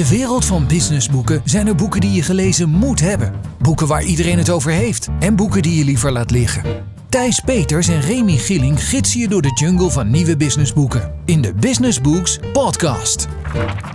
de 0.00 0.08
wereld 0.08 0.44
van 0.44 0.66
businessboeken 0.66 1.42
zijn 1.44 1.66
er 1.66 1.74
boeken 1.74 2.00
die 2.00 2.12
je 2.12 2.22
gelezen 2.22 2.68
moet 2.68 3.00
hebben. 3.00 3.34
Boeken 3.58 3.86
waar 3.86 4.02
iedereen 4.02 4.38
het 4.38 4.50
over 4.50 4.70
heeft. 4.70 5.08
En 5.18 5.36
boeken 5.36 5.62
die 5.62 5.74
je 5.74 5.84
liever 5.84 6.12
laat 6.12 6.30
liggen. 6.30 6.84
Thijs 7.08 7.40
Peters 7.40 7.88
en 7.88 8.00
Remy 8.00 8.36
Gilling 8.36 8.84
gidsen 8.84 9.20
je 9.20 9.28
door 9.28 9.42
de 9.42 9.52
jungle 9.54 9.90
van 9.90 10.10
nieuwe 10.10 10.36
businessboeken. 10.36 11.14
In 11.24 11.42
de 11.42 11.54
Business 11.54 12.00
Books 12.00 12.38
Podcast. 12.52 13.26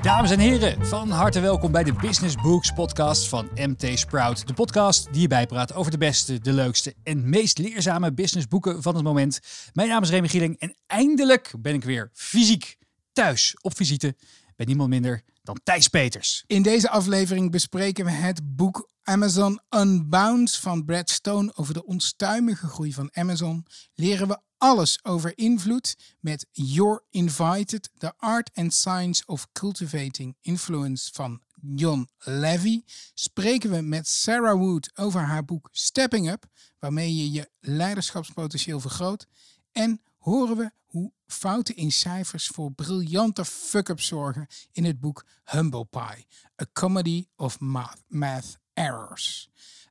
Dames 0.02 0.32
en 0.32 0.40
heren, 0.40 0.86
van 0.86 1.10
harte 1.10 1.40
welkom 1.40 1.72
bij 1.72 1.84
de 1.84 1.94
Business 1.94 2.36
Books 2.36 2.72
podcast 2.72 3.28
van 3.28 3.48
MT 3.56 4.00
Sprout. 4.00 4.48
De 4.48 4.54
podcast 4.54 5.08
die 5.12 5.22
je 5.22 5.28
bijpraat 5.28 5.74
over 5.74 5.92
de 5.92 5.98
beste, 5.98 6.40
de 6.40 6.54
leukste 6.54 6.94
en 7.04 7.30
meest 7.30 7.58
leerzame 7.58 8.14
businessboeken 8.14 8.82
van 8.82 8.96
het 8.96 9.04
moment. 9.04 9.40
Mijn 9.74 9.90
naam 9.90 10.04
is 10.04 10.10
Remy 10.10 10.28
Gieling 10.28 10.60
en 10.60 10.76
eindelijk 10.88 11.54
ben 11.60 11.74
ik 11.74 11.84
weer 11.84 12.10
fysiek 12.14 12.78
thuis 13.14 13.56
op 13.62 13.76
visite 13.76 14.16
bij 14.56 14.66
niemand 14.66 14.90
minder 14.90 15.22
dan 15.44 15.60
Thijs 15.64 15.88
Peters. 15.88 16.44
In 16.48 16.62
deze 16.62 16.90
aflevering 16.90 17.52
bespreken 17.52 18.06
we 18.06 18.12
het 18.12 18.56
boek 18.56 18.90
Amazon 19.04 19.60
Unbound 19.70 20.56
van 20.56 20.86
Brad 20.86 21.10
Stone 21.10 21.52
over 21.56 21.74
de 21.74 21.86
onstuimige 21.86 22.68
groei 22.68 22.94
van 22.94 23.10
Amazon. 23.14 23.66
Leren 23.94 24.28
we 24.28 24.40
alles 24.58 25.00
over 25.04 25.38
invloed 25.38 25.96
met 26.20 26.48
You're 26.52 27.04
Invited, 27.10 27.90
The 27.98 28.14
Art 28.18 28.50
and 28.54 28.74
Science 28.74 29.24
of 29.26 29.48
Cultivating 29.52 30.38
Influence 30.42 31.10
van 31.14 31.42
John 31.76 32.10
Levy. 32.18 32.82
Spreken 33.14 33.72
we 33.72 33.82
met 33.82 34.08
Sarah 34.08 34.58
Wood 34.58 34.92
over 34.96 35.22
haar 35.22 35.46
boek 35.46 35.70
Stepping 35.72 36.30
Up, 36.30 36.46
waarmee 36.80 37.16
je 37.16 37.32
je 37.32 37.50
leiderschapspotentieel 37.60 38.80
vergroot. 38.80 39.28
En 39.72 40.02
horen 40.18 40.58
we 40.58 40.72
hoe 40.86 41.12
fouten 41.28 41.76
in 41.76 41.92
cijfers 41.92 42.48
voor 42.48 42.72
briljante 42.72 43.46
fuck-ups 43.46 44.06
zorgen 44.06 44.48
in 44.72 44.86
het 44.86 45.00
boek 45.00 45.26
Humble 45.44 45.86
Pie, 45.86 46.28
A 46.62 46.66
Comedy 46.74 47.26
of 47.36 47.60
Math, 47.60 48.04
math 48.08 48.58
Errors. 48.74 49.50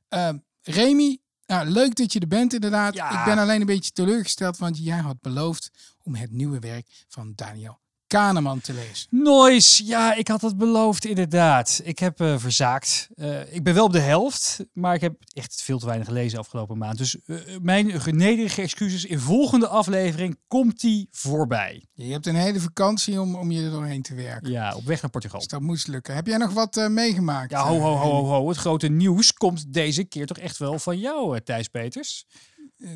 Uh, 0.09 0.29
Remy, 0.61 1.19
nou, 1.45 1.67
leuk 1.67 1.95
dat 1.95 2.13
je 2.13 2.19
er 2.19 2.27
bent 2.27 2.53
inderdaad. 2.53 2.93
Ja. 2.93 3.19
Ik 3.19 3.25
ben 3.25 3.37
alleen 3.37 3.59
een 3.59 3.65
beetje 3.65 3.91
teleurgesteld, 3.91 4.57
want 4.57 4.77
jij 4.83 4.97
had 4.97 5.21
beloofd 5.21 5.71
om 6.03 6.15
het 6.15 6.31
nieuwe 6.31 6.59
werk 6.59 7.05
van 7.07 7.33
Daniel 7.35 7.79
Kahneman 8.07 8.61
te 8.61 8.73
lezen. 8.73 9.07
Noise, 9.09 9.85
ja, 9.85 10.13
ik 10.15 10.27
had 10.27 10.41
het 10.41 10.57
beloofd 10.57 11.05
inderdaad. 11.05 11.81
Ik 11.83 11.99
heb 11.99 12.21
uh, 12.21 12.37
verzaakt. 12.37 13.09
Uh, 13.15 13.53
ik 13.53 13.63
ben 13.63 13.73
wel 13.73 13.85
op 13.85 13.91
de 13.91 13.99
helft, 13.99 14.65
maar 14.73 14.95
ik 14.95 15.01
heb 15.01 15.15
echt 15.33 15.61
veel 15.61 15.79
te 15.79 15.85
weinig 15.85 16.07
gelezen 16.07 16.39
afgelopen 16.39 16.77
maand. 16.77 16.97
Dus 16.97 17.17
uh, 17.25 17.37
mijn 17.61 18.01
nederige 18.05 18.61
excuses. 18.61 19.05
In 19.05 19.19
volgende 19.19 19.67
aflevering 19.67 20.37
komt 20.47 20.79
die 20.81 21.07
voorbij. 21.11 21.85
Je 21.93 22.11
hebt 22.11 22.27
een 22.27 22.35
hele 22.35 22.59
vakantie 22.59 23.21
om, 23.21 23.35
om 23.35 23.51
je 23.51 23.63
er 23.63 23.71
doorheen 23.71 24.01
te 24.01 24.15
werken. 24.15 24.51
Ja, 24.51 24.75
op 24.75 24.85
weg 24.85 25.01
naar 25.01 25.11
Portugal. 25.11 25.39
Dus 25.39 25.47
dat 25.47 25.61
moest 25.61 25.87
lukken. 25.87 26.15
Heb 26.15 26.27
jij 26.27 26.37
nog 26.37 26.53
wat 26.53 26.89
meegemaakt? 26.89 27.51
Ja, 27.51 27.63
ho, 27.63 27.79
ho, 27.79 27.95
ho, 27.95 28.11
ho, 28.11 28.25
ho. 28.25 28.47
Het 28.47 28.57
grote 28.57 28.87
nieuws 28.87 29.33
komt 29.33 29.73
deze 29.73 30.03
keer 30.03 30.25
toch 30.25 30.37
echt 30.37 30.57
wel 30.57 30.79
van 30.79 30.99
jou, 30.99 31.41
Thijs 31.41 31.67
Peters. 31.67 32.25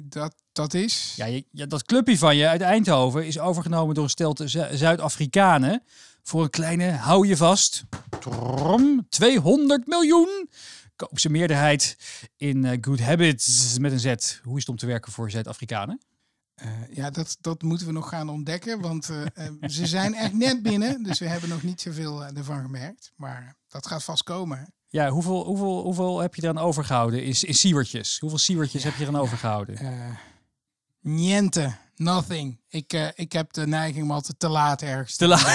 Dat, 0.03 0.35
dat 0.51 0.73
is? 0.73 1.13
Ja, 1.15 1.25
je, 1.25 1.45
ja, 1.51 1.65
dat 1.65 1.83
clubje 1.83 2.17
van 2.17 2.35
je 2.35 2.47
uit 2.47 2.61
Eindhoven 2.61 3.27
is 3.27 3.39
overgenomen 3.39 3.95
door 3.95 4.03
een 4.03 4.09
stel 4.09 4.35
Zuid-Afrikanen. 4.71 5.83
Voor 6.23 6.43
een 6.43 6.49
kleine, 6.49 6.91
hou 6.91 7.27
je 7.27 7.37
vast, 7.37 7.83
trom, 8.19 9.07
200 9.09 9.87
miljoen. 9.87 10.49
Koop 10.95 11.19
ze 11.19 11.29
meerderheid 11.29 11.97
in 12.37 12.63
uh, 12.63 12.77
Good 12.81 12.99
Habits 12.99 13.77
met 13.77 13.91
een 13.91 13.99
Z. 13.99 14.39
Hoe 14.43 14.55
is 14.55 14.61
het 14.61 14.69
om 14.69 14.77
te 14.77 14.85
werken 14.85 15.11
voor 15.11 15.31
Zuid-Afrikanen? 15.31 16.01
Uh, 16.63 16.95
ja, 16.95 17.09
dat, 17.09 17.37
dat 17.41 17.61
moeten 17.61 17.87
we 17.87 17.93
nog 17.93 18.09
gaan 18.09 18.29
ontdekken, 18.29 18.81
want 18.81 19.09
uh, 19.09 19.25
ze 19.61 19.87
zijn 19.87 20.13
echt 20.13 20.33
net 20.33 20.61
binnen. 20.61 21.03
Dus 21.03 21.19
we 21.19 21.27
hebben 21.27 21.49
nog 21.49 21.63
niet 21.63 21.81
zoveel 21.81 22.25
ervan 22.25 22.61
gemerkt. 22.61 23.11
Maar 23.15 23.55
dat 23.67 23.87
gaat 23.87 24.03
vast 24.03 24.23
komen. 24.23 24.73
Ja, 24.91 25.09
hoeveel, 25.09 25.43
hoeveel, 25.45 25.81
hoeveel 25.81 26.19
heb 26.19 26.35
je 26.35 26.41
dan 26.41 26.57
overgehouden 26.57 27.23
in, 27.23 27.35
in 27.41 27.53
siewertjes? 27.53 28.19
Hoeveel 28.19 28.39
siewertjes 28.39 28.83
ja, 28.83 28.89
heb 28.89 28.97
je 28.97 29.05
dan 29.05 29.15
overgehouden? 29.15 29.83
Uh, 29.83 30.15
niente, 31.01 31.75
nothing. 31.95 32.59
Ik, 32.69 32.93
uh, 32.93 33.07
ik 33.15 33.31
heb 33.31 33.53
de 33.53 33.67
neiging 33.67 34.03
om 34.03 34.11
altijd 34.11 34.39
te 34.39 34.47
laat 34.47 34.81
ergens 34.81 35.15
te 35.15 35.27
laat. 35.27 35.47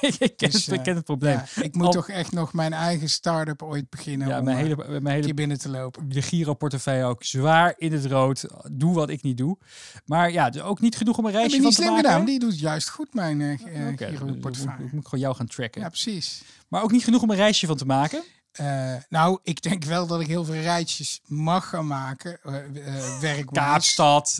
ik, 0.00 0.36
ken 0.36 0.50
dus, 0.50 0.66
het, 0.66 0.74
ik 0.74 0.82
ken 0.82 0.94
het 0.94 1.04
probleem. 1.04 1.32
Ja, 1.54 1.62
ik 1.62 1.74
moet 1.74 1.86
Al... 1.86 1.92
toch 1.92 2.08
echt 2.08 2.32
nog 2.32 2.52
mijn 2.52 2.72
eigen 2.72 3.08
start-up 3.08 3.62
ooit 3.62 3.90
beginnen 3.90 4.28
ja, 4.28 4.38
om 4.38 4.44
mijn 4.44 4.56
hele, 4.56 5.00
mijn 5.00 5.22
hele, 5.22 5.34
binnen 5.34 5.58
te 5.58 5.68
lopen. 5.68 6.08
De 6.08 6.22
Giro-portefeuille 6.22 7.04
ook 7.04 7.24
zwaar 7.24 7.74
in 7.76 7.92
het 7.92 8.06
rood. 8.06 8.46
Doe 8.72 8.94
wat 8.94 9.10
ik 9.10 9.22
niet 9.22 9.36
doe. 9.36 9.58
Maar 10.04 10.32
ja, 10.32 10.50
dus 10.50 10.62
ook 10.62 10.80
niet 10.80 10.96
genoeg 10.96 11.18
om 11.18 11.26
een 11.26 11.32
reisje 11.32 11.62
van 11.62 11.70
te 11.70 11.80
maken. 11.82 11.96
gedaan. 11.96 12.24
Die 12.24 12.38
doet 12.38 12.60
juist 12.60 12.88
goed, 12.88 13.14
mijn 13.14 13.40
uh, 13.40 13.88
okay, 13.92 14.08
Giro-portefeuille. 14.08 14.84
Ik 14.84 14.92
moet 14.92 15.04
gewoon 15.04 15.20
jou 15.20 15.34
gaan 15.34 15.46
tracken. 15.46 15.80
Ja, 15.80 15.88
precies. 15.88 16.42
Maar 16.68 16.82
ook 16.82 16.92
niet 16.92 17.04
genoeg 17.04 17.22
om 17.22 17.30
een 17.30 17.36
reisje 17.36 17.66
van 17.66 17.76
te 17.76 17.86
maken. 17.86 18.22
Uh, 18.60 18.94
nou, 19.08 19.38
ik 19.42 19.62
denk 19.62 19.84
wel 19.84 20.06
dat 20.06 20.20
ik 20.20 20.26
heel 20.26 20.44
veel 20.44 20.60
rijtjes 20.60 21.20
mag 21.26 21.68
gaan 21.68 21.86
maken. 21.86 22.38
Uh. 23.22 23.44
Kaapstad. 23.52 24.34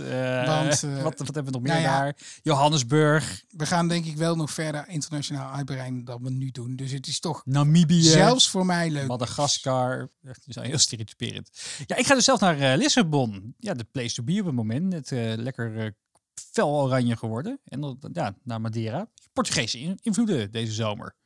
Want, 0.47 0.81
wat, 0.81 1.19
wat 1.19 1.35
hebben 1.35 1.45
we 1.45 1.51
nog 1.51 1.63
meer 1.63 1.73
nou 1.73 1.85
ja, 1.85 2.01
daar? 2.01 2.17
Johannesburg. 2.43 3.45
We 3.49 3.67
gaan 3.67 3.89
denk 3.89 4.05
ik 4.05 4.17
wel 4.17 4.37
nog 4.37 4.51
verder 4.51 4.89
internationaal 4.89 5.53
uitbreiden 5.53 6.05
dan 6.05 6.23
we 6.23 6.31
nu 6.31 6.51
doen. 6.51 6.77
Dus 6.77 6.93
het 6.93 7.07
is 7.07 7.21
toch 7.21 7.43
Namibië. 7.45 8.03
Zelfs 8.03 8.49
voor 8.49 8.67
mij 8.67 8.91
leuk. 8.91 9.07
Madagaskar. 9.07 10.11
Dat 10.21 10.39
is 10.47 10.55
heel 10.55 10.79
stereotyperend. 10.79 11.51
Ja, 11.87 11.97
ik 11.97 12.07
ga 12.07 12.15
dus 12.15 12.25
zelf 12.25 12.41
naar 12.41 12.77
Lissabon. 12.77 13.55
Ja, 13.59 13.75
de 13.75 13.85
place 13.85 14.15
to 14.15 14.23
be 14.23 14.39
op 14.41 14.47
het 14.47 14.55
moment. 14.55 14.93
Het 14.93 15.11
lekker 15.39 15.95
fel 16.35 16.69
oranje 16.69 17.17
geworden. 17.17 17.61
En 17.65 17.99
ja, 18.13 18.35
naar 18.43 18.61
Madeira. 18.61 19.09
Portugese 19.33 19.97
invloeden 20.03 20.51
deze 20.51 20.73
zomer. 20.73 21.19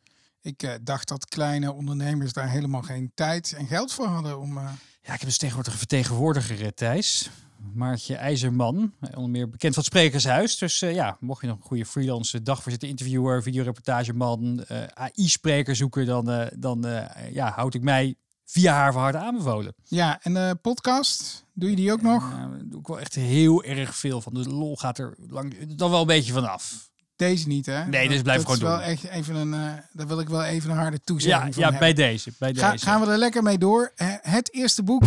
Ik 0.44 0.62
uh, 0.62 0.72
dacht 0.82 1.08
dat 1.08 1.26
kleine 1.26 1.72
ondernemers 1.72 2.32
daar 2.32 2.48
helemaal 2.48 2.82
geen 2.82 3.12
tijd 3.14 3.52
en 3.52 3.66
geld 3.66 3.92
voor 3.92 4.06
hadden 4.06 4.40
om. 4.40 4.58
Uh... 4.58 4.64
Ja, 5.02 5.12
ik 5.12 5.20
heb 5.20 5.20
dus 5.20 5.38
tegenwoordig 5.38 5.72
een 5.72 5.78
vertegenwoordiger, 5.78 6.74
Thijs. 6.74 7.30
Maartje 7.74 8.16
IJzerman, 8.16 8.92
onder 9.14 9.30
meer 9.30 9.50
bekend 9.50 9.74
van 9.74 9.82
het 9.82 9.92
Sprekershuis. 9.92 10.58
Dus 10.58 10.82
uh, 10.82 10.94
ja, 10.94 11.16
mocht 11.20 11.40
je 11.40 11.46
nog 11.46 11.56
een 11.56 11.62
goede 11.62 11.86
freelance 11.86 12.42
dagvoorzitter, 12.42 12.88
interviewer, 12.88 13.42
videoreportageman, 13.42 14.64
AI-spreker 14.94 15.76
zoeken, 15.76 16.06
dan, 16.06 16.50
dan 16.58 16.86
ja, 17.30 17.50
houd 17.50 17.74
ik 17.74 17.82
mij 17.82 18.16
via 18.44 18.74
haar 18.74 18.92
van 18.92 19.02
harte 19.02 19.18
aanbevolen. 19.18 19.74
Ja, 19.84 20.22
en 20.22 20.34
de 20.34 20.58
podcast, 20.62 21.44
doe 21.52 21.70
je 21.70 21.76
die 21.76 21.92
ook 21.92 22.02
nog? 22.02 22.30
Ja, 22.30 22.50
doe 22.64 22.80
ik 22.80 22.86
wel 22.86 23.00
echt 23.00 23.14
heel 23.14 23.64
erg 23.64 23.96
veel 23.96 24.20
van. 24.20 24.34
De 24.34 24.48
lol 24.48 24.76
gaat 24.76 24.98
er 24.98 25.14
lang, 25.28 25.74
dan 25.76 25.90
wel 25.90 26.00
een 26.00 26.06
beetje 26.06 26.32
vanaf. 26.32 26.92
Deze 27.16 27.48
niet, 27.48 27.66
hè? 27.66 27.86
Nee, 27.86 28.08
dus 28.08 28.22
blijf 28.22 28.42
dat 28.42 28.54
gewoon 28.54 28.72
is 28.72 28.78
wel 28.78 28.86
doen. 28.86 28.96
Echt 28.96 29.04
even 29.04 29.34
een, 29.34 29.52
uh, 29.52 29.72
daar 29.92 30.06
wil 30.06 30.20
ik 30.20 30.28
wel 30.28 30.44
even 30.44 30.70
een 30.70 30.76
harde 30.76 31.00
toezegging 31.00 31.54
ja, 31.54 31.70
ja, 31.70 31.78
bij 31.78 31.92
deze. 31.92 32.32
Bij 32.38 32.54
Ga, 32.54 32.70
deze. 32.70 32.84
Gaan 32.84 33.00
we 33.00 33.10
er 33.10 33.18
lekker 33.18 33.42
mee 33.42 33.58
door. 33.58 33.92
Het 34.22 34.54
eerste 34.54 34.82
boek. 34.82 35.02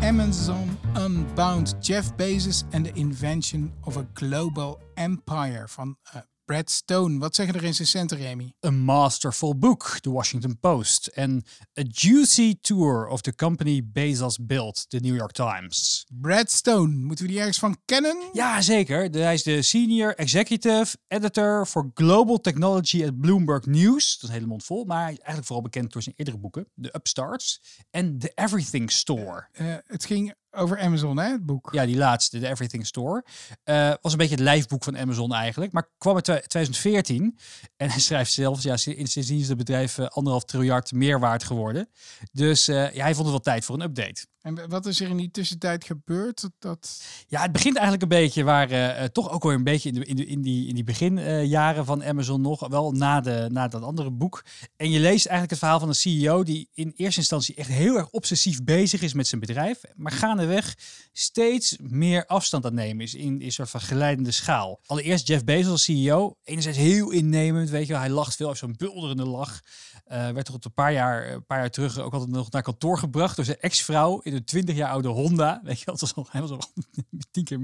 Amazon 0.00 0.78
Unbound. 0.98 1.74
Jeff 1.80 2.14
Bezos 2.14 2.64
and 2.70 2.84
the 2.84 2.92
Invention 2.92 3.72
of 3.80 3.96
a 3.96 4.06
Global 4.14 4.80
Empire 4.94 5.68
van 5.68 5.96
uh, 6.14 6.20
Brad 6.44 6.70
Stone. 6.70 7.18
Wat 7.18 7.34
zeggen 7.34 7.54
de 7.54 7.60
recensenten, 7.60 8.16
Remy? 8.16 8.52
A 8.66 8.70
masterful 8.70 9.58
book, 9.58 9.98
The 10.00 10.10
Washington 10.10 10.58
Post. 10.58 11.06
En 11.06 11.44
a 11.78 11.82
juicy 11.88 12.54
tour 12.60 13.06
of 13.06 13.20
the 13.20 13.34
company 13.34 13.82
Bezos 13.84 14.38
built, 14.46 14.84
The 14.88 14.98
New 14.98 15.16
York 15.16 15.32
Times. 15.32 16.06
Brad 16.20 16.50
Stone, 16.50 16.96
moeten 16.96 17.24
we 17.24 17.30
die 17.30 17.40
ergens 17.40 17.58
van 17.58 17.76
kennen? 17.84 18.16
Ja, 18.32 18.60
zeker. 18.60 19.10
Hij 19.10 19.34
is 19.34 19.42
de 19.42 19.62
senior 19.62 20.14
executive 20.14 20.96
editor 21.08 21.66
for 21.66 21.90
global 21.94 22.40
technology 22.40 23.04
at 23.04 23.20
Bloomberg 23.20 23.66
News. 23.66 24.12
Dat 24.12 24.22
is 24.22 24.28
een 24.28 24.34
hele 24.34 24.46
mond 24.46 24.64
vol, 24.64 24.84
maar 24.84 25.02
hij 25.02 25.12
is 25.12 25.18
eigenlijk 25.18 25.46
vooral 25.46 25.64
bekend 25.64 25.92
door 25.92 26.02
zijn 26.02 26.14
eerdere 26.18 26.38
boeken. 26.38 26.68
The 26.80 26.94
Upstarts 26.94 27.60
en 27.90 28.18
The 28.18 28.32
Everything 28.34 28.90
Store. 28.90 29.48
Uh, 29.60 29.74
het 29.86 30.04
ging 30.04 30.34
over 30.52 30.78
Amazon, 30.78 31.18
hè, 31.18 31.30
het 31.30 31.46
boek. 31.46 31.68
Ja, 31.72 31.86
die 31.86 31.96
laatste, 31.96 32.38
de 32.38 32.48
Everything 32.48 32.86
Store. 32.86 33.24
Uh, 33.64 33.92
was 34.00 34.12
een 34.12 34.18
beetje 34.18 34.34
het 34.34 34.44
lijfboek 34.44 34.84
van 34.84 34.98
Amazon 34.98 35.34
eigenlijk. 35.34 35.72
Maar 35.72 35.88
kwam 35.98 36.16
in 36.16 36.22
2014. 36.22 37.38
En 37.76 37.90
hij 37.90 38.00
schrijft 38.00 38.32
zelfs, 38.32 38.62
ja, 38.62 38.76
sindsdien 38.76 39.38
is 39.38 39.48
het 39.48 39.56
bedrijf 39.56 39.98
uh, 39.98 40.06
anderhalf 40.06 40.44
triljard 40.44 40.92
meer 40.92 41.20
waard 41.20 41.44
geworden. 41.44 41.88
Dus 42.32 42.68
uh, 42.68 42.94
ja, 42.94 43.02
hij 43.02 43.14
vond 43.14 43.26
het 43.26 43.30
wel 43.30 43.54
tijd 43.54 43.64
voor 43.64 43.74
een 43.74 43.82
update. 43.82 44.26
En 44.42 44.68
wat 44.68 44.86
is 44.86 45.00
er 45.00 45.08
in 45.08 45.16
die 45.16 45.30
tussentijd 45.30 45.84
gebeurd? 45.84 46.48
Dat... 46.58 47.02
Ja, 47.26 47.42
het 47.42 47.52
begint 47.52 47.74
eigenlijk 47.74 48.02
een 48.02 48.18
beetje 48.18 48.44
waar, 48.44 48.72
uh, 48.72 49.04
toch 49.04 49.30
ook 49.30 49.42
weer 49.42 49.54
een 49.54 49.64
beetje 49.64 49.90
in, 49.90 50.02
in, 50.02 50.26
in 50.26 50.42
die, 50.42 50.68
in 50.68 50.74
die 50.74 50.84
beginjaren 50.84 51.84
van 51.84 52.04
Amazon 52.04 52.40
nog, 52.40 52.68
wel 52.68 52.92
na, 52.92 53.20
de, 53.20 53.48
na 53.52 53.68
dat 53.68 53.82
andere 53.82 54.10
boek. 54.10 54.44
En 54.76 54.90
je 54.90 55.00
leest 55.00 55.26
eigenlijk 55.26 55.50
het 55.50 55.58
verhaal 55.58 55.78
van 55.78 55.88
een 55.88 55.94
CEO 55.94 56.42
die 56.42 56.68
in 56.74 56.92
eerste 56.96 57.20
instantie 57.20 57.54
echt 57.54 57.68
heel 57.68 57.96
erg 57.96 58.10
obsessief 58.10 58.64
bezig 58.64 59.02
is 59.02 59.12
met 59.12 59.26
zijn 59.26 59.40
bedrijf, 59.40 59.80
maar 59.94 60.12
gaandeweg 60.12 60.76
steeds 61.12 61.76
meer 61.80 62.26
afstand 62.26 62.66
aan 62.66 62.74
nemen 62.74 63.04
is 63.04 63.14
in, 63.14 63.42
een 63.42 63.52
soort 63.52 63.70
van 63.70 63.80
geleidende 63.80 64.30
schaal. 64.30 64.80
Allereerst 64.86 65.26
Jeff 65.26 65.44
Bezos 65.44 65.82
CEO, 65.82 66.36
enerzijds 66.44 66.78
heel 66.78 67.10
innemend, 67.10 67.70
weet 67.70 67.86
je 67.86 67.92
wel, 67.92 68.00
hij 68.00 68.10
lacht 68.10 68.36
veel, 68.36 68.54
zo'n 68.54 68.74
bulderende 68.76 69.26
lach. 69.26 69.60
Uh, 70.08 70.30
werd 70.30 70.44
toch 70.44 70.58
een 70.60 70.72
paar 70.74 70.92
jaar, 70.92 71.32
een 71.32 71.46
paar 71.46 71.58
jaar 71.58 71.70
terug 71.70 71.98
ook 71.98 72.12
altijd 72.12 72.30
nog 72.30 72.50
naar 72.50 72.62
kantoor 72.62 72.98
gebracht 72.98 73.36
door 73.36 73.44
zijn 73.44 73.60
ex-vrouw 73.60 74.20
in 74.32 74.38
een 74.38 74.44
20 74.44 74.76
jaar 74.76 74.90
oude 74.90 75.08
Honda. 75.08 75.60
Weet 75.62 75.78
je, 75.78 75.84
dat 75.84 76.00
was 76.00 76.14
al, 76.14 76.26
hij 76.30 76.40
was 76.40 76.50
al 76.50 76.60
tien 77.30 77.44
keer, 77.44 77.60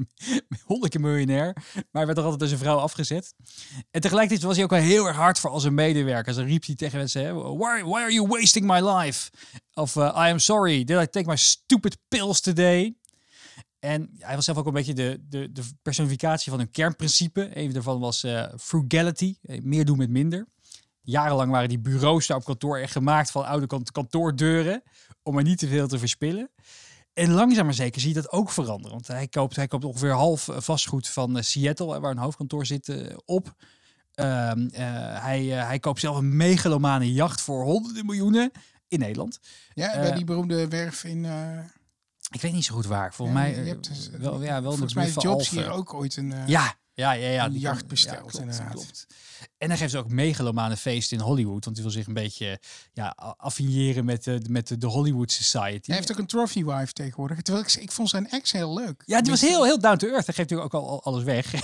honderd 0.64 0.92
keer 0.92 1.00
miljonair. 1.00 1.56
Maar 1.90 2.04
werd 2.04 2.14
toch 2.14 2.24
altijd 2.24 2.38
door 2.38 2.48
zijn 2.48 2.60
vrouw 2.60 2.76
afgezet. 2.76 3.34
En 3.90 4.00
tegelijkertijd 4.00 4.46
was 4.46 4.54
hij 4.54 4.64
ook 4.64 4.70
wel 4.70 4.80
heel 4.80 5.06
erg 5.06 5.16
hard 5.16 5.38
voor 5.38 5.50
al 5.50 5.60
zijn 5.60 5.74
medewerkers. 5.74 6.36
Dan 6.36 6.44
riep 6.44 6.66
hij 6.66 6.74
tegen 6.74 6.98
mensen, 6.98 7.34
why, 7.34 7.82
why 7.82 8.00
are 8.00 8.12
you 8.12 8.26
wasting 8.26 8.66
my 8.66 8.80
life? 8.80 9.30
Of 9.74 9.96
uh, 9.96 10.04
I 10.04 10.30
am 10.30 10.38
sorry, 10.38 10.84
did 10.84 11.00
I 11.00 11.06
take 11.06 11.28
my 11.28 11.36
stupid 11.36 11.98
pills 12.08 12.40
today? 12.40 12.96
En 13.78 14.10
hij 14.18 14.34
was 14.34 14.44
zelf 14.44 14.58
ook 14.58 14.66
een 14.66 14.72
beetje 14.72 14.94
de, 14.94 15.24
de, 15.28 15.52
de 15.52 15.62
personificatie 15.82 16.50
van 16.50 16.60
een 16.60 16.70
kernprincipe. 16.70 17.50
Een 17.52 17.72
daarvan 17.72 18.00
was 18.00 18.24
uh, 18.24 18.46
frugality, 18.56 19.36
eh, 19.42 19.62
meer 19.62 19.84
doen 19.84 19.98
met 19.98 20.10
minder. 20.10 20.46
Jarenlang 21.02 21.50
waren 21.50 21.68
die 21.68 21.78
bureaus 21.78 22.26
daar 22.26 22.36
op 22.36 22.44
kantoor 22.44 22.78
echt 22.78 22.92
gemaakt 22.92 23.30
van 23.30 23.46
oude 23.46 23.82
kantoordeuren. 23.92 24.82
Om 25.28 25.36
er 25.36 25.42
niet 25.42 25.58
te 25.58 25.68
veel 25.68 25.88
te 25.88 25.98
verspillen. 25.98 26.50
En 27.12 27.30
langzaam 27.30 27.64
maar 27.64 27.74
zeker 27.74 28.00
zie 28.00 28.08
je 28.08 28.14
dat 28.14 28.32
ook 28.32 28.50
veranderen. 28.50 28.90
Want 28.90 29.06
hij 29.06 29.28
koopt, 29.28 29.56
hij 29.56 29.66
koopt 29.66 29.84
ongeveer 29.84 30.12
half 30.12 30.48
vastgoed 30.52 31.08
van 31.08 31.44
Seattle, 31.44 32.00
waar 32.00 32.10
een 32.10 32.18
hoofdkantoor 32.18 32.66
zit, 32.66 32.92
op. 33.24 33.54
Um, 34.14 34.68
hij, 34.72 35.44
hij 35.44 35.78
koopt 35.78 36.00
zelf 36.00 36.16
een 36.16 36.36
megalomane 36.36 37.12
jacht 37.12 37.40
voor 37.40 37.64
honderden 37.64 38.06
miljoenen 38.06 38.50
in 38.88 38.98
Nederland. 38.98 39.38
Ja, 39.74 40.00
bij 40.00 40.12
die 40.12 40.24
beroemde 40.24 40.68
werf 40.68 41.04
in... 41.04 41.24
Ik 42.30 42.40
weet 42.40 42.52
niet 42.52 42.64
zo 42.64 42.74
goed 42.74 42.86
waar. 42.86 43.14
Volgens 43.14 43.38
mij 43.38 43.50
je 43.50 43.68
hebt 43.68 44.10
wel, 44.18 44.42
ja, 44.42 44.62
wel 44.62 44.70
volgens 44.70 44.94
mij 44.94 45.10
Jobs 45.10 45.50
hier 45.50 45.70
ook 45.70 45.94
ooit 45.94 46.16
een, 46.16 46.34
ja, 46.46 46.74
ja, 46.98 47.12
ja, 47.12 47.28
ja, 47.28 47.44
een 47.44 47.58
jacht 47.58 47.86
besteld. 47.86 48.16
Ja, 48.16 48.20
klopt, 48.20 48.38
inderdaad. 48.38 48.72
Klopt. 48.72 49.06
En 49.58 49.68
dan 49.68 49.76
geeft 49.76 49.90
ze 49.90 49.98
ook 49.98 50.08
megalomane 50.08 50.76
feest 50.76 51.12
in 51.12 51.20
Hollywood. 51.20 51.64
Want 51.64 51.76
hij 51.76 51.84
wil 51.84 51.94
zich 51.94 52.06
een 52.06 52.14
beetje 52.14 52.60
ja, 52.92 53.08
affiniëren 53.36 54.04
met 54.04 54.24
de, 54.24 54.40
met 54.48 54.80
de, 54.80 54.86
Hollywood 54.86 55.32
Society. 55.32 55.86
Hij 55.86 55.96
heeft 55.96 56.12
ook 56.12 56.18
een 56.18 56.26
trophy 56.26 56.64
wife 56.64 56.92
tegenwoordig. 56.92 57.42
Terwijl 57.42 57.64
ik, 57.66 57.74
ik 57.74 57.92
vond 57.92 58.08
zijn 58.08 58.28
ex 58.30 58.52
heel 58.52 58.74
leuk. 58.74 59.02
Ja, 59.06 59.20
die 59.20 59.30
was 59.30 59.40
heel, 59.40 59.64
heel 59.64 59.78
down 59.78 59.96
to 59.96 60.06
earth. 60.08 60.26
Hij 60.26 60.34
geeft 60.34 60.50
natuurlijk 60.50 60.74
ook 60.74 60.82
al 60.82 61.02
alles 61.02 61.22
weg. 61.22 61.52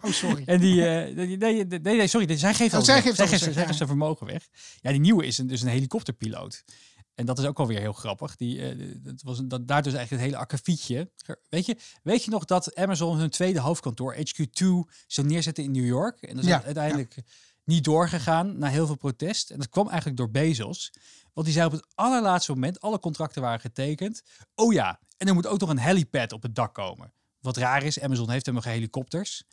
Oh, 0.00 0.12
sorry. 0.12 0.42
en 0.46 0.60
die, 0.60 0.76
uh, 0.76 1.16
nee, 1.16 1.36
nee, 1.36 1.80
nee, 1.82 2.06
sorry. 2.06 2.36
Zij 2.36 2.54
geeft, 2.54 2.74
oh, 2.74 2.82
zij 2.82 3.02
geeft, 3.02 3.16
zij 3.16 3.28
geeft, 3.28 3.42
zij 3.42 3.64
geeft 3.64 3.76
zijn 3.76 3.88
vermogen 3.88 4.26
weg. 4.26 4.48
Ja, 4.80 4.90
die 4.90 5.00
nieuwe 5.00 5.26
is 5.26 5.38
een, 5.38 5.46
dus 5.46 5.62
een 5.62 5.68
helikopterpiloot. 5.68 6.64
En 7.14 7.26
dat 7.26 7.38
is 7.38 7.44
ook 7.44 7.58
alweer 7.58 7.80
heel 7.80 7.92
grappig. 7.92 8.36
Die, 8.36 8.76
uh, 8.76 8.94
dat 9.02 9.22
was, 9.22 9.40
dat, 9.44 9.68
daar 9.68 9.82
dus 9.82 9.92
eigenlijk 9.92 10.10
het 10.10 10.20
hele 10.20 10.36
akkefietje. 10.36 11.10
Weet 11.48 11.66
je, 11.66 11.76
weet 12.02 12.24
je 12.24 12.30
nog 12.30 12.44
dat 12.44 12.74
Amazon 12.74 13.18
hun 13.18 13.30
tweede 13.30 13.60
hoofdkantoor, 13.60 14.16
HQ2, 14.16 14.66
zou 15.06 15.26
neerzetten 15.26 15.64
in 15.64 15.70
New 15.70 15.86
York? 15.86 16.22
En 16.22 16.34
dat 16.34 16.44
is 16.44 16.50
Ja, 16.50 16.62
uiteindelijk 16.62 17.16
niet 17.64 17.84
doorgegaan 17.84 18.58
na 18.58 18.68
heel 18.68 18.86
veel 18.86 18.96
protest. 18.96 19.50
En 19.50 19.58
dat 19.58 19.68
kwam 19.68 19.88
eigenlijk 19.88 20.16
door 20.16 20.30
Bezos. 20.30 20.92
Want 21.32 21.46
die 21.46 21.56
zei 21.56 21.66
op 21.66 21.72
het 21.72 21.86
allerlaatste 21.94 22.52
moment, 22.52 22.80
alle 22.80 22.98
contracten 22.98 23.42
waren 23.42 23.60
getekend. 23.60 24.22
Oh 24.54 24.72
ja, 24.72 25.00
en 25.16 25.28
er 25.28 25.34
moet 25.34 25.46
ook 25.46 25.60
nog 25.60 25.68
een 25.68 25.78
helipad 25.78 26.32
op 26.32 26.42
het 26.42 26.54
dak 26.54 26.74
komen. 26.74 27.12
Wat 27.40 27.56
raar 27.56 27.82
is, 27.82 28.00
Amazon 28.00 28.30
heeft 28.30 28.46
helemaal 28.46 28.66
geen 28.66 28.78
helikopters. 28.80 29.44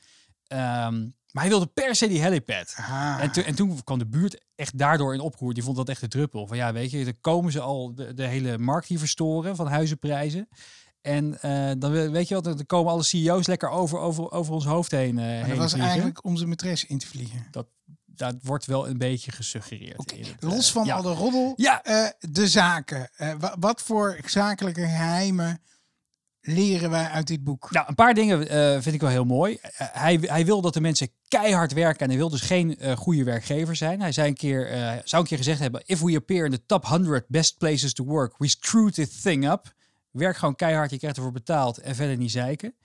Ehm, 0.51 0.99
maar 1.31 1.43
hij 1.43 1.49
wilde 1.49 1.65
per 1.67 1.95
se 1.95 2.07
die 2.07 2.21
helipad. 2.21 2.73
Ah. 2.77 3.17
En, 3.21 3.31
to- 3.31 3.41
en 3.41 3.55
toen 3.55 3.83
kwam 3.83 3.99
de 3.99 4.05
buurt 4.07 4.45
echt 4.55 4.77
daardoor 4.77 5.13
in 5.13 5.19
oproer. 5.19 5.53
Die 5.53 5.63
vond 5.63 5.77
dat 5.77 5.89
echt 5.89 6.01
de 6.01 6.07
druppel. 6.07 6.47
Van 6.47 6.57
ja, 6.57 6.73
weet 6.73 6.91
je, 6.91 7.03
dan 7.03 7.17
komen 7.21 7.51
ze 7.51 7.59
al 7.59 7.95
de, 7.95 8.13
de 8.13 8.25
hele 8.27 8.57
markt 8.57 8.87
hier 8.87 8.99
verstoren 8.99 9.55
van 9.55 9.67
huizenprijzen. 9.67 10.47
En 11.01 11.41
eh, 11.41 11.71
dan 11.77 11.91
we- 11.91 12.09
weet 12.09 12.27
je 12.27 12.33
wat, 12.35 12.43
dan 12.43 12.65
komen 12.65 12.91
alle 12.91 13.03
CEO's 13.03 13.47
lekker 13.47 13.69
over, 13.69 13.99
over, 13.99 14.31
over 14.31 14.53
ons 14.53 14.65
hoofd 14.65 14.91
heen. 14.91 15.17
heen 15.17 15.47
dat 15.47 15.57
was 15.57 15.69
vliegen. 15.71 15.89
eigenlijk 15.89 16.23
om 16.25 16.37
zijn 16.37 16.49
maîtresse 16.49 16.87
in 16.87 16.97
te 16.97 17.07
vliegen. 17.07 17.47
Dat, 17.51 17.67
dat 18.05 18.35
wordt 18.43 18.65
wel 18.65 18.87
een 18.87 18.97
beetje 18.97 19.31
gesuggereerd. 19.31 20.11
Het, 20.11 20.35
Los 20.39 20.71
van 20.71 20.85
ja. 20.85 20.95
al 20.95 21.01
de 21.01 21.13
roddel, 21.13 21.53
Ja. 21.55 21.83
eh, 21.83 22.07
de 22.19 22.47
zaken. 22.47 23.09
Wa- 23.39 23.55
wat 23.59 23.81
voor 23.81 24.17
zakelijke 24.25 24.81
geheimen 24.81 25.61
leren 26.41 26.89
wij 26.89 27.05
uit 27.05 27.27
dit 27.27 27.43
boek? 27.43 27.71
Nou, 27.71 27.87
een 27.87 27.95
paar 27.95 28.13
dingen 28.13 28.49
eh, 28.49 28.81
vind 28.81 28.95
ik 28.95 29.01
wel 29.01 29.09
heel 29.09 29.25
mooi. 29.25 29.57
Eh, 29.61 29.87
hij, 29.91 30.19
hij 30.21 30.45
wil 30.45 30.61
dat 30.61 30.73
de 30.73 30.81
mensen 30.81 31.09
keihard 31.27 31.73
werken 31.73 31.99
en 31.99 32.09
hij 32.09 32.17
wil 32.17 32.29
dus 32.29 32.41
geen 32.41 32.79
eh, 32.79 32.95
goede 32.95 33.23
werkgever 33.23 33.75
zijn. 33.75 34.01
Hij 34.01 34.11
zei 34.11 34.27
een 34.27 34.35
keer, 34.35 34.67
zou 35.03 35.21
een 35.21 35.27
keer 35.27 35.37
gezegd 35.37 35.59
hebben: 35.59 35.83
If 35.85 36.01
we 36.01 36.15
appear 36.15 36.45
in 36.45 36.51
the 36.51 36.65
top 36.65 36.85
100 36.85 37.27
best 37.27 37.57
places 37.57 37.93
to 37.93 38.03
work, 38.03 38.37
we 38.37 38.47
screw 38.47 38.89
this 38.89 39.21
thing 39.21 39.51
up. 39.51 39.73
Werk 40.11 40.37
gewoon 40.37 40.55
keihard, 40.55 40.91
je 40.91 40.97
krijgt 40.97 41.17
ervoor 41.17 41.31
betaald 41.31 41.77
en 41.77 41.95
verder 41.95 42.17
niet 42.17 42.31
zeiken. 42.31 42.75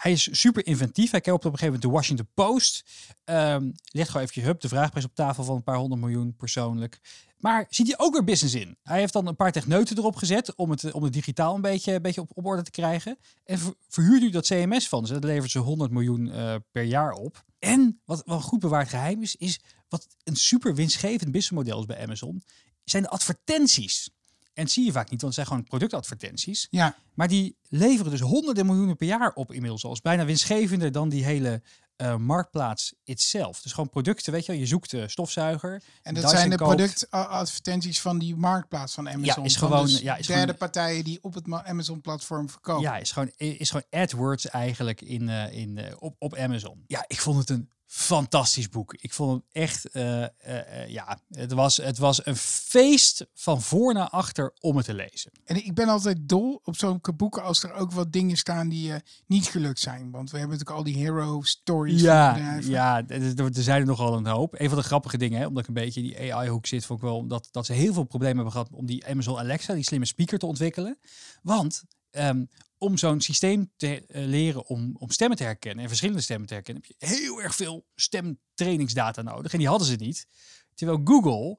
Hij 0.00 0.12
is 0.12 0.40
super 0.40 0.66
inventief. 0.66 1.10
Hij 1.10 1.20
koopt 1.20 1.44
op 1.44 1.52
een 1.52 1.58
gegeven 1.58 1.80
moment 1.80 1.82
de 1.82 1.88
Washington 1.90 2.28
Post. 2.34 2.84
Ehm 3.24 3.70
legt 3.84 4.08
gewoon 4.08 4.22
eventjes 4.22 4.44
hup, 4.44 4.60
de 4.60 4.68
vraagprijs 4.68 5.04
op 5.04 5.14
tafel 5.14 5.44
van 5.44 5.56
een 5.56 5.62
paar 5.62 5.76
honderd 5.76 6.00
miljoen 6.00 6.36
persoonlijk. 6.36 7.00
Maar 7.38 7.66
ziet 7.68 7.86
hij 7.86 7.98
ook 7.98 8.12
weer 8.12 8.24
business 8.24 8.54
in? 8.54 8.76
Hij 8.82 8.98
heeft 8.98 9.12
dan 9.12 9.26
een 9.26 9.36
paar 9.36 9.52
techneuten 9.52 9.98
erop 9.98 10.16
gezet 10.16 10.54
om 10.54 10.70
het, 10.70 10.92
om 10.92 11.02
het 11.02 11.12
digitaal 11.12 11.54
een 11.54 11.60
beetje, 11.60 11.92
een 11.92 12.02
beetje 12.02 12.20
op, 12.20 12.30
op 12.34 12.46
orde 12.46 12.62
te 12.62 12.70
krijgen. 12.70 13.18
En 13.44 13.58
ver- 13.58 13.74
verhuurt 13.88 14.22
u 14.22 14.30
dat 14.30 14.46
CMS 14.46 14.88
van 14.88 15.06
ze. 15.06 15.12
Dat 15.12 15.24
levert 15.24 15.50
ze 15.50 15.58
100 15.58 15.90
miljoen 15.90 16.32
eh, 16.32 16.54
per 16.70 16.82
jaar 16.82 17.12
op. 17.12 17.44
En 17.58 18.00
wat 18.04 18.22
wel 18.24 18.40
goed 18.40 18.60
bewaard 18.60 18.88
geheim 18.88 19.22
is, 19.22 19.36
is 19.36 19.60
wat 19.88 20.06
een 20.24 20.36
super 20.36 20.74
winstgevend 20.74 21.32
businessmodel 21.32 21.80
is 21.80 21.86
bij 21.86 22.02
Amazon, 22.02 22.42
zijn 22.84 23.02
de 23.02 23.08
advertenties. 23.08 24.10
En 24.54 24.68
zie 24.68 24.84
je 24.84 24.92
vaak 24.92 25.10
niet, 25.10 25.20
want 25.22 25.34
het 25.34 25.34
zijn 25.34 25.46
gewoon 25.46 25.64
productadvertenties. 25.64 26.66
Ja, 26.70 26.96
Maar 27.14 27.28
die 27.28 27.56
leveren 27.68 28.10
dus 28.10 28.20
honderden 28.20 28.66
miljoenen 28.66 28.96
per 28.96 29.06
jaar 29.06 29.32
op 29.32 29.52
inmiddels 29.52 29.84
al. 29.84 29.92
Is 29.92 30.00
bijna 30.00 30.24
winstgevender 30.24 30.92
dan 30.92 31.08
die 31.08 31.24
hele 31.24 31.62
eh, 31.96 32.16
marktplaats 32.16 32.94
itself. 33.04 33.60
Dus 33.62 33.72
gewoon 33.72 33.88
producten, 33.90 34.32
weet 34.32 34.46
je 34.46 34.52
wel. 34.52 34.60
Je 34.60 34.66
zoekt 34.66 34.90
de 34.90 35.08
stofzuiger. 35.08 35.72
en 36.02 36.14
dat 36.14 36.22
Dyson 36.22 36.38
zijn 36.38 36.50
de 36.50 36.56
koopt- 36.56 36.76
productadvertenties 36.76 38.00
van 38.00 38.18
die 38.18 38.36
marktplaats 38.36 38.94
van 38.94 39.08
Amazon. 39.08 39.44
is 39.44 39.56
Van 39.58 39.68
gewoon- 39.68 39.86
dus 39.86 40.00
ja, 40.00 40.16
is 40.16 40.26
derde 40.26 40.40
gewoon- 40.42 40.56
partijen 40.56 41.04
die 41.04 41.18
op 41.22 41.34
het 41.34 41.46
ma- 41.46 41.64
Amazon-platform 41.66 42.50
verkopen. 42.50 42.82
Ja, 42.82 42.96
is 42.96 43.12
gewoon, 43.12 43.30
is 43.36 43.70
gewoon 43.70 43.86
AdWords 44.02 44.46
eigenlijk 44.48 45.00
in, 45.00 45.28
eh, 45.28 45.52
in, 45.52 45.78
eh, 45.78 45.94
op, 45.98 46.14
op 46.18 46.34
Amazon. 46.36 46.84
Ja, 46.86 47.04
ik 47.06 47.20
vond 47.20 47.38
het 47.38 47.50
een 47.50 47.70
fantastisch 47.92 48.68
boek. 48.68 48.94
Ik 48.94 49.12
vond 49.12 49.32
het 49.32 49.44
echt, 49.52 49.86
eh, 49.90 50.22
eh, 50.22 50.28
eh, 50.38 50.88
ja, 50.88 51.20
het 51.30 51.52
was, 51.52 51.76
het 51.76 51.98
was 51.98 52.26
een 52.26 52.36
feest 52.36 53.26
van 53.34 53.62
voor 53.62 53.94
naar 53.94 54.08
achter 54.08 54.52
om 54.60 54.76
het 54.76 54.84
te 54.86 54.94
lezen. 54.94 55.32
En 55.44 55.56
ik 55.56 55.74
ben 55.74 55.88
altijd 55.88 56.18
dol 56.28 56.60
op 56.64 56.76
zo'n 56.76 57.00
boeken 57.16 57.42
als 57.42 57.62
er 57.62 57.72
ook 57.72 57.92
wat 57.92 58.12
dingen 58.12 58.36
staan 58.36 58.68
die 58.68 58.92
eh, 58.92 59.00
niet 59.26 59.46
gelukt 59.46 59.78
zijn. 59.80 60.10
Want 60.10 60.30
we 60.30 60.38
hebben 60.38 60.58
natuurlijk 60.58 60.86
al 60.86 60.92
die 60.92 61.02
hero 61.02 61.42
stories 61.42 62.00
Ja, 62.00 62.56
ja, 62.60 63.02
er 63.08 63.38
er- 63.40 63.62
zijn 63.62 63.80
er 63.80 63.86
nogal 63.86 64.16
een 64.16 64.26
hoop. 64.26 64.60
Een 64.60 64.68
van 64.68 64.78
de 64.78 64.84
grappige 64.84 65.18
dingen, 65.18 65.38
hè, 65.40 65.46
omdat 65.46 65.62
ik 65.62 65.68
een 65.68 65.74
beetje 65.74 66.00
in 66.00 66.06
die 66.06 66.34
AI-hoek 66.34 66.66
zit, 66.66 66.86
vond 66.86 66.98
ik 67.02 67.04
wel 67.04 67.26
dat, 67.26 67.48
dat 67.50 67.66
ze 67.66 67.72
heel 67.72 67.92
veel 67.92 68.04
problemen 68.04 68.34
hebben 68.36 68.52
gehad 68.52 68.70
om 68.72 68.86
die 68.86 69.06
Amazon 69.06 69.38
Alexa, 69.38 69.74
die 69.74 69.84
slimme 69.84 70.06
speaker, 70.06 70.38
te 70.38 70.46
ontwikkelen. 70.46 70.98
Want 71.42 71.82
ehm, 72.10 72.44
om 72.80 72.96
zo'n 72.96 73.20
systeem 73.20 73.72
te 73.76 74.06
eh, 74.06 74.24
leren 74.24 74.66
om, 74.66 74.96
om 74.98 75.10
stemmen 75.10 75.36
te 75.36 75.42
herkennen 75.42 75.82
en 75.82 75.88
verschillende 75.88 76.22
stemmen 76.22 76.48
te 76.48 76.54
herkennen, 76.54 76.82
heb 76.86 76.98
je 76.98 77.06
heel 77.06 77.42
erg 77.42 77.54
veel 77.54 77.86
stemtrainingsdata 77.94 79.22
nodig. 79.22 79.52
En 79.52 79.58
die 79.58 79.68
hadden 79.68 79.86
ze 79.86 79.96
niet. 79.96 80.26
Terwijl 80.74 81.00
Google 81.04 81.58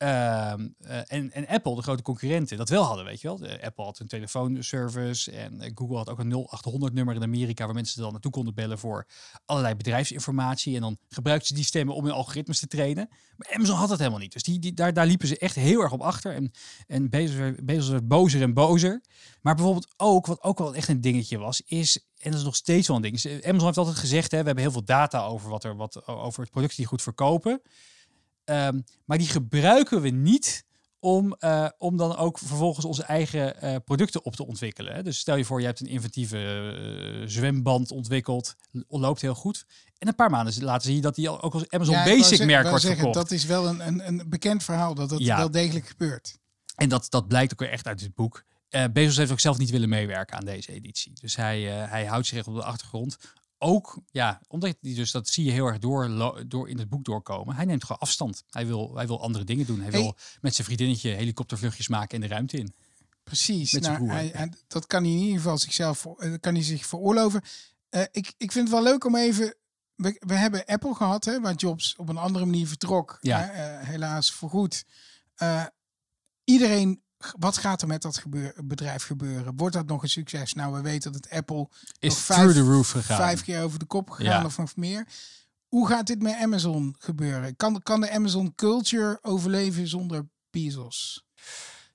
ehm, 0.00 0.68
eh, 0.80 1.00
en, 1.06 1.32
en 1.32 1.46
Apple, 1.46 1.74
de 1.74 1.82
grote 1.82 2.02
concurrenten, 2.02 2.56
dat 2.56 2.68
wel 2.68 2.82
hadden, 2.82 3.04
weet 3.04 3.20
je 3.20 3.28
wel. 3.28 3.48
Apple 3.60 3.84
had 3.84 3.98
een 3.98 4.06
telefoonservice 4.06 5.30
en 5.30 5.60
eh, 5.60 5.70
Google 5.74 5.96
had 5.96 6.08
ook 6.08 6.18
een 6.18 6.46
0800-nummer 6.90 7.14
in 7.14 7.22
Amerika 7.22 7.64
waar 7.64 7.74
mensen 7.74 8.02
dan 8.02 8.12
naartoe 8.12 8.30
konden 8.30 8.54
bellen 8.54 8.78
voor 8.78 9.06
allerlei 9.44 9.74
bedrijfsinformatie. 9.74 10.74
En 10.74 10.80
dan 10.80 10.98
gebruikten 11.08 11.48
ze 11.48 11.54
die 11.54 11.64
stemmen 11.64 11.94
om 11.94 12.04
hun 12.04 12.12
algoritmes 12.12 12.60
te 12.60 12.66
trainen. 12.66 13.08
Maar 13.36 13.54
Amazon 13.54 13.76
had 13.76 13.88
dat 13.88 13.98
helemaal 13.98 14.18
niet. 14.18 14.32
Dus 14.32 14.42
die, 14.42 14.58
die, 14.58 14.72
daar, 14.72 14.92
daar 14.92 15.06
liepen 15.06 15.28
ze 15.28 15.38
echt 15.38 15.54
heel 15.54 15.80
erg 15.80 15.92
op 15.92 16.00
achter. 16.00 16.34
En, 16.34 16.50
en 16.86 17.10
Bezos, 17.62 17.98
bozer 18.04 18.42
en 18.42 18.54
bozer. 18.54 19.00
Maar 19.42 19.54
bijvoorbeeld 19.54 19.88
ook, 19.96 20.26
wat 20.26 20.42
ook 20.42 20.58
wel 20.58 20.74
echt 20.74 20.88
een 20.88 21.00
dingetje 21.00 21.38
was, 21.38 21.62
is, 21.66 22.04
en 22.18 22.30
dat 22.30 22.40
is 22.40 22.46
nog 22.46 22.56
steeds 22.56 22.86
wel 22.88 22.96
een 22.96 23.02
ding. 23.02 23.22
eh, 23.22 23.48
Amazon 23.48 23.66
heeft 23.66 23.78
altijd 23.78 23.96
gezegd, 23.96 24.30
hè, 24.30 24.38
we 24.38 24.44
hebben 24.44 24.64
heel 24.64 24.72
veel 24.72 24.84
data 24.84 25.24
over, 25.24 25.50
wat 25.50 25.64
er, 25.64 25.76
wat, 25.76 26.06
over 26.06 26.42
het 26.42 26.50
product 26.50 26.76
die 26.76 26.86
goed 26.86 27.02
verkopen. 27.02 27.62
Ehm, 28.50 28.80
maar 29.04 29.18
die 29.18 29.28
gebruiken 29.28 30.00
we 30.00 30.08
niet 30.08 30.64
om, 30.98 31.34
eh, 31.38 31.66
om 31.78 31.96
dan 31.96 32.16
ook 32.16 32.38
vervolgens 32.38 32.84
onze 32.84 33.02
eigen 33.02 33.60
eh, 33.60 33.76
producten 33.84 34.24
op 34.24 34.36
te 34.36 34.46
ontwikkelen. 34.46 34.94
Hè. 34.94 35.02
Dus 35.02 35.18
stel 35.18 35.36
je 35.36 35.44
voor, 35.44 35.60
je 35.60 35.66
hebt 35.66 35.80
een 35.80 35.86
inventieve 35.86 36.38
eh, 37.22 37.28
zwemband 37.28 37.90
ontwikkeld, 37.90 38.54
loopt 38.88 39.20
heel 39.20 39.34
goed. 39.34 39.64
En 39.98 40.08
een 40.08 40.14
paar 40.14 40.30
maanden 40.30 40.64
later 40.64 40.82
zie 40.86 40.94
je 40.94 41.00
dat 41.00 41.14
die 41.14 41.28
al- 41.28 41.42
ook 41.42 41.54
als 41.54 41.68
Amazon 41.68 41.94
Ja, 41.94 42.04
Basic 42.04 42.44
merk 42.44 42.66
wordt 42.68 42.82
zeggen, 42.82 43.00
verkocht. 43.00 43.28
Dat 43.28 43.38
is 43.38 43.44
wel 43.44 43.68
een, 43.68 43.86
een, 43.86 44.06
een 44.06 44.28
bekend 44.28 44.62
verhaal 44.64 44.94
dat 44.94 45.08
dat 45.08 45.18
Ja. 45.18 45.36
wel 45.36 45.50
degelijk 45.50 45.86
gebeurt. 45.88 46.38
En 46.74 46.88
dat, 46.88 47.06
dat 47.10 47.28
blijkt 47.28 47.52
ook 47.52 47.60
weer 47.60 47.70
echt 47.70 47.86
uit 47.86 47.98
dit 47.98 48.14
boek. 48.14 48.44
Bezos 48.92 49.16
heeft 49.16 49.30
ook 49.32 49.40
zelf 49.40 49.58
niet 49.58 49.70
willen 49.70 49.88
meewerken 49.88 50.36
aan 50.36 50.44
deze 50.44 50.72
editie. 50.72 51.12
Dus 51.20 51.36
hij, 51.36 51.60
hij 51.62 52.06
houdt 52.06 52.26
zich 52.26 52.38
echt 52.38 52.46
op 52.46 52.54
de 52.54 52.62
achtergrond. 52.64 53.16
Ook, 53.62 53.98
ja, 54.10 54.40
omdat 54.48 54.76
hij 54.80 54.94
dus, 54.94 55.10
dat 55.10 55.28
zie 55.28 55.44
je 55.44 55.50
heel 55.50 55.66
erg 55.66 55.78
door, 55.78 56.08
door 56.48 56.68
in 56.68 56.78
het 56.78 56.88
boek 56.88 57.04
doorkomen. 57.04 57.54
Hij 57.56 57.64
neemt 57.64 57.84
gewoon 57.84 58.00
afstand. 58.00 58.42
Hij 58.50 58.66
wil, 58.66 58.94
hij 58.96 59.06
wil 59.06 59.22
andere 59.22 59.44
dingen 59.44 59.66
doen. 59.66 59.80
Hij 59.80 59.90
Hey. 59.90 60.00
wil 60.00 60.16
met 60.40 60.54
zijn 60.54 60.66
vriendinnetje 60.66 61.10
helikoptervluchtjes 61.10 61.88
maken 61.88 62.14
in 62.14 62.20
de 62.20 62.34
ruimte 62.34 62.56
in. 62.58 62.74
Precies. 63.24 63.72
Met 63.72 63.82
Nou, 63.82 64.08
hij, 64.10 64.30
hij- 64.34 64.52
dat 64.68 64.86
kan 64.86 65.02
hij 65.02 65.12
in 65.12 65.18
ieder 65.18 65.36
geval 65.36 65.58
zichzelf 65.58 66.06
eh, 66.06 66.34
kan 66.40 66.54
hij 66.54 66.62
zich 66.62 66.86
veroorloven. 66.86 67.42
Eh, 67.88 68.02
ik, 68.10 68.34
ik 68.36 68.52
vind 68.52 68.68
het 68.68 68.76
wel 68.76 68.82
leuk 68.82 69.04
om 69.04 69.16
even. 69.16 69.54
We, 69.94 70.16
we 70.26 70.34
hebben 70.34 70.64
Apple 70.64 70.94
gehad, 70.94 71.24
hè, 71.24 71.40
waar 71.40 71.54
Jobs 71.54 71.96
op 71.96 72.08
een 72.08 72.16
andere 72.16 72.44
manier 72.44 72.66
vertrok. 72.66 73.18
Ja. 73.20 73.38
hè, 73.38 73.46
eh, 73.78 73.86
helaas 73.88 74.32
voorgoed. 74.32 74.84
Iedereen 76.44 77.02
wat 77.38 77.56
gaat 77.58 77.82
er 77.82 77.88
met 77.88 78.02
dat 78.02 78.16
gebeur, 78.18 78.54
bedrijf 78.64 79.04
gebeuren? 79.04 79.56
Wordt 79.56 79.74
dat 79.74 79.86
nog 79.86 80.02
een 80.02 80.08
succes? 80.08 80.54
Nou, 80.54 80.72
we 80.72 80.80
weten 80.80 81.12
dat 81.12 81.30
Apple 81.30 81.68
Is 81.98 82.18
vijf, 82.18 82.52
the 82.52 82.60
roof 82.60 82.90
gegaan. 82.90 83.16
vijf 83.16 83.42
keer 83.42 83.62
over 83.62 83.78
de 83.78 83.84
kop 83.84 84.10
gegaan 84.10 84.40
Ja. 84.40 84.44
of 84.44 84.58
nog 84.58 84.76
meer. 84.76 85.06
Hoe 85.68 85.86
gaat 85.88 86.06
dit 86.06 86.22
met 86.22 86.34
Amazon 86.34 86.94
gebeuren? 86.98 87.56
Kan, 87.56 87.82
kan 87.82 88.00
de 88.00 88.10
Amazon 88.10 88.54
culture 88.54 89.18
overleven 89.22 89.88
zonder 89.88 90.28
Bezos? 90.50 91.24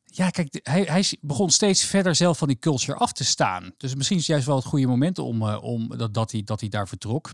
Ja, 0.03 0.29
kijk, 0.29 0.59
hij, 0.63 0.81
hij 0.81 1.17
begon 1.21 1.49
steeds 1.49 1.83
verder 1.83 2.15
zelf 2.15 2.37
van 2.37 2.47
die 2.47 2.59
culture 2.59 2.97
af 2.97 3.11
te 3.11 3.23
staan. 3.23 3.73
Dus 3.77 3.95
misschien 3.95 4.17
is 4.17 4.21
het 4.23 4.31
juist 4.31 4.47
wel 4.47 4.55
het 4.55 4.65
goede 4.65 4.87
moment 4.87 5.19
om, 5.19 5.41
eh, 5.41 5.63
om 5.63 5.97
dat, 5.97 6.13
dat, 6.13 6.31
hij, 6.31 6.43
dat 6.43 6.59
hij 6.59 6.69
daar 6.69 6.87
vertrok. 6.87 7.31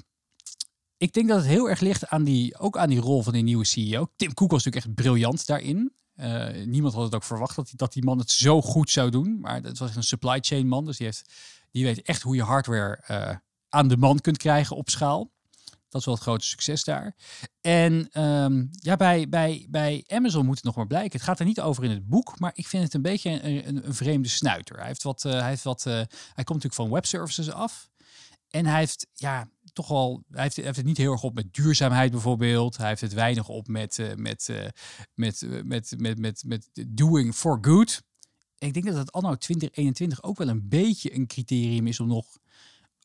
Ik 0.97 1.13
denk 1.13 1.27
dat 1.27 1.37
het 1.37 1.47
heel 1.47 1.69
erg 1.69 1.79
ligt 1.79 2.07
aan 2.07 2.23
die, 2.23 2.57
ook 2.59 2.77
aan 2.77 2.89
die 2.89 2.99
rol 2.99 3.23
van 3.23 3.33
die 3.33 3.43
nieuwe 3.43 3.65
CEO. 3.65 4.07
Tim 4.15 4.33
Cook 4.33 4.51
was 4.51 4.63
natuurlijk 4.63 4.85
echt 4.85 5.03
briljant 5.03 5.45
daarin. 5.45 5.93
Eh, 6.21 6.65
niemand 6.65 6.93
had 6.93 7.03
het 7.03 7.15
ook 7.15 7.23
verwacht 7.23 7.55
dat 7.55 7.65
die, 7.65 7.77
dat 7.77 7.93
die 7.93 8.03
man 8.03 8.17
het 8.17 8.31
zo 8.31 8.61
goed 8.61 8.89
zou 8.89 9.09
doen. 9.09 9.39
Maar 9.39 9.61
het 9.61 9.77
was 9.77 9.95
een 9.95 10.03
supply 10.03 10.37
chain 10.41 10.67
man. 10.67 10.85
Dus 10.85 10.97
die, 10.97 11.05
heeft, 11.05 11.33
die 11.71 11.83
weet 11.83 12.01
echt 12.01 12.21
hoe 12.21 12.35
je 12.35 12.43
hardware 12.43 13.01
eh, 13.05 13.35
aan 13.69 13.87
de 13.87 13.97
man 13.97 14.19
kunt 14.19 14.37
krijgen 14.37 14.75
op 14.75 14.89
schaal. 14.89 15.31
Dat 15.89 15.99
is 15.99 16.05
wel 16.05 16.15
het 16.15 16.23
grote 16.23 16.45
succes 16.45 16.83
daar. 16.83 17.15
En 17.61 18.09
ehm, 18.11 18.65
ja, 18.71 18.95
bij, 18.95 19.29
bij, 19.29 19.67
bij 19.69 20.03
Amazon 20.07 20.45
moet 20.45 20.55
het 20.55 20.63
nog 20.63 20.75
maar 20.75 20.87
blijken. 20.87 21.11
Het 21.11 21.27
gaat 21.27 21.39
er 21.39 21.45
niet 21.45 21.61
over 21.61 21.83
in 21.83 21.89
het 21.89 22.07
boek, 22.07 22.39
maar 22.39 22.51
ik 22.53 22.67
vind 22.67 22.83
het 22.83 22.93
een 22.93 23.01
beetje 23.01 23.43
een, 23.43 23.85
een, 23.85 23.93
vreemde 23.93 24.29
snuiter. 24.29 24.77
Hij, 24.77 24.87
heeft 24.87 25.03
wat, 25.03 25.25
eh, 25.25 25.31
hij, 25.31 25.49
heeft 25.49 25.63
wat, 25.63 25.83
hij 25.83 26.07
komt 26.33 26.63
natuurlijk 26.63 26.73
van 26.73 26.89
webservices 26.89 27.51
af. 27.51 27.89
En 28.49 28.65
hij 28.65 28.79
heeft 28.79 29.07
ja, 29.13 29.49
toch 29.73 29.87
wel, 29.87 30.23
hij 30.29 30.43
heeft, 30.43 30.55
hij 30.55 30.65
heeft 30.65 30.77
het 30.77 30.85
niet 30.85 30.97
heel 30.97 31.11
erg 31.11 31.23
op 31.23 31.33
met 31.33 31.53
duurzaamheid 31.53 32.11
bijvoorbeeld. 32.11 32.77
Hij 32.77 32.87
heeft 32.87 33.01
het 33.01 33.13
weinig 33.13 33.47
op 33.49 33.67
met, 33.67 33.99
eh, 33.99 34.15
met, 34.15 34.49
eh, 34.49 34.67
met, 35.13 35.41
eh, 35.41 35.61
met, 35.63 35.93
met, 35.97 36.17
met, 36.17 36.43
met 36.45 36.69
doing 36.87 37.35
for 37.35 37.57
good. 37.61 38.01
Ik 38.57 38.73
denk 38.73 38.85
dat 38.85 38.95
het 38.95 39.11
anno 39.11 39.35
2021 39.35 40.23
ook 40.23 40.37
wel 40.37 40.47
een 40.47 40.69
beetje 40.69 41.15
een 41.15 41.27
criterium 41.27 41.87
is 41.87 41.99
om 41.99 42.07
nog 42.07 42.37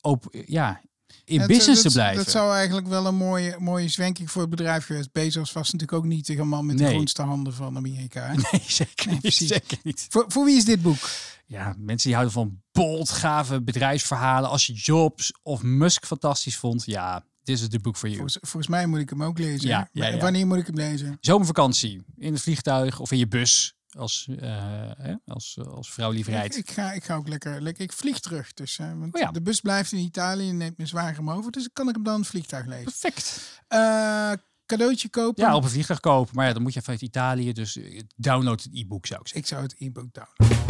op, 0.01 0.29
ja, 0.47 0.83
in 1.25 1.39
Het- 1.39 1.49
business 1.49 1.83
dat, 1.83 1.93
te 1.93 1.99
blijven. 1.99 2.25
Dat 2.25 2.33
zou 2.33 2.55
eigenlijk 2.55 2.87
wel 2.89 3.07
een 3.07 3.15
mooie, 3.15 3.57
mooie 3.59 3.89
zwenking 3.89 4.31
voor 4.31 4.41
het 4.41 4.51
bedrijf 4.51 4.85
geweest. 4.87 5.13
Bezos 5.13 5.53
was 5.53 5.73
natuurlijk 5.73 5.99
ook 5.99 6.05
niet 6.11 6.27
de 6.27 6.45
man 6.45 6.67
met 6.67 6.77
de 6.79 6.83
Nee. 6.83 6.93
groenste 6.93 7.23
handen 7.23 7.53
van 7.55 7.77
Amerika. 7.77 8.27
hè? 8.27 8.35
Nee, 8.53 8.63
zeker 8.67 9.19
niet. 9.23 9.35
zeker 9.35 9.79
niet. 9.83 10.07
Voor, 10.09 10.25
voor 10.29 10.45
wie 10.45 10.57
is 10.57 10.65
dit 10.65 10.83
boek? 10.83 11.11
Ja, 11.47 11.75
mensen 11.79 12.07
die 12.09 12.15
houden 12.15 12.33
van 12.35 12.61
bold, 12.73 13.11
gave 13.11 13.63
bedrijfsverhalen. 13.63 14.51
Als 14.51 14.67
je 14.67 14.73
Jobs 14.73 15.33
of 15.43 15.63
Musk 15.63 16.07
fantastisch 16.07 16.57
vond, 16.57 16.85
ja, 16.87 17.25
dit 17.43 17.57
is 17.57 17.61
het 17.63 17.83
boek 17.83 17.97
voor 17.97 18.09
je. 18.09 18.15
Volgens, 18.15 18.39
volgens 18.41 18.67
mij 18.67 18.87
moet 18.87 18.99
ik 19.01 19.11
hem 19.11 19.23
ook 19.23 19.39
lezen. 19.39 19.69
Ja, 19.69 19.89
hè? 19.93 20.05
ja, 20.07 20.09
ja. 20.15 20.19
Wanneer 20.21 20.47
moet 20.47 20.59
ik 20.59 20.67
hem 20.67 20.77
lezen? 20.77 21.17
Zomervakantie, 21.21 22.03
in 22.19 22.33
het 22.33 22.43
vliegtuig 22.43 23.01
of 23.01 23.13
in 23.13 23.19
je 23.19 23.29
bus. 23.29 23.75
Als, 23.97 24.29
eh, 24.41 24.49
hè, 24.97 25.15
als, 25.27 25.59
als 25.71 25.93
vrouw 25.93 26.11
liever 26.11 26.45
Ik, 26.45 26.55
ik, 26.55 26.71
ga, 26.71 26.93
ik 26.93 27.05
ga 27.05 27.15
ook 27.15 27.29
lekker, 27.29 27.63
lekker. 27.63 27.83
Ik 27.85 27.93
vlieg 27.93 28.21
terug. 28.21 28.53
Dus, 28.53 28.77
hè, 28.77 28.97
want 28.99 29.15
Oh 29.15 29.21
ja. 29.21 29.31
de 29.31 29.43
bus 29.43 29.61
blijft 29.61 29.93
in 29.93 29.99
Italië 29.99 30.49
en 30.49 30.57
neemt 30.57 30.79
me 30.79 30.87
zwaar 30.87 31.15
hem 31.15 31.31
over. 31.31 31.53
Dus 31.53 31.69
kan 31.73 31.89
ik 31.89 31.95
hem 31.95 32.05
dan 32.05 32.19
het 32.19 32.27
vliegtuig 32.29 32.67
lezen. 32.67 32.85
Perfect. 32.85 33.61
Eh, 33.69 34.33
cadeautje 34.67 35.09
kopen. 35.09 35.45
Ja, 35.45 35.57
op 35.57 35.65
een 35.65 35.71
vliegtuig 35.71 36.01
kopen. 36.01 36.35
Maar 36.35 36.47
ja, 36.47 36.53
dan 36.53 36.63
moet 36.63 36.75
je 36.75 36.83
vanuit 36.83 37.03
Italië. 37.03 37.53
Dus 37.53 37.77
eh, 37.77 38.01
download 38.17 38.63
het 38.63 38.75
e-book 38.75 39.07
zou 39.07 39.21
ik 39.21 39.27
zeggen. 39.29 39.41
Ik 39.43 39.47
zou 39.47 39.63
het 39.63 39.75
e-book 39.79 40.09
downloaden. 40.13 40.65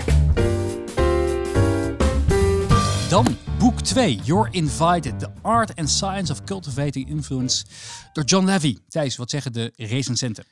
Dan 3.09 3.37
boek 3.59 3.81
2. 3.81 4.21
You're 4.25 4.49
Invited. 4.51 5.19
The 5.19 5.29
Art 5.43 5.75
and 5.77 5.91
Science 5.91 6.33
of 6.33 6.45
Cultivating 6.45 7.09
Influence. 7.09 7.65
Door 8.13 8.25
John 8.25 8.47
Levy. 8.47 8.79
Thijs, 8.89 9.17
wat 9.17 9.31
zeggen 9.31 9.53
de 9.53 9.73
recensenten? 9.77 10.45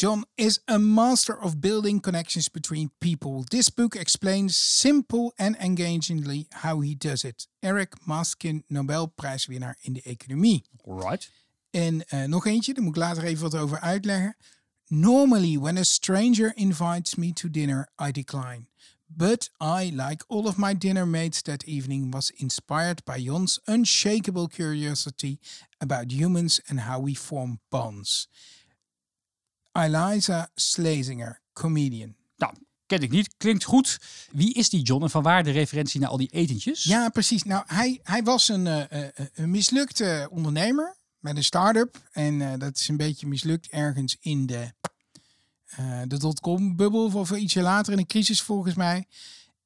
John 0.00 0.24
is 0.34 0.60
a 0.66 0.78
master 0.78 1.34
of 1.34 1.60
building 1.60 2.00
connections 2.00 2.48
between 2.48 2.90
people. 3.00 3.44
This 3.50 3.68
book 3.68 3.94
explains 3.94 4.56
simple 4.56 5.34
and 5.36 5.56
engagingly 5.56 6.46
how 6.62 6.80
he 6.80 6.94
does 6.94 7.22
it. 7.22 7.46
Eric 7.62 8.06
Maskin, 8.06 8.64
Nobelprijswinnaar 8.70 9.74
in 9.82 9.92
de 9.92 10.00
economie. 10.02 10.64
Alright. 10.88 11.30
En 11.70 12.08
eh, 12.08 12.24
nog 12.24 12.46
eentje, 12.46 12.74
daar 12.74 12.82
moet 12.82 12.96
ik 12.96 13.02
later 13.02 13.24
even 13.24 13.42
wat 13.42 13.54
over 13.54 13.80
uitleggen. 13.80 14.36
Normally, 14.86 15.58
when 15.58 15.76
a 15.76 15.84
stranger 15.84 16.52
invites 16.56 17.14
me 17.14 17.32
to 17.32 17.50
dinner, 17.50 17.88
I 18.08 18.10
decline. 18.10 18.68
But 19.06 19.50
I, 19.60 19.90
like 19.90 20.24
all 20.28 20.46
of 20.46 20.56
my 20.56 20.78
dinner 20.78 21.06
mates 21.06 21.42
that 21.42 21.62
evening, 21.64 22.12
was 22.12 22.30
inspired 22.30 23.04
by 23.04 23.22
Jon's 23.22 23.60
unshakable 23.64 24.48
curiosity 24.48 25.40
about 25.78 26.12
humans 26.12 26.60
and 26.68 26.80
how 26.80 27.02
we 27.04 27.14
form 27.14 27.58
bonds. 27.68 28.28
Eliza 29.72 30.50
Slezinger, 30.54 31.40
comedian. 31.52 32.14
Nou, 32.36 32.54
ken 32.86 33.02
ik 33.02 33.10
niet. 33.10 33.34
Klinkt 33.36 33.64
goed. 33.64 33.98
Wie 34.32 34.54
is 34.54 34.68
die 34.68 34.82
John 34.82 35.02
en 35.02 35.10
van 35.10 35.22
waar 35.22 35.44
de 35.44 35.50
referentie 35.50 36.00
naar 36.00 36.08
al 36.08 36.16
die 36.16 36.30
etentjes? 36.30 36.84
Ja, 36.84 37.08
precies. 37.08 37.42
Nou, 37.42 37.64
hij, 37.66 38.00
hij 38.02 38.22
was 38.22 38.48
een, 38.48 38.66
eh, 38.66 39.04
eh, 39.04 39.26
een 39.34 39.50
mislukte 39.50 40.28
ondernemer 40.30 40.96
met 41.18 41.36
een 41.36 41.44
start-up. 41.44 42.08
En 42.12 42.40
eh, 42.40 42.58
dat 42.58 42.76
is 42.76 42.88
een 42.88 42.96
beetje 42.96 43.26
mislukt 43.26 43.68
ergens 43.68 44.16
in 44.20 44.46
de, 44.46 44.72
eh 45.66 46.02
de 46.06 46.18
dotcom-bubbel 46.18 47.10
of 47.14 47.30
ietsje 47.30 47.60
later 47.60 47.92
in 47.92 47.98
een 47.98 48.06
crisis 48.06 48.42
volgens 48.42 48.74
mij. 48.74 49.06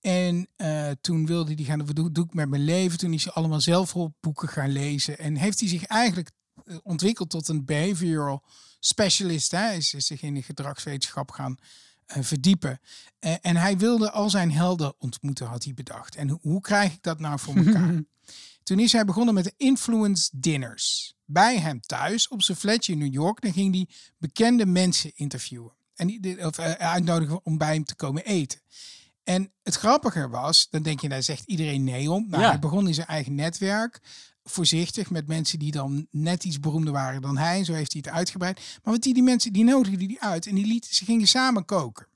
En 0.00 0.48
eh, 0.56 0.90
toen 1.00 1.26
wilde 1.26 1.54
hij 1.54 1.64
gaan, 1.64 1.86
wat 1.86 1.96
doe, 1.96 2.12
doe 2.12 2.24
ik 2.24 2.34
met 2.34 2.48
mijn 2.48 2.64
leven? 2.64 2.98
Toen 2.98 3.12
is 3.12 3.24
hij 3.24 3.32
allemaal 3.32 3.60
zelfhulpboeken 3.60 4.48
gaan 4.48 4.70
lezen. 4.70 5.18
En 5.18 5.36
heeft 5.36 5.60
hij 5.60 5.68
zich 5.68 5.84
eigenlijk 5.84 6.28
eh, 6.28 6.34
ontwikkeld 6.82 7.30
tot 7.30 7.48
een 7.48 7.64
behavioral 7.64 8.42
specialist. 8.80 9.50
Hè? 9.50 9.58
Hij 9.58 9.76
is 9.76 9.94
is 9.94 10.06
zich 10.06 10.22
in 10.22 10.34
de 10.34 10.42
gedragswetenschap 10.42 11.30
gaan 11.30 11.56
eh, 12.06 12.22
verdiepen. 12.22 12.80
Eh, 13.18 13.34
en 13.40 13.56
hij 13.56 13.78
wilde 13.78 14.10
al 14.10 14.30
zijn 14.30 14.52
helden 14.52 14.94
ontmoeten, 14.98 15.46
had 15.46 15.64
hij 15.64 15.74
bedacht. 15.74 16.14
En 16.14 16.28
ho- 16.28 16.38
hoe 16.42 16.60
krijg 16.60 16.92
ik 16.92 17.02
dat 17.02 17.18
nou 17.20 17.38
voor 17.38 17.56
elkaar? 17.56 18.02
Toen 18.62 18.78
is 18.78 18.92
hij 18.92 19.04
begonnen 19.04 19.34
met 19.34 19.44
de 19.44 19.52
influence 19.56 20.28
dinners. 20.32 21.14
Bij 21.24 21.58
hem 21.58 21.80
thuis 21.80 22.28
op 22.28 22.42
zijn 22.42 22.58
flatje 22.58 22.92
in 22.92 22.98
New 22.98 23.12
York. 23.12 23.40
Dan 23.40 23.52
ging 23.52 23.74
hij 23.74 23.88
bekende 24.18 24.66
mensen 24.66 25.12
interviewen. 25.14 25.72
En 25.94 26.06
die- 26.06 26.20
die- 26.20 26.46
of, 26.46 26.58
eh, 26.58 26.70
uitnodigen 26.72 27.44
om 27.44 27.58
bij 27.58 27.74
hem 27.74 27.84
te 27.84 27.94
komen 27.94 28.24
eten. 28.24 28.60
En 29.24 29.52
het 29.62 29.74
grappige 29.74 30.28
was, 30.28 30.66
dan 30.70 30.82
denk 30.82 31.00
je, 31.00 31.08
daar 31.08 31.22
zegt 31.22 31.42
iedereen 31.46 31.84
nee 31.84 32.10
om. 32.10 32.26
Nou, 32.28 32.42
Ja. 32.42 32.48
hij 32.48 32.58
begon 32.58 32.88
in 32.88 32.94
zijn 32.94 33.06
eigen 33.06 33.34
netwerk. 33.34 34.00
Voorzichtig 34.42 35.10
met 35.10 35.26
mensen 35.26 35.58
die 35.58 35.70
dan 35.72 36.06
net 36.10 36.44
iets 36.44 36.60
beroemder 36.60 36.92
waren 36.92 37.22
dan 37.22 37.36
hij. 37.38 37.64
Zo 37.64 37.72
heeft 37.72 37.92
hij 37.92 38.02
het 38.04 38.14
uitgebreid. 38.14 38.60
Maar 38.82 38.92
wat 38.92 39.02
die, 39.02 39.14
die 39.14 39.22
mensen, 39.22 39.52
die 39.52 39.64
nodigden 39.64 40.08
die 40.08 40.22
uit. 40.22 40.46
En 40.46 40.54
die 40.54 40.66
lieten, 40.66 40.94
ze 40.94 41.04
gingen 41.04 41.26
samen 41.28 41.64
koken. 41.64 42.06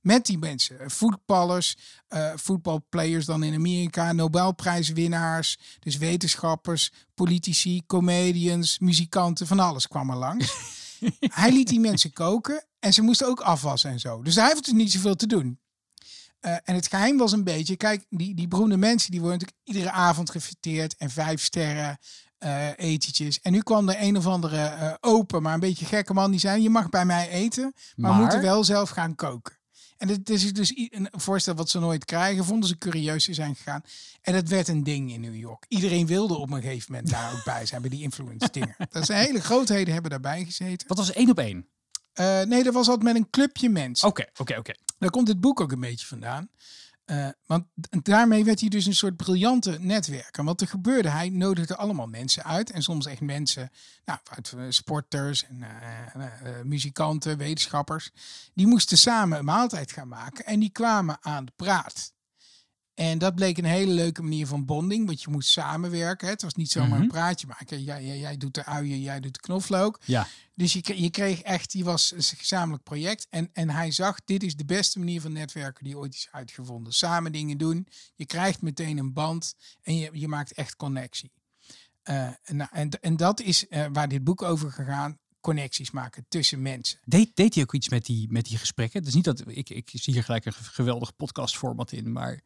Met 0.00 0.26
die 0.26 0.38
mensen. 0.38 0.80
Eh, 0.80 0.88
Voetballers, 0.88 1.76
eh 2.08 2.32
voetbalplayers 2.36 3.24
dan 3.24 3.42
in 3.42 3.54
Amerika. 3.54 4.12
Nobelprijswinnaars. 4.12 5.58
Dus 5.78 5.96
wetenschappers, 5.96 6.92
politici, 7.14 7.82
comedians, 7.86 8.78
muzikanten. 8.78 9.46
Van 9.46 9.58
alles 9.60 9.88
kwam 9.88 10.10
er 10.10 10.16
langs. 10.16 10.54
hij 11.40 11.52
liet 11.52 11.68
die 11.68 11.80
mensen 11.80 12.12
koken. 12.12 12.64
En 12.78 12.92
ze 12.92 13.02
moesten 13.02 13.26
ook 13.26 13.40
afwassen 13.40 13.90
en 13.90 14.00
zo. 14.00 14.22
Dus 14.22 14.34
hij 14.34 14.46
heeft 14.46 14.64
dus 14.64 14.74
niet 14.74 14.92
zoveel 14.92 15.16
te 15.16 15.26
doen. 15.26 15.58
Eh, 16.42 16.56
en 16.64 16.74
het 16.74 16.88
geheim 16.88 17.16
was 17.16 17.32
een 17.32 17.44
beetje, 17.44 17.76
kijk, 17.76 18.04
die, 18.08 18.34
die 18.34 18.48
beroemde 18.48 18.76
mensen 18.76 19.10
die 19.10 19.20
worden 19.20 19.38
natuurlijk 19.38 19.66
iedere 19.68 19.90
avond 19.90 20.30
gefeteerd 20.30 20.96
en 20.96 21.10
vijf 21.10 21.42
sterren 21.42 21.98
etentjes. 22.76 23.40
En 23.40 23.52
nu 23.52 23.60
kwam 23.60 23.88
er 23.88 23.96
een 24.00 24.16
of 24.16 24.26
andere 24.26 24.64
eh, 24.64 24.94
open, 25.00 25.42
maar 25.42 25.54
een 25.54 25.60
beetje 25.60 25.84
gekke 25.84 26.12
man 26.12 26.30
die 26.30 26.40
zei, 26.40 26.62
je 26.62 26.70
mag 26.70 26.88
bij 26.88 27.04
mij 27.04 27.28
eten, 27.28 27.62
maar, 27.62 27.72
we 27.94 28.02
Maar? 28.02 28.16
moeten 28.16 28.40
wel 28.40 28.64
zelf 28.64 28.90
gaan 28.90 29.14
koken. 29.14 29.58
En 29.96 30.06
dit 30.08 30.30
is 30.30 30.52
dus 30.52 30.72
een 30.76 31.08
voorstel 31.12 31.54
wat 31.54 31.70
ze 31.70 31.78
nooit 31.78 32.04
krijgen, 32.04 32.44
vonden 32.44 32.68
ze 32.68 32.78
curieus 32.78 33.24
te 33.24 33.34
zijn 33.34 33.56
gegaan. 33.56 33.82
En 34.20 34.34
het 34.34 34.48
werd 34.48 34.68
een 34.68 34.84
ding 34.84 35.12
in 35.12 35.20
New 35.20 35.34
York. 35.36 35.64
Iedereen 35.68 36.06
wilde 36.06 36.34
op 36.34 36.50
een 36.50 36.62
gegeven 36.62 36.92
moment 36.92 37.10
daar 37.10 37.32
ook 37.32 37.44
bij 37.44 37.66
zijn, 37.66 37.80
bij 37.80 37.90
die 37.90 38.02
influence 38.02 38.48
dingen. 38.50 38.74
Dat 38.90 39.06
zijn 39.06 39.24
hele 39.26 39.40
grootheden 39.40 39.92
hebben 39.92 40.10
daarbij 40.10 40.44
gezeten. 40.44 40.88
Wat 40.88 40.98
was 40.98 41.12
één 41.12 41.30
op 41.30 41.38
één? 41.38 41.66
Nee, 42.48 42.62
dat 42.62 42.74
was 42.74 42.88
altijd 42.88 43.12
met 43.12 43.16
een 43.16 43.30
clubje 43.30 43.68
mensen. 43.68 44.08
Oké, 44.08 44.24
oké, 44.36 44.58
oké. 44.58 44.72
Daar 45.02 45.10
komt 45.10 45.28
het 45.28 45.40
boek 45.40 45.60
ook 45.60 45.72
een 45.72 45.80
beetje 45.80 46.06
vandaan. 46.06 46.48
Eh, 47.04 47.28
want 47.46 47.64
daarmee 48.02 48.44
werd 48.44 48.60
hij 48.60 48.68
dus 48.68 48.86
een 48.86 48.94
soort 48.94 49.16
briljante 49.16 49.78
netwerker. 49.80 50.44
Wat 50.44 50.60
er 50.60 50.66
gebeurde, 50.66 51.08
hij 51.08 51.28
nodigde 51.28 51.76
allemaal 51.76 52.06
mensen 52.06 52.44
uit. 52.44 52.70
En 52.70 52.82
soms 52.82 53.06
echt 53.06 53.20
mensen, 53.20 53.70
nou, 54.04 54.18
eh, 54.34 54.64
sporters 54.68 55.44
en 55.44 55.62
eh, 55.62 56.60
muzikanten, 56.64 57.38
wetenschappers. 57.38 58.10
Die 58.54 58.66
moesten 58.66 58.98
samen 58.98 59.38
een 59.38 59.44
maaltijd 59.44 59.92
gaan 59.92 60.08
maken. 60.08 60.44
En 60.44 60.60
die 60.60 60.70
kwamen 60.70 61.18
aan 61.20 61.44
de 61.44 61.52
praat. 61.56 62.12
En 62.94 63.18
dat 63.18 63.34
bleek 63.34 63.58
een 63.58 63.64
hele 63.64 63.92
leuke 63.92 64.22
manier 64.22 64.46
van 64.46 64.64
bonding. 64.64 65.06
Want 65.06 65.22
je 65.22 65.30
moest 65.30 65.48
samenwerken. 65.48 66.28
Het 66.28 66.42
was 66.42 66.54
niet 66.54 66.70
zomaar 66.70 66.90
Mhm. 66.90 67.00
een 67.02 67.08
praatje 67.08 67.46
maken. 67.46 67.82
Jij, 67.82 68.04
jij, 68.04 68.18
jij 68.18 68.36
doet 68.36 68.54
de 68.54 68.64
uien, 68.64 69.00
jij 69.00 69.20
doet 69.20 69.34
de 69.34 69.40
knoflook. 69.40 70.00
Ja. 70.04 70.26
Dus 70.54 70.72
je, 70.72 71.02
je 71.02 71.10
kreeg 71.10 71.40
echt, 71.42 71.70
die 71.72 71.84
was 71.84 72.12
een 72.12 72.22
gezamenlijk 72.22 72.82
project. 72.82 73.26
En, 73.30 73.50
en 73.52 73.70
hij 73.70 73.90
zag, 73.90 74.18
dit 74.24 74.42
is 74.42 74.56
de 74.56 74.64
beste 74.64 74.98
manier 74.98 75.20
van 75.20 75.32
netwerken 75.32 75.84
die 75.84 75.98
ooit 75.98 76.14
is 76.14 76.28
uitgevonden. 76.30 76.92
Samen 76.92 77.32
dingen 77.32 77.58
doen. 77.58 77.86
Je 78.14 78.26
krijgt 78.26 78.62
meteen 78.62 78.98
een 78.98 79.12
band 79.12 79.54
en 79.82 79.96
je, 79.96 80.10
je 80.12 80.28
maakt 80.28 80.52
echt 80.52 80.76
connectie. 80.76 81.32
Eh, 82.02 82.26
en, 82.42 82.56
nou, 82.56 82.70
en, 82.72 82.90
en 82.90 83.16
dat 83.16 83.40
is 83.40 83.68
eh, 83.68 83.86
waar 83.92 84.08
dit 84.08 84.24
boek 84.24 84.42
over 84.42 84.72
gegaan. 84.72 85.18
connecties 85.40 85.90
maken 85.90 86.24
tussen 86.28 86.62
mensen. 86.62 86.98
Deed, 87.04 87.36
deed 87.36 87.54
hij 87.54 87.62
ook 87.62 87.74
iets 87.74 87.88
met 87.88 88.04
die, 88.06 88.30
met 88.30 88.44
die 88.44 88.58
gesprekken? 88.58 89.02
Dus 89.02 89.14
niet 89.14 89.24
dat 89.24 89.42
ik, 89.46 89.70
ik 89.70 89.90
zie 89.92 90.12
hier 90.12 90.24
gelijk 90.24 90.44
een 90.44 90.52
geweldig 90.52 91.16
podcastformat 91.16 91.92
in, 91.92 92.12
maar 92.12 92.40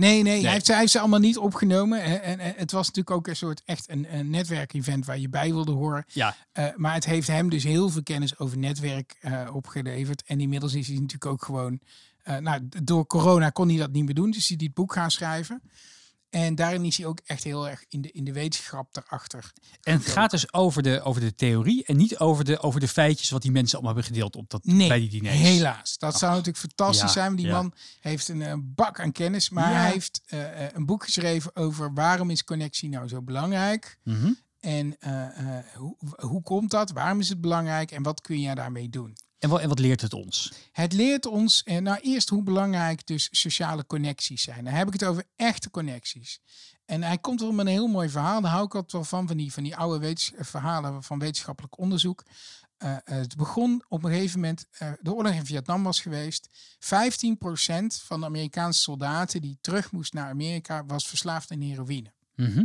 Nee, 0.00 0.22
nee, 0.22 0.42
Hij, 0.42 0.52
heeft, 0.52 0.66
hij 0.66 0.78
heeft 0.78 0.92
ze 0.92 0.98
allemaal 0.98 1.18
niet 1.18 1.38
opgenomen. 1.38 2.02
En, 2.02 2.38
en, 2.38 2.54
het 2.56 2.72
was 2.72 2.86
natuurlijk 2.86 3.16
ook 3.16 3.26
een 3.26 3.36
soort 3.36 3.62
echt 3.64 3.90
een, 3.90 4.14
een 4.14 4.30
netwerkevent 4.30 5.06
waar 5.06 5.18
je 5.18 5.28
bij 5.28 5.52
wilde 5.52 5.72
horen. 5.72 6.04
Ja. 6.08 6.36
Uh, 6.58 6.66
maar 6.76 6.94
het 6.94 7.04
heeft 7.04 7.26
hem 7.26 7.50
dus 7.50 7.64
heel 7.64 7.88
veel 7.88 8.02
kennis 8.02 8.38
over 8.38 8.58
netwerk 8.58 9.16
uh, 9.20 9.48
opgeleverd. 9.52 10.22
En 10.26 10.40
inmiddels 10.40 10.74
is 10.74 10.86
hij 10.86 10.96
natuurlijk 10.96 11.26
ook 11.26 11.44
gewoon. 11.44 11.80
Uh, 12.28 12.36
nou, 12.36 12.68
door 12.82 13.06
corona 13.06 13.50
kon 13.50 13.68
hij 13.68 13.76
dat 13.76 13.92
niet 13.92 14.04
meer 14.04 14.14
doen. 14.14 14.30
Dus 14.30 14.48
hij 14.48 14.56
dit 14.56 14.74
boek 14.74 14.92
gaan 14.92 15.10
schrijven. 15.10 15.62
En 16.30 16.54
daarin 16.54 16.84
is 16.84 16.96
hij 16.96 17.06
ook 17.06 17.20
echt 17.24 17.44
heel 17.44 17.68
erg 17.68 17.84
in 17.88 18.00
de, 18.00 18.10
in 18.10 18.24
de 18.24 18.32
wetenschap 18.32 18.96
erachter. 18.96 19.52
En 19.82 19.94
het 19.96 20.06
gaat 20.06 20.30
dus 20.30 20.52
over 20.52 20.82
de, 20.82 21.02
over 21.02 21.20
de 21.20 21.34
theorie 21.34 21.84
en 21.84 21.96
niet 21.96 22.18
over 22.18 22.44
de, 22.44 22.60
over 22.60 22.80
de 22.80 22.88
feitjes 22.88 23.30
wat 23.30 23.42
die 23.42 23.50
mensen 23.50 23.78
allemaal 23.78 23.94
hebben 23.94 24.12
gedeeld 24.14 24.36
op 24.36 24.50
dat, 24.50 24.64
nee, 24.64 24.88
bij 24.88 24.98
die 25.00 25.08
diners. 25.08 25.36
helaas. 25.36 25.98
Dat 25.98 26.18
zou 26.18 26.30
natuurlijk 26.30 26.58
fantastisch 26.58 27.00
Ja, 27.00 27.08
zijn. 27.08 27.36
Die 27.36 27.46
ja. 27.46 27.52
man 27.52 27.74
heeft 28.00 28.28
een 28.28 28.42
eh, 28.42 28.54
bak 28.58 29.00
aan 29.00 29.12
kennis. 29.12 29.50
Maar 29.50 29.70
Ja. 29.72 29.78
hij 29.80 29.90
heeft 29.90 30.22
eh, 30.26 30.64
eh, 30.66 30.70
een 30.74 30.86
boek 30.86 31.04
geschreven 31.04 31.56
over 31.56 31.94
waarom 31.94 32.30
is 32.30 32.44
connectie 32.44 32.88
nou 32.88 33.08
zo 33.08 33.22
belangrijk. 33.22 33.98
Mhm. 34.04 34.32
En 34.60 34.96
hoe, 35.74 35.96
hoe 36.16 36.42
komt 36.42 36.70
dat? 36.70 36.90
Waarom 36.90 37.20
is 37.20 37.28
het 37.28 37.40
belangrijk? 37.40 37.90
En 37.90 38.02
wat 38.02 38.20
kun 38.20 38.40
je 38.40 38.54
daarmee 38.54 38.88
doen? 38.88 39.16
En, 39.40 39.48
wat, 39.48 39.60
en 39.60 39.68
wat 39.68 39.78
leert 39.78 40.00
het 40.00 40.12
ons? 40.12 40.52
Het 40.72 40.92
leert 40.92 41.26
ons, 41.26 41.62
eh, 41.62 41.78
nou 41.78 41.98
eerst 42.00 42.28
hoe 42.28 42.42
belangrijk 42.42 43.06
dus 43.06 43.28
sociale 43.30 43.86
connecties 43.86 44.42
zijn. 44.42 44.64
Dan 44.64 44.72
heb 44.72 44.86
ik 44.86 44.92
het 44.92 45.04
over 45.04 45.24
echte 45.36 45.70
connecties. 45.70 46.40
En 46.84 47.02
hij 47.02 47.18
komt 47.18 47.40
wel 47.40 47.52
met 47.52 47.66
een 47.66 47.72
heel 47.72 47.86
mooi 47.86 48.08
verhaal. 48.08 48.40
Daar 48.40 48.50
hou 48.50 48.64
ik 48.64 48.74
altijd 48.74 48.92
wel 48.92 49.04
van, 49.04 49.26
van 49.26 49.36
die, 49.36 49.52
van 49.52 49.62
die 49.62 49.76
oude 49.76 49.98
wetens- 49.98 50.32
eh, 50.34 50.44
verhalen 50.44 51.02
van 51.02 51.18
wetenschappelijk 51.18 51.78
onderzoek. 51.78 52.24
Eh, 52.80 52.92
eh, 52.92 53.00
het 53.04 53.36
begon 53.36 53.84
op 53.88 54.04
een 54.04 54.10
gegeven 54.10 54.40
moment, 54.40 54.66
eh, 54.70 54.92
de 55.00 55.12
oorlog 55.12 55.32
in 55.32 55.46
Vietnam 55.46 55.82
was 55.82 56.00
geweest. 56.00 56.48
15% 56.78 58.02
van 58.02 58.20
de 58.20 58.26
Amerikaanse 58.26 58.80
soldaten 58.80 59.40
die 59.40 59.58
terug 59.60 59.92
moest 59.92 60.12
naar 60.12 60.28
Amerika 60.28 60.84
was 60.86 61.08
verslaafd 61.08 61.50
aan 61.50 61.60
heroïne. 61.60 62.12
Mhm. 62.34 62.64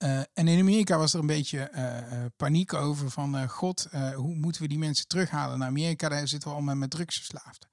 Eh, 0.00 0.18
en 0.18 0.48
in 0.48 0.60
Amerika 0.60 0.98
was 0.98 1.14
er 1.14 1.20
een 1.20 1.26
beetje 1.26 1.58
eh, 1.58 1.98
eh, 1.98 2.30
paniek 2.36 2.74
over 2.74 3.10
van 3.10 3.48
god, 3.48 3.88
hoe 4.14 4.34
moeten 4.34 4.62
we 4.62 4.68
die 4.68 4.78
mensen 4.78 5.08
terughalen 5.08 5.58
naar 5.58 5.68
Amerika? 5.68 6.08
Daar 6.08 6.28
zitten 6.28 6.48
we 6.48 6.54
allemaal 6.54 6.74
met 6.74 6.90
drugsverslaafden. 6.90 7.68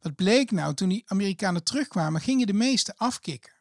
Wat 0.00 0.14
bleek 0.14 0.50
nou, 0.50 0.74
toen 0.74 0.88
die 0.88 1.02
Amerikanen 1.06 1.64
terugkwamen, 1.64 2.20
gingen 2.20 2.46
de 2.46 2.52
meesten 2.52 2.96
afkicken. 2.96 3.52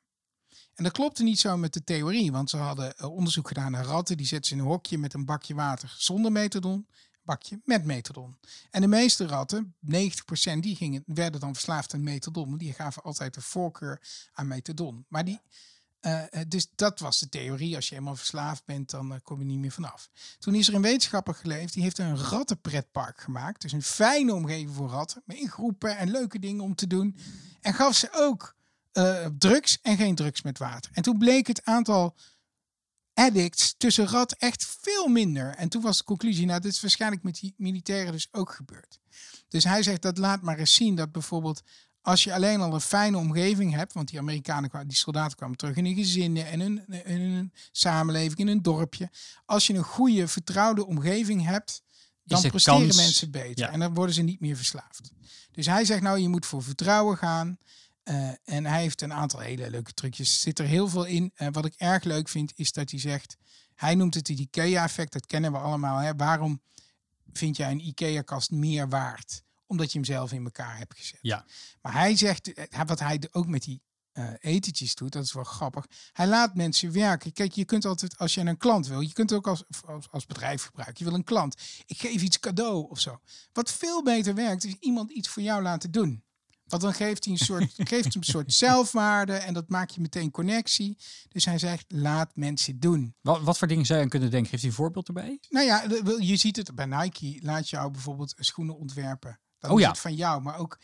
En 0.73 0.83
dat 0.83 0.93
klopte 0.93 1.23
niet 1.23 1.39
zo 1.39 1.57
met 1.57 1.73
de 1.73 1.83
theorie, 1.83 2.31
want 2.31 2.49
ze 2.49 2.57
hadden 2.57 3.09
onderzoek 3.09 3.47
gedaan 3.47 3.71
naar 3.71 3.85
ratten. 3.85 4.17
Die 4.17 4.25
zetten 4.25 4.47
ze 4.47 4.55
in 4.55 4.61
een 4.61 4.67
hokje 4.67 4.97
met 4.97 5.13
een 5.13 5.25
bakje 5.25 5.55
water 5.55 5.95
zonder 5.97 6.31
methadon, 6.31 6.73
een 6.73 7.19
bakje 7.23 7.61
met 7.63 7.85
methadon. 7.85 8.37
En 8.71 8.81
de 8.81 8.87
meeste 8.87 9.27
ratten, 9.27 9.75
90%, 9.79 10.59
die 10.59 10.75
gingen, 10.75 11.03
werden 11.05 11.39
dan 11.39 11.53
verslaafd 11.53 11.93
aan 11.93 12.03
methadon. 12.03 12.57
Die 12.57 12.73
gaven 12.73 13.03
altijd 13.03 13.33
de 13.33 13.41
voorkeur 13.41 14.01
aan 14.33 14.47
methadon. 14.47 15.05
Maar 15.09 15.25
die, 15.25 15.41
eh, 16.03 16.41
dus 16.47 16.67
dat 16.75 16.99
was 16.99 17.19
de 17.19 17.29
theorie. 17.29 17.75
Als 17.75 17.89
je 17.89 17.95
eenmaal 17.95 18.15
verslaafd 18.15 18.65
bent, 18.65 18.89
dan 18.89 19.13
eh, 19.13 19.19
kom 19.23 19.39
je 19.39 19.45
niet 19.45 19.59
meer 19.59 19.71
vanaf. 19.71 20.09
Toen 20.39 20.55
is 20.55 20.67
er 20.67 20.73
een 20.73 20.81
wetenschapper 20.81 21.35
geleefd, 21.35 21.73
die 21.73 21.83
heeft 21.83 21.97
een 21.97 22.17
rattenpretpark 22.17 23.21
gemaakt. 23.21 23.61
Dus 23.61 23.71
een 23.71 23.83
fijne 23.83 24.33
omgeving 24.33 24.73
voor 24.73 24.89
ratten, 24.89 25.21
met 25.25 25.49
groepen 25.49 25.97
en 25.97 26.11
leuke 26.11 26.39
dingen 26.39 26.63
om 26.63 26.75
te 26.75 26.87
doen. 26.87 27.17
En 27.61 27.73
gaf 27.73 27.95
ze 27.95 28.09
ook 28.11 28.55
eh, 28.91 29.25
drugs 29.37 29.79
en 29.81 29.97
geen 29.97 30.15
drugs 30.15 30.41
met 30.41 30.57
water. 30.57 30.91
En 30.93 31.03
toen 31.03 31.17
bleek 31.17 31.47
het 31.47 31.65
aantal 31.65 32.15
addicts 33.13 33.75
tussen 33.77 34.07
rat 34.07 34.31
echt 34.31 34.65
veel 34.81 35.07
minder. 35.07 35.55
En 35.55 35.69
toen 35.69 35.81
was 35.81 35.97
de 35.97 36.03
conclusie, 36.03 36.45
nou, 36.45 36.59
dit 36.59 36.71
is 36.71 36.81
waarschijnlijk 36.81 37.23
met 37.23 37.39
die 37.39 37.53
militairen 37.57 38.11
dus 38.11 38.27
ook 38.31 38.51
gebeurd. 38.51 38.99
Dus 39.47 39.63
hij 39.63 39.83
zegt, 39.83 40.01
dat 40.01 40.17
laat 40.17 40.41
maar 40.41 40.57
eens 40.57 40.73
zien 40.73 40.95
dat 40.95 41.11
bijvoorbeeld 41.11 41.63
als 42.03 42.23
je 42.23 42.33
alleen 42.33 42.61
al 42.61 42.73
een 42.73 42.81
fijne 42.81 43.17
omgeving 43.17 43.73
hebt, 43.73 43.93
want 43.93 44.09
die 44.09 44.19
Amerikanen, 44.19 44.87
die 44.87 44.97
soldaten 44.97 45.37
kwamen 45.37 45.57
terug 45.57 45.75
in 45.75 45.85
hun 45.85 45.95
gezinnen 45.95 46.47
en 46.47 46.59
hun, 46.59 46.85
in 47.05 47.21
hun 47.21 47.53
samenleving, 47.71 48.37
in 48.37 48.47
hun 48.47 48.61
dorpje. 48.61 49.09
Als 49.45 49.67
je 49.67 49.73
een 49.73 49.83
goede, 49.83 50.27
vertrouwde 50.27 50.85
omgeving 50.85 51.45
hebt, 51.45 51.83
dan 52.23 52.41
presteren 52.41 52.79
kans- 52.79 52.95
mensen 52.95 53.31
beter 53.31 53.65
ja. 53.65 53.71
en 53.71 53.79
dan 53.79 53.93
worden 53.93 54.15
ze 54.15 54.21
niet 54.21 54.39
meer 54.39 54.55
verslaafd. 54.55 55.11
Dus 55.51 55.65
hij 55.65 55.85
zegt 55.85 56.01
nou, 56.01 56.19
je 56.19 56.29
moet 56.29 56.45
voor 56.45 56.63
vertrouwen 56.63 57.17
gaan. 57.17 57.57
Eh, 58.03 58.29
en 58.43 58.65
hij 58.65 58.81
heeft 58.81 59.01
een 59.01 59.13
aantal 59.13 59.39
hele 59.39 59.69
leuke 59.69 59.93
trucjes. 59.93 60.29
Er 60.29 60.39
zit 60.39 60.59
er 60.59 60.65
heel 60.65 60.87
veel 60.87 61.05
in. 61.05 61.31
Eh, 61.35 61.47
wat 61.51 61.65
ik 61.65 61.73
erg 61.77 62.03
leuk 62.03 62.29
vind, 62.29 62.51
is 62.55 62.71
dat 62.71 62.91
hij 62.91 62.99
zegt... 62.99 63.37
Hij 63.75 63.95
noemt 63.95 64.13
het 64.13 64.27
het 64.27 64.39
IKEA-effect, 64.39 65.13
dat 65.13 65.25
kennen 65.25 65.51
we 65.51 65.57
allemaal. 65.57 65.97
Hè? 65.97 66.15
Waarom 66.15 66.61
vind 67.33 67.57
jij 67.57 67.71
een 67.71 67.87
IKEA-kast 67.87 68.51
meer 68.51 68.89
waard? 68.89 69.43
Omdat 69.73 69.91
je 69.91 69.97
hem 69.97 70.07
zelf 70.07 70.31
in 70.31 70.43
elkaar 70.43 70.77
hebt 70.77 70.97
gezet. 70.97 71.19
Ja. 71.21 71.45
Maar 71.81 71.93
hij 71.93 72.15
zegt, 72.15 72.53
eh, 72.53 72.81
wat 72.85 72.99
hij 72.99 73.21
ook 73.31 73.47
met 73.47 73.63
die 73.63 73.81
eh 74.13 74.33
etentjes 74.39 74.95
doet, 74.95 75.11
dat 75.11 75.23
is 75.23 75.33
wel 75.33 75.43
grappig. 75.43 75.85
Hij 76.11 76.27
laat 76.27 76.55
mensen 76.55 76.91
werken. 76.91 77.33
Kijk, 77.33 77.51
je 77.51 77.65
kunt 77.65 77.85
altijd, 77.85 78.17
als 78.17 78.33
je 78.33 78.41
een 78.41 78.57
klant 78.57 78.87
wil, 78.87 79.01
je 79.01 79.13
kunt 79.13 79.29
het 79.29 79.39
ook 79.39 79.47
als, 79.47 79.63
als, 79.85 80.09
als 80.11 80.25
bedrijf 80.25 80.63
gebruiken. 80.63 80.97
Je 80.97 81.09
wil 81.09 81.19
een 81.19 81.23
klant. 81.23 81.55
Ik 81.85 81.97
geef 81.97 82.21
iets 82.21 82.39
cadeau 82.39 82.89
of 82.89 82.99
zo. 82.99 83.19
Wat 83.53 83.71
veel 83.71 84.03
beter 84.03 84.35
werkt, 84.35 84.65
is 84.65 84.75
iemand 84.79 85.11
iets 85.11 85.29
voor 85.29 85.43
jou 85.43 85.61
laten 85.61 85.91
doen. 85.91 86.23
Want 86.65 86.81
dan 86.81 86.93
geeft 86.93 87.23
hij 87.23 87.33
een 87.33 87.39
soort, 87.39 87.73
geeft 87.93 88.13
hem 88.13 88.13
een 88.15 88.23
soort 88.23 88.53
zelfwaarde 88.53 89.33
en 89.33 89.53
dat 89.53 89.69
maakt 89.69 89.93
je 89.93 90.01
meteen 90.01 90.31
connectie. 90.31 90.97
Dus 91.29 91.45
hij 91.45 91.57
zegt, 91.57 91.85
laat 91.87 92.35
mensen 92.35 92.79
doen. 92.79 93.15
Wat, 93.21 93.41
wat 93.41 93.57
voor 93.57 93.67
dingen 93.67 93.85
zou 93.85 93.97
je 93.97 94.03
aan 94.03 94.11
kunnen 94.11 94.31
denken? 94.31 94.49
Geeft 94.49 94.61
hij 94.61 94.71
een 94.71 94.77
voorbeeld 94.77 95.07
erbij? 95.07 95.39
Nou 95.49 95.65
ja, 95.65 95.83
je 96.19 96.35
ziet 96.35 96.55
het 96.55 96.75
bij 96.75 96.85
Nike. 96.85 97.39
Laat 97.41 97.69
jou 97.69 97.91
bijvoorbeeld 97.91 98.33
schoenen 98.37 98.77
ontwerpen. 98.77 99.39
Dan 99.63 99.71
Oh 99.71 99.77
is 99.79 99.83
ja. 99.85 99.91
het 99.91 99.99
van 99.99 100.15
jou, 100.15 100.41
maar 100.41 100.57
ook 100.57 100.79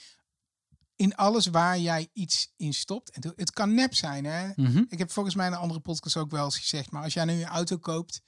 in 0.96 1.16
alles 1.16 1.46
waar 1.46 1.80
jij 1.80 2.10
iets 2.14 2.54
in 2.58 2.74
stopt. 2.74 3.12
En 3.12 3.34
het 3.36 3.52
kan 3.52 3.74
nep 3.74 3.94
zijn, 3.96 4.26
hè? 4.26 4.50
Mhm. 4.56 4.84
Ik 4.90 4.98
heb 4.98 5.12
volgens 5.12 5.36
mij 5.36 5.48
in 5.48 5.54
een 5.54 5.60
andere 5.60 5.80
podcast 5.80 6.18
ook 6.18 6.32
wel 6.32 6.46
eens 6.46 6.58
gezegd, 6.58 6.92
maar 6.92 7.04
als 7.04 7.14
jij 7.14 7.26
nu 7.26 7.34
een 7.34 7.46
auto 7.48 7.78
koopt, 7.78 8.22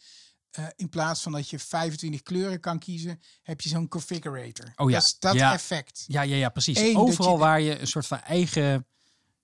eh, 0.51 0.65
in 0.75 0.89
plaats 0.89 1.21
van 1.21 1.31
dat 1.31 1.49
je 1.49 1.59
25 1.59 2.21
kleuren 2.21 2.59
kan 2.59 2.79
kiezen, 2.79 3.21
heb 3.41 3.61
je 3.61 3.69
zo'n 3.69 3.87
configurator. 3.87 4.71
Oh 4.75 4.89
ja, 4.89 4.95
Dat, 4.95 5.05
is 5.05 5.19
dat 5.19 5.33
ja. 5.33 5.53
effect. 5.53 6.03
Ja, 6.07 6.21
ja, 6.21 6.35
ja, 6.35 6.49
precies. 6.49 6.77
Eén, 6.79 6.95
Overal 6.97 7.31
je- 7.33 7.37
waar 7.39 7.61
je 7.61 7.79
een 7.79 7.87
soort 7.87 8.07
van 8.07 8.19
eigen 8.21 8.87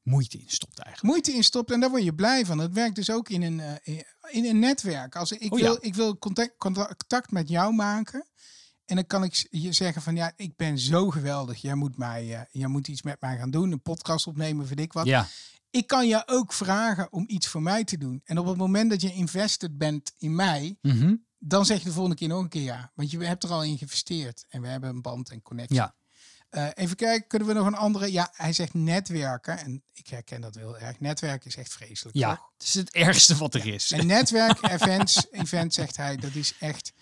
moeite 0.01 0.37
in 0.37 0.49
stopt 0.49 0.79
eigenlijk. 0.79 1.13
Moeite 1.13 1.31
in 1.37 1.43
stopt 1.43 1.71
en 1.71 1.79
daar 1.79 1.89
word 1.89 2.03
je 2.03 2.15
blij 2.15 2.45
van. 2.45 2.57
Dat 2.57 2.71
werkt 2.71 2.95
dus 2.95 3.09
ook 3.11 3.29
in 3.29 3.41
een, 3.41 3.59
eh, 3.59 4.01
in 4.29 4.45
een 4.45 4.59
netwerk. 4.59 5.15
Als 5.15 5.31
ik, 5.31 5.53
Oh 5.53 5.59
ja. 5.59 5.65
wil, 5.65 5.77
ik 5.81 5.95
wil 5.95 6.17
contact, 6.17 6.57
contact 6.57 7.31
met 7.31 7.49
jou 7.49 7.73
maken. 7.73 8.27
En 8.87 8.95
dan 8.95 9.05
kan 9.07 9.23
ik 9.23 9.47
je 9.49 9.73
zeggen 9.73 10.01
van 10.01 10.15
ja, 10.15 10.31
ik 10.35 10.55
ben 10.55 10.79
zo 10.79 11.09
geweldig. 11.09 11.61
Jij 11.61 11.75
moet, 11.75 11.97
mij, 11.97 12.35
eh, 12.35 12.41
jij 12.51 12.67
moet 12.67 12.87
iets 12.87 13.01
met 13.01 13.21
mij 13.21 13.37
gaan 13.37 13.51
doen. 13.51 13.71
Een 13.71 13.81
podcast 13.81 14.27
opnemen, 14.27 14.65
weet 14.65 14.79
ik 14.79 14.93
wat. 14.93 15.05
Ja, 15.05 15.27
Ik 15.69 15.87
kan 15.87 16.07
je 16.07 16.23
ook 16.25 16.53
vragen 16.53 17.11
om 17.11 17.23
iets 17.27 17.47
voor 17.47 17.61
mij 17.61 17.83
te 17.83 17.97
doen. 17.97 18.21
En 18.25 18.37
op 18.37 18.45
het 18.45 18.57
moment 18.57 18.89
dat 18.89 19.01
je 19.01 19.13
invested 19.13 19.77
bent 19.77 20.13
in 20.17 20.35
mij, 20.35 20.77
Mhm. 20.81 21.15
dan 21.39 21.65
zeg 21.65 21.77
je 21.77 21.83
de 21.83 21.91
volgende 21.91 22.15
keer 22.17 22.27
nog 22.27 22.41
een 22.41 22.49
keer 22.49 22.61
ja. 22.61 22.91
Want 22.95 23.11
je 23.11 23.19
hebt 23.19 23.43
er 23.43 23.49
al 23.51 23.63
in 23.63 23.77
geïnvesteerd. 23.77 24.45
En 24.49 24.61
we 24.61 24.67
hebben 24.67 24.89
een 24.89 25.01
band 25.01 25.29
en 25.29 25.41
connectie. 25.41 25.75
ja. 25.75 25.95
Eh, 26.49 26.67
even 26.73 26.95
kijken, 26.95 27.27
kunnen 27.27 27.47
we 27.47 27.53
nog 27.53 27.65
een 27.67 27.75
andere? 27.75 28.11
Ja, 28.11 28.29
hij 28.35 28.53
zegt 28.53 28.73
netwerken. 28.73 29.57
En 29.59 29.83
ik 29.93 30.07
herken 30.07 30.41
dat 30.41 30.55
wel 30.55 30.77
erg. 30.77 30.99
Netwerken 30.99 31.47
is 31.47 31.55
echt 31.55 31.73
vreselijk, 31.73 32.15
ja. 32.17 32.35
toch? 32.35 32.49
Het 32.57 32.67
is 32.67 32.73
het 32.73 32.91
ergste 32.91 33.35
wat 33.35 33.53
er 33.55 33.65
is. 33.65 33.91
En 33.91 34.07
netwerk 34.07 34.61
events, 34.71 35.27
event 35.31 35.73
zegt 35.73 35.97
hij, 35.97 36.15
dat 36.17 36.35
is 36.35 36.53
echt. 36.59 36.93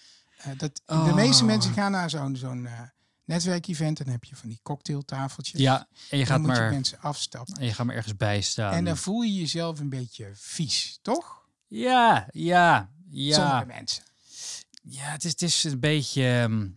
Eh, 0.46 0.58
dat, 0.58 0.82
De 0.86 0.94
Oh. 0.94 1.14
meeste 1.14 1.46
mensen 1.46 1.74
gaan 1.74 1.92
naar 1.92 2.10
zo'n 2.10 2.36
zo'n 2.36 2.66
eh, 2.66 2.82
netwerkevent. 3.26 4.00
En 4.00 4.06
dan 4.06 4.14
heb 4.14 4.24
je 4.24 4.36
van 4.36 4.50
die 4.50 4.60
cocktailtafeltjes. 4.64 5.62
Ja, 5.62 5.88
en 6.10 6.18
je 6.18 6.26
dan 6.26 6.26
gaat 6.26 6.40
moet 6.42 6.56
je 6.56 6.62
maar, 6.62 6.72
mensen 6.72 7.00
afstappen. 7.00 7.56
en 7.56 7.66
je 7.66 7.74
gaat 7.74 7.86
maar 7.86 7.96
ergens 7.96 8.16
bij 8.18 8.42
staan. 8.42 8.74
En 8.74 8.86
dan 8.86 8.98
voel 8.98 9.22
je 9.22 9.34
jezelf 9.34 9.80
een 9.80 9.90
beetje 9.90 10.32
vies, 10.34 11.00
toch? 11.02 11.44
Ja, 11.68 12.28
ja, 12.32 12.90
ja. 13.10 13.34
Sommige 13.36 13.66
mensen. 13.66 14.04
Ja, 14.84 15.04
het 15.04 15.24
is, 15.24 15.32
het 15.32 15.42
is 15.42 15.64
een 15.64 15.80
beetje. 15.80 16.24
ehm, 16.24 16.68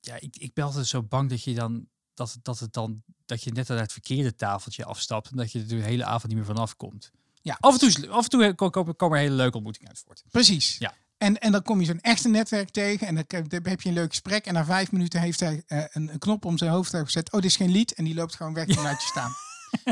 ja, 0.00 0.14
ik, 0.20 0.36
ik 0.36 0.54
ben 0.54 0.64
altijd 0.64 0.86
zo 0.86 1.02
bang 1.02 1.30
dat 1.30 1.42
je 1.42 1.54
dan. 1.54 1.86
Dat, 2.14 2.38
dat 2.42 2.58
het 2.58 2.72
dan. 2.72 3.02
Dat 3.26 3.42
je 3.42 3.52
net 3.52 3.70
aan 3.70 3.76
het 3.76 3.92
verkeerde 3.92 4.34
tafeltje 4.34 4.84
afstapt. 4.84 5.30
En 5.30 5.36
dat 5.36 5.52
je 5.52 5.60
er 5.60 5.68
de 5.68 5.74
hele 5.74 6.04
avond 6.04 6.26
niet 6.26 6.36
meer 6.36 6.44
vanaf 6.44 6.76
komt. 6.76 7.10
Ja. 7.42 7.56
Af 7.60 7.72
en 7.72 7.78
toe, 7.78 7.88
is- 7.88 8.08
af 8.08 8.24
en 8.24 8.30
toe 8.30 8.54
ko- 8.54 8.70
komen, 8.70 8.96
komen 8.96 9.16
er 9.18 9.22
hele 9.24 9.34
leuke 9.36 9.54
ontmoetingen 9.56 9.88
uit 9.88 9.98
voort. 10.06 10.22
Precies. 10.30 10.76
Ja. 10.78 10.94
En, 11.18 11.38
en 11.38 11.52
dan 11.52 11.62
kom 11.62 11.80
je 11.80 11.86
zo'n 11.86 12.00
echte 12.00 12.28
netwerk 12.28 12.70
tegen 12.70 13.06
en 13.06 13.14
dan 13.14 13.24
heb 13.62 13.80
je 13.80 13.88
een 13.88 13.94
leuk 13.94 14.10
gesprek. 14.10 14.46
En 14.46 14.54
na 14.54 14.64
vijf 14.64 14.92
minuten 14.92 15.20
heeft 15.20 15.40
hij 15.40 15.62
eh, 15.66 15.84
een, 15.92 16.12
een 16.12 16.18
knop 16.18 16.44
om 16.44 16.58
zijn 16.58 16.70
hoofd 16.70 16.94
gezet. 16.94 17.32
Oh, 17.32 17.40
dit 17.40 17.50
is 17.50 17.56
geen 17.56 17.70
lied. 17.70 17.94
En 17.94 18.04
die 18.04 18.14
loopt 18.14 18.34
gewoon 18.34 18.54
weg 18.54 18.66
en 18.66 18.82
laat 18.82 19.02
je 19.02 19.06
staan. 19.06 19.32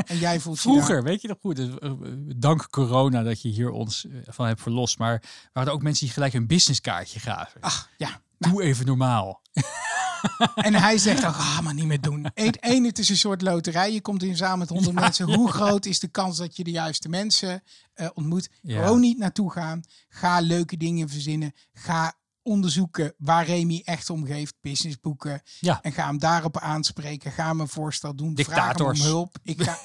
En 0.05 0.17
jij 0.17 0.39
voelt 0.39 0.59
Vroeger, 0.59 1.03
weet 1.03 1.21
je 1.21 1.27
nog 1.27 1.37
goed, 1.41 1.55
dus, 1.55 1.79
eh, 1.79 1.89
eh, 1.89 1.97
dank 2.35 2.69
corona 2.69 3.23
dat 3.23 3.41
je 3.41 3.49
hier 3.49 3.69
ons 3.69 4.05
van 4.25 4.47
hebt 4.47 4.61
verlost. 4.61 4.97
Maar 4.97 5.23
waren 5.53 5.69
er 5.69 5.75
ook 5.75 5.83
mensen 5.83 6.05
die 6.05 6.13
gelijk 6.13 6.33
een 6.33 6.47
businesskaartje 6.47 7.19
gaven. 7.19 7.61
Ach, 7.61 7.89
ja. 7.97 8.21
Doe 8.37 8.63
even 8.63 8.85
normaal. 8.85 9.41
En 10.55 10.73
hij 10.73 10.97
zegt 10.97 11.25
ook, 11.25 11.35
ah, 11.35 11.59
maar 11.59 11.73
niet 11.73 11.85
meer 11.85 12.01
doen. 12.01 12.27
Eén, 12.33 12.51
één, 12.59 12.83
het 12.83 12.99
is 12.99 13.09
een 13.09 13.17
soort 13.17 13.41
loterij. 13.41 13.93
Je 13.93 14.01
komt 14.01 14.23
in 14.23 14.37
zaal 14.37 14.57
met 14.57 14.69
honderd 14.69 14.95
mensen. 14.95 15.33
Hoe 15.33 15.51
groot 15.51 15.85
is 15.85 15.99
de 15.99 16.07
kans 16.07 16.37
dat 16.37 16.55
je 16.55 16.63
de 16.63 16.71
juiste 16.71 17.09
mensen 17.09 17.63
eh, 17.93 18.07
ontmoet? 18.13 18.49
Ja. 18.61 18.81
Gewoon 18.81 18.99
niet 18.99 19.17
naartoe 19.17 19.51
gaan. 19.51 19.83
Ga 20.09 20.39
leuke 20.39 20.77
dingen 20.77 21.09
verzinnen. 21.09 21.53
Ga 21.73 22.13
onderzoeken 22.41 23.13
waar 23.17 23.45
Remy 23.45 23.81
echt 23.85 24.09
om 24.09 24.25
geeft. 24.25 24.55
Businessboeken. 24.61 25.41
Ja. 25.59 25.79
En 25.81 25.91
ga 25.91 26.05
hem 26.05 26.19
daarop 26.19 26.57
aanspreken. 26.57 27.31
Ga 27.31 27.47
hem 27.47 27.59
een 27.59 27.67
voorstel 27.67 28.15
doen. 28.15 28.37
Vraag 28.37 28.77
hem 28.77 28.87
om 28.87 29.01
hulp. 29.01 29.37
Ik 29.43 29.63
ga, 29.63 29.77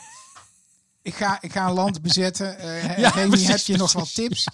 ik 1.02 1.14
ga, 1.14 1.42
ik 1.42 1.52
ga 1.52 1.66
een 1.66 1.74
land 1.74 2.02
bezetten. 2.02 2.46
Ja, 3.00 3.08
Remy, 3.08 3.28
precies, 3.28 3.48
heb 3.48 3.58
je 3.58 3.76
nog 3.76 3.92
wat 3.92 4.14
tips? 4.14 4.46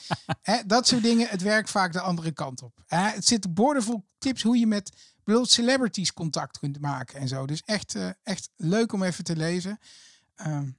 Dat 0.67 0.87
soort 0.87 1.03
dingen. 1.03 1.29
Het 1.29 1.43
werkt 1.43 1.71
vaak 1.71 1.93
de 1.93 2.01
andere 2.01 2.33
kant 2.33 2.63
op. 2.63 2.73
Het 2.87 3.27
zit 3.27 3.55
boordevol 3.55 4.05
tips 4.19 4.43
hoe 4.43 4.59
je 4.59 4.67
met 4.67 4.93
bijvoorbeeld 5.29 5.51
celebrities 5.51 6.13
contact 6.13 6.59
kunt 6.59 6.81
maken 6.81 7.21
en 7.21 7.29
zo. 7.29 7.47
Dus 7.47 7.63
echt, 7.65 7.95
eh, 7.95 8.11
echt 8.23 8.51
leuk 8.57 8.93
om 8.93 9.03
even 9.03 9.25
te 9.25 9.37
lezen. 9.37 9.79
Ehm, 10.35 10.71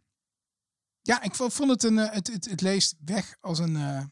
ja, 1.01 1.21
ik 1.21 1.35
vo- 1.35 1.49
vond 1.49 1.69
het 1.69 1.83
een. 1.83 1.99
eh, 1.99 2.13
het, 2.13 2.27
het, 2.33 2.49
het 2.49 2.61
leest 2.61 2.95
weg 3.05 3.35
als 3.41 3.59
een, 3.59 3.75
eh, 3.75 4.03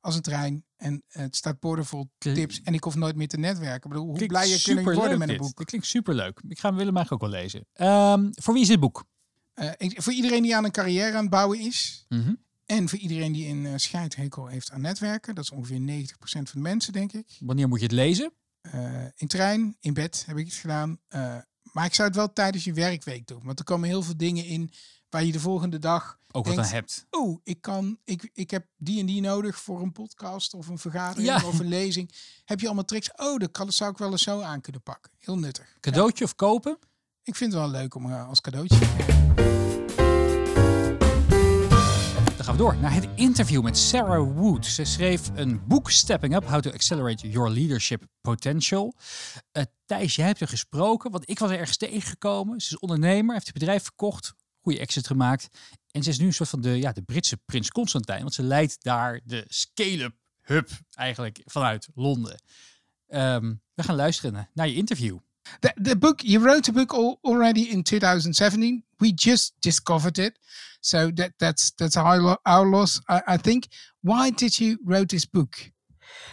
als 0.00 0.14
een 0.14 0.22
trein. 0.22 0.64
En 0.76 1.02
het 1.08 1.36
staat 1.36 1.60
boordevol 1.60 2.10
tips. 2.18 2.60
En 2.62 2.74
ik 2.74 2.84
hoef 2.84 2.94
nooit 2.94 3.16
meer 3.16 3.28
te 3.28 3.36
netwerken. 3.38 3.74
Ik 3.82 3.88
bedoel, 3.88 4.04
hoe 4.04 4.14
Klinkt 4.14 4.32
blij 4.34 4.48
je 4.48 4.58
superleuk 4.58 4.94
worden 4.94 5.18
met 5.18 5.28
een 5.28 5.36
boek. 5.36 5.56
Dit 5.56 5.66
klinkt 5.66 5.86
superleuk. 5.86 6.40
Ik 6.48 6.58
ga 6.58 6.68
hem 6.68 6.76
willen 6.76 6.94
eigenlijk 6.94 7.24
ook 7.24 7.30
wel 7.30 7.40
lezen. 7.40 7.66
Ehm, 7.72 8.28
voor 8.32 8.52
wie 8.54 8.62
is 8.62 8.68
dit 8.68 8.80
boek? 8.80 9.04
Ik- 9.76 10.02
voor 10.02 10.12
iedereen 10.12 10.42
die 10.42 10.56
aan 10.56 10.64
een 10.64 10.70
carrière 10.70 11.14
aan 11.16 11.20
het 11.20 11.30
bouwen 11.30 11.58
is. 11.60 12.04
Mhm. 12.08 12.34
En 12.66 12.88
voor 12.88 12.98
iedereen 12.98 13.32
die 13.32 13.48
een 13.48 13.66
eh, 13.66 13.72
scheidhekel 13.76 14.46
heeft 14.46 14.70
aan 14.70 14.80
netwerken. 14.80 15.34
Dat 15.34 15.44
is 15.44 15.50
ongeveer 15.50 15.80
90% 15.80 16.50
van 16.50 16.62
de 16.62 16.68
mensen, 16.68 16.92
denk 16.92 17.12
ik. 17.12 17.26
Wanneer 17.40 17.68
moet 17.68 17.78
je 17.78 17.84
het 17.84 17.94
lezen? 17.94 18.32
Eh, 18.60 19.04
in 19.16 19.28
trein, 19.28 19.76
in 19.80 19.94
bed 19.94 20.22
heb 20.26 20.36
ik 20.36 20.44
het 20.46 20.54
gedaan. 20.54 20.98
Eh, 21.08 21.36
maar 21.62 21.84
ik 21.84 21.94
zou 21.94 22.08
het 22.08 22.16
wel 22.16 22.32
tijdens 22.32 22.64
je 22.64 22.72
werkweek 22.72 23.26
doen. 23.26 23.40
Want 23.44 23.58
er 23.58 23.64
komen 23.64 23.88
heel 23.88 24.02
veel 24.02 24.16
dingen 24.16 24.44
in 24.44 24.70
waar 25.10 25.24
je 25.24 25.32
de 25.32 25.40
volgende 25.40 25.78
dag 25.78 26.18
Ook 26.30 26.46
wat 26.46 26.54
denkt, 26.54 26.70
aan 26.70 26.76
hebt. 26.76 27.06
oh, 27.10 27.40
ik, 27.44 27.60
kan, 27.60 27.98
ik, 28.04 28.30
ik 28.34 28.50
heb 28.50 28.66
die 28.76 29.00
en 29.00 29.06
die 29.06 29.20
nodig 29.20 29.58
voor 29.58 29.82
een 29.82 29.92
podcast 29.92 30.54
of 30.54 30.68
een 30.68 30.78
vergadering 30.78 31.26
Ja. 31.28 31.46
of 31.46 31.58
een 31.58 31.68
lezing. 31.68 32.10
Heb 32.44 32.60
je 32.60 32.66
allemaal 32.66 32.84
tricks? 32.84 33.10
Oh, 33.16 33.38
dat, 33.38 33.50
kan, 33.50 33.66
dat 33.66 33.74
zou 33.74 33.90
ik 33.90 33.98
wel 33.98 34.10
eens 34.10 34.22
zo 34.22 34.40
aan 34.40 34.60
kunnen 34.60 34.82
pakken. 34.82 35.10
Heel 35.18 35.38
nuttig. 35.38 35.76
Cadeautje 35.80 36.24
of 36.24 36.34
kopen? 36.34 36.78
Ik 37.22 37.36
vind 37.36 37.52
het 37.52 37.60
wel 37.62 37.70
leuk 37.70 37.94
om 37.94 38.10
eh, 38.10 38.28
als 38.28 38.40
cadeautje 38.40 38.78
door 42.60 42.76
naar 42.76 42.94
het 42.94 43.08
interview 43.14 43.62
met 43.62 43.78
Sarah 43.78 44.36
Wood. 44.36 44.66
Ze 44.66 44.84
schreef 44.84 45.30
een 45.34 45.66
boek 45.66 45.90
Stepping 45.90 46.34
Up, 46.34 46.44
How 46.44 46.60
to 46.60 46.70
Accelerate 46.70 47.30
Your 47.30 47.50
Leadership 47.50 48.04
Potential. 48.20 48.94
Eh, 49.52 49.62
Thijs, 49.84 50.16
jij 50.16 50.26
hebt 50.26 50.40
er 50.40 50.48
gesproken, 50.48 51.10
want 51.10 51.30
ik 51.30 51.38
was 51.38 51.50
er 51.50 51.58
ergens 51.58 51.76
tegengekomen. 51.76 52.60
Ze 52.60 52.74
is 52.74 52.78
ondernemer, 52.78 53.34
heeft 53.34 53.46
het 53.46 53.58
bedrijf 53.58 53.82
verkocht, 53.82 54.34
goede 54.60 54.78
exit 54.78 55.06
gemaakt. 55.06 55.48
En 55.90 56.02
ze 56.02 56.10
is 56.10 56.18
nu 56.18 56.26
een 56.26 56.32
soort 56.32 56.48
van 56.48 56.60
de, 56.60 56.78
ja, 56.78 56.92
de 56.92 57.02
Britse 57.02 57.36
prins 57.36 57.70
Constantijn, 57.70 58.20
want 58.20 58.34
ze 58.34 58.42
leidt 58.42 58.82
daar 58.82 59.20
de 59.24 59.44
scale-up 59.48 60.14
hub 60.40 60.68
eigenlijk 60.90 61.40
vanuit 61.44 61.88
Londen. 61.94 62.42
Ehm, 63.06 63.54
we 63.74 63.82
gaan 63.82 63.96
luisteren 63.96 64.48
naar 64.54 64.68
je 64.68 64.74
interview. 64.74 65.18
The, 65.60 65.72
the 65.76 65.96
book, 65.96 66.22
you 66.24 66.38
wrote 66.40 66.68
a 66.68 66.72
book 66.72 66.94
al, 66.94 67.20
already 67.24 67.70
in 67.70 67.82
2017. 67.82 68.82
We 69.00 69.12
just 69.12 69.54
discovered 69.60 70.18
it. 70.18 70.38
So 70.80 71.10
that, 71.12 71.32
that's, 71.38 71.72
that's 71.72 71.96
our, 71.96 72.38
our 72.46 72.66
loss, 72.66 73.00
I, 73.08 73.22
I 73.26 73.36
think. 73.36 73.68
Why 74.02 74.30
did 74.30 74.58
you 74.60 74.78
wrote 74.84 75.10
this 75.10 75.26
book? 75.26 75.70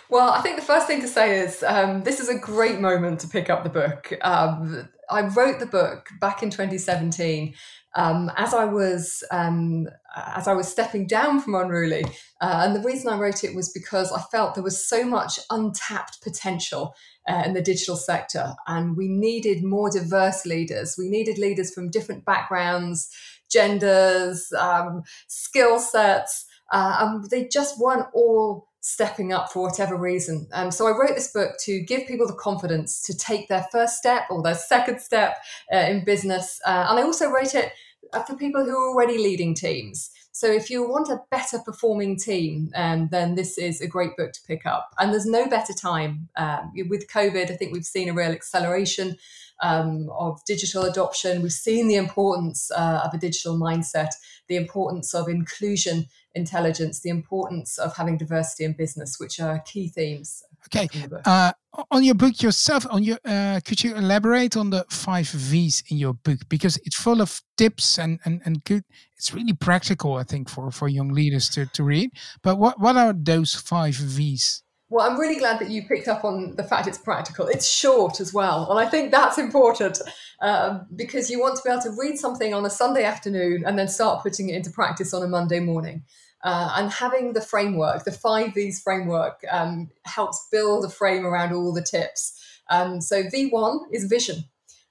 Well, 0.10 0.32
I 0.32 0.41
think 0.41 0.56
the 0.56 0.62
first 0.62 0.88
thing 0.88 1.01
to 1.01 1.08
say 1.08 1.39
is 1.39 1.63
um, 1.63 2.03
this 2.03 2.19
is 2.19 2.30
a 2.30 2.38
great 2.38 2.80
moment 2.80 3.19
to 3.21 3.27
pick 3.27 3.49
up 3.49 3.63
the 3.63 3.69
book. 3.69 4.13
Um, 4.21 4.89
I 5.10 5.21
wrote 5.21 5.60
the 5.60 5.65
book 5.65 6.08
back 6.19 6.43
in 6.43 6.49
2017 6.49 7.53
um, 7.97 8.31
as 8.38 8.53
I 8.53 8.63
was 8.63 9.23
um, 9.31 9.88
as 10.15 10.47
I 10.47 10.53
was 10.53 10.67
stepping 10.67 11.07
down 11.07 11.41
from 11.41 11.55
Unruly, 11.55 12.05
uh, 12.39 12.62
and 12.63 12.75
the 12.75 12.88
reason 12.88 13.12
I 13.12 13.17
wrote 13.17 13.43
it 13.43 13.55
was 13.55 13.69
because 13.69 14.12
I 14.12 14.21
felt 14.21 14.53
there 14.53 14.63
was 14.63 14.88
so 14.88 15.03
much 15.03 15.39
untapped 15.49 16.21
potential 16.21 16.93
uh, 17.27 17.41
in 17.45 17.53
the 17.53 17.62
digital 17.62 17.95
sector, 17.95 18.53
and 18.67 18.95
we 18.95 19.07
needed 19.07 19.63
more 19.63 19.89
diverse 19.89 20.45
leaders. 20.45 20.95
We 20.97 21.10
needed 21.10 21.39
leaders 21.39 21.73
from 21.73 21.89
different 21.89 22.23
backgrounds, 22.23 23.10
genders, 23.51 24.53
um, 24.53 25.01
skill 25.27 25.79
sets, 25.79 26.45
uh, 26.71 26.97
and 26.99 27.29
they 27.31 27.47
just 27.47 27.79
weren't 27.79 28.07
all 28.13 28.67
stepping 28.79 29.33
up 29.33 29.51
for 29.51 29.63
whatever 29.63 29.97
reason. 29.97 30.47
Um, 30.53 30.71
so 30.71 30.88
I 30.88 30.91
wrote 30.91 31.15
this 31.15 31.33
book 31.33 31.57
to 31.65 31.81
give 31.81 32.07
people 32.07 32.27
the 32.27 32.33
confidence 32.33 33.01
to 33.01 33.17
take 33.17 33.49
their 33.49 33.65
first 33.69 33.97
step 33.97 34.23
or 34.29 34.41
their 34.41 34.55
second 34.55 35.01
step 35.01 35.36
uh, 35.73 35.77
in 35.77 36.05
business. 36.05 36.62
Uh, 36.65 36.86
and 36.89 36.99
I 36.99 37.01
also 37.01 37.29
wrote 37.29 37.53
it 37.53 37.73
uh, 38.13 38.24
for 38.24 38.36
people 38.36 38.63
who 38.63 38.72
are 38.72 38.89
already 38.89 39.17
leading 39.17 39.54
teams. 39.54 40.10
So 40.32 40.52
if 40.52 40.70
you 40.70 40.88
want 40.88 41.10
a 41.10 41.22
better 41.32 41.58
performing 41.58 42.15
team, 42.15 42.72
um, 42.76 43.10
then 43.12 43.34
this 43.34 43.58
is 43.58 43.82
a 43.82 43.88
great 43.88 44.15
book 44.15 44.34
to 44.34 44.41
pick 44.48 44.67
up. 44.67 44.93
And 45.00 45.12
there's 45.12 45.26
no 45.26 45.48
better 45.48 45.74
time. 45.74 46.30
Um, 46.36 46.72
with 46.89 47.08
COVID, 47.08 47.50
I 47.50 47.56
think 47.56 47.74
we've 47.74 47.84
seen 47.84 48.08
a 48.08 48.13
real 48.13 48.32
acceleration 48.32 49.17
um, 49.63 50.10
of 50.12 50.39
digital 50.46 50.84
adoption. 50.84 51.41
We've 51.41 51.52
seen 51.52 51.88
the 51.88 51.96
importance 51.96 52.70
uh, 52.70 53.02
of 53.04 53.13
a 53.13 53.17
digital 53.17 53.58
mindset, 53.58 54.10
the 54.48 54.58
importance 54.58 55.15
of 55.15 55.28
inclusion 55.28 56.06
intelligence, 56.36 57.00
the 57.00 57.10
importance 57.10 57.80
of 57.80 57.98
having 57.98 58.17
diversity 58.17 58.63
in 58.63 58.74
business, 58.74 59.20
which 59.20 59.39
are 59.39 59.60
key 59.65 59.88
themes. 59.88 60.43
Okay. 60.67 60.88
in 60.93 61.01
the 61.03 61.08
book. 61.10 61.21
Uh, 61.25 61.51
on 61.91 62.03
your 62.03 62.15
book 62.15 62.41
yourself, 62.41 62.86
on 62.89 63.03
your, 63.03 63.17
uh, 63.25 63.60
could 63.63 63.84
you 63.84 63.95
elaborate 63.95 64.58
on 64.58 64.69
the 64.69 64.86
five 64.89 65.27
V's 65.27 65.84
in 65.89 65.97
your 65.97 66.13
book? 66.13 66.39
Because 66.49 66.77
it's 66.86 66.95
full 66.95 67.21
of 67.21 67.41
tips 67.56 67.99
and, 67.99 68.19
and, 68.25 68.41
and 68.45 68.63
good. 68.63 68.84
It's 69.15 69.34
really 69.34 69.53
practical, 69.53 70.15
I 70.15 70.23
think, 70.23 70.49
for, 70.49 70.71
for 70.71 70.88
young 70.88 71.10
leaders 71.10 71.49
to, 71.49 71.65
to 71.67 71.84
read. 71.84 72.12
But 72.41 72.58
what, 72.58 72.80
what 72.80 72.97
are 72.97 73.13
those 73.13 73.53
five 73.53 73.95
V's? 73.95 74.63
Well, 74.89 75.10
I'm 75.10 75.19
really 75.19 75.38
glad 75.38 75.60
that 75.60 75.69
you 75.69 75.84
picked 75.84 76.08
up 76.08 76.23
on 76.23 76.56
the 76.56 76.63
fact 76.63 76.88
it's 76.88 76.97
practical. 76.97 77.47
It's 77.47 77.69
short 77.69 78.21
as 78.21 78.34
well. 78.34 78.71
And 78.71 78.80
I 78.80 78.89
think 78.89 79.12
that's 79.12 79.38
important 79.38 79.99
um, 80.41 80.86
because 80.95 81.30
you 81.30 81.41
want 81.41 81.58
to 81.58 81.62
be 81.63 81.69
able 81.69 81.82
to 81.82 81.91
read 81.99 82.17
something 82.17 82.53
on 82.53 82.65
a 82.65 82.69
Sunday 82.69 83.03
afternoon 83.03 83.63
and 83.65 83.77
then 83.77 83.89
start 83.89 84.23
putting 84.23 84.47
it 84.49 84.56
into 84.56 84.71
practice 84.71 85.13
on 85.13 85.23
a 85.23 85.27
Monday 85.27 85.60
morning. 85.60 86.03
Uh, 86.47 86.71
and 86.77 86.89
having 86.93 87.33
the 87.33 87.41
framework, 87.41 88.05
the 88.05 88.12
five 88.12 88.53
V's 88.53 88.81
framework, 88.81 89.43
um, 89.51 89.89
helps 90.05 90.47
build 90.49 90.86
a 90.86 90.89
frame 90.89 91.25
around 91.25 91.51
all 91.51 91.73
the 91.73 91.81
tips. 91.81 92.41
Um, 92.69 93.01
so, 93.01 93.23
V1 93.23 93.79
is 93.91 94.05
vision. 94.05 94.45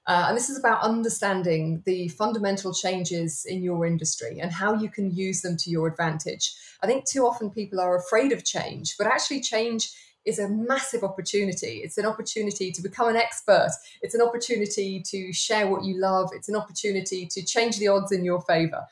Uh, 0.05 0.25
and 0.27 0.37
this 0.37 0.51
is 0.51 0.59
about 0.59 0.83
understanding 0.83 1.81
the 1.87 2.09
fundamental 2.09 2.75
changes 2.75 3.43
in 3.43 3.63
your 3.63 3.87
industry 3.87 4.39
and 4.39 4.51
how 4.51 4.75
you 4.75 4.87
can 4.87 5.09
use 5.15 5.41
them 5.41 5.57
to 5.57 5.71
your 5.71 5.87
advantage. 5.87 6.53
I 6.83 6.85
think 6.85 7.05
too 7.05 7.25
often 7.25 7.49
people 7.49 7.79
are 7.79 7.97
afraid 7.97 8.31
of 8.31 8.45
change, 8.45 8.93
but 8.95 9.07
actually, 9.07 9.41
change 9.41 9.89
is 10.25 10.37
a 10.37 10.47
massive 10.49 11.03
opportunity. 11.03 11.81
It's 11.83 11.97
an 11.97 12.05
opportunity 12.05 12.71
to 12.71 12.83
become 12.83 13.09
an 13.09 13.15
expert, 13.15 13.71
it's 14.03 14.13
an 14.13 14.21
opportunity 14.21 15.01
to 15.07 15.33
share 15.33 15.65
what 15.65 15.83
you 15.83 15.99
love, 15.99 16.29
it's 16.35 16.49
an 16.49 16.55
opportunity 16.55 17.25
to 17.25 17.43
change 17.43 17.79
the 17.79 17.87
odds 17.87 18.11
in 18.11 18.23
your 18.23 18.41
favor. 18.41 18.85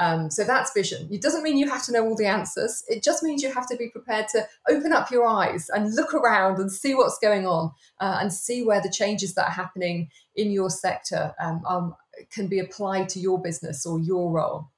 Um, 0.00 0.30
so 0.30 0.44
that's 0.44 0.72
vision. 0.72 1.08
It 1.12 1.20
doesn't 1.20 1.42
mean 1.42 1.58
you 1.58 1.68
have 1.68 1.84
to 1.84 1.92
know 1.92 2.06
all 2.06 2.16
the 2.16 2.24
answers. 2.24 2.82
It 2.88 3.02
just 3.02 3.22
means 3.22 3.42
you 3.42 3.52
have 3.52 3.68
to 3.68 3.76
be 3.76 3.90
prepared 3.90 4.28
to 4.28 4.48
open 4.70 4.94
up 4.94 5.10
your 5.10 5.26
eyes 5.26 5.68
and 5.68 5.94
look 5.94 6.14
around 6.14 6.58
and 6.58 6.72
see 6.72 6.94
what's 6.94 7.18
going 7.18 7.46
on 7.46 7.72
uh, 8.00 8.16
and 8.18 8.32
see 8.32 8.64
where 8.64 8.80
the 8.80 8.90
changes 8.90 9.34
that 9.34 9.48
are 9.48 9.52
happening 9.52 10.08
in 10.34 10.50
your 10.50 10.70
sector 10.70 11.34
um, 11.38 11.62
um, 11.68 11.94
can 12.30 12.46
be 12.46 12.58
applied 12.58 13.10
to 13.10 13.20
your 13.20 13.42
business 13.42 13.84
or 13.84 14.00
your 14.00 14.32
role. 14.32 14.70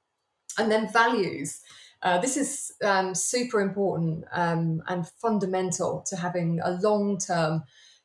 And 0.59 0.69
then 0.69 0.91
values. 0.91 1.61
Uh, 2.01 2.17
this 2.17 2.35
is 2.35 2.73
um, 2.83 3.15
super 3.15 3.61
important 3.61 4.25
um, 4.33 4.83
and 4.89 5.07
fundamental 5.07 6.03
to 6.07 6.17
having 6.17 6.59
a 6.61 6.71
long 6.71 7.17
term 7.17 7.63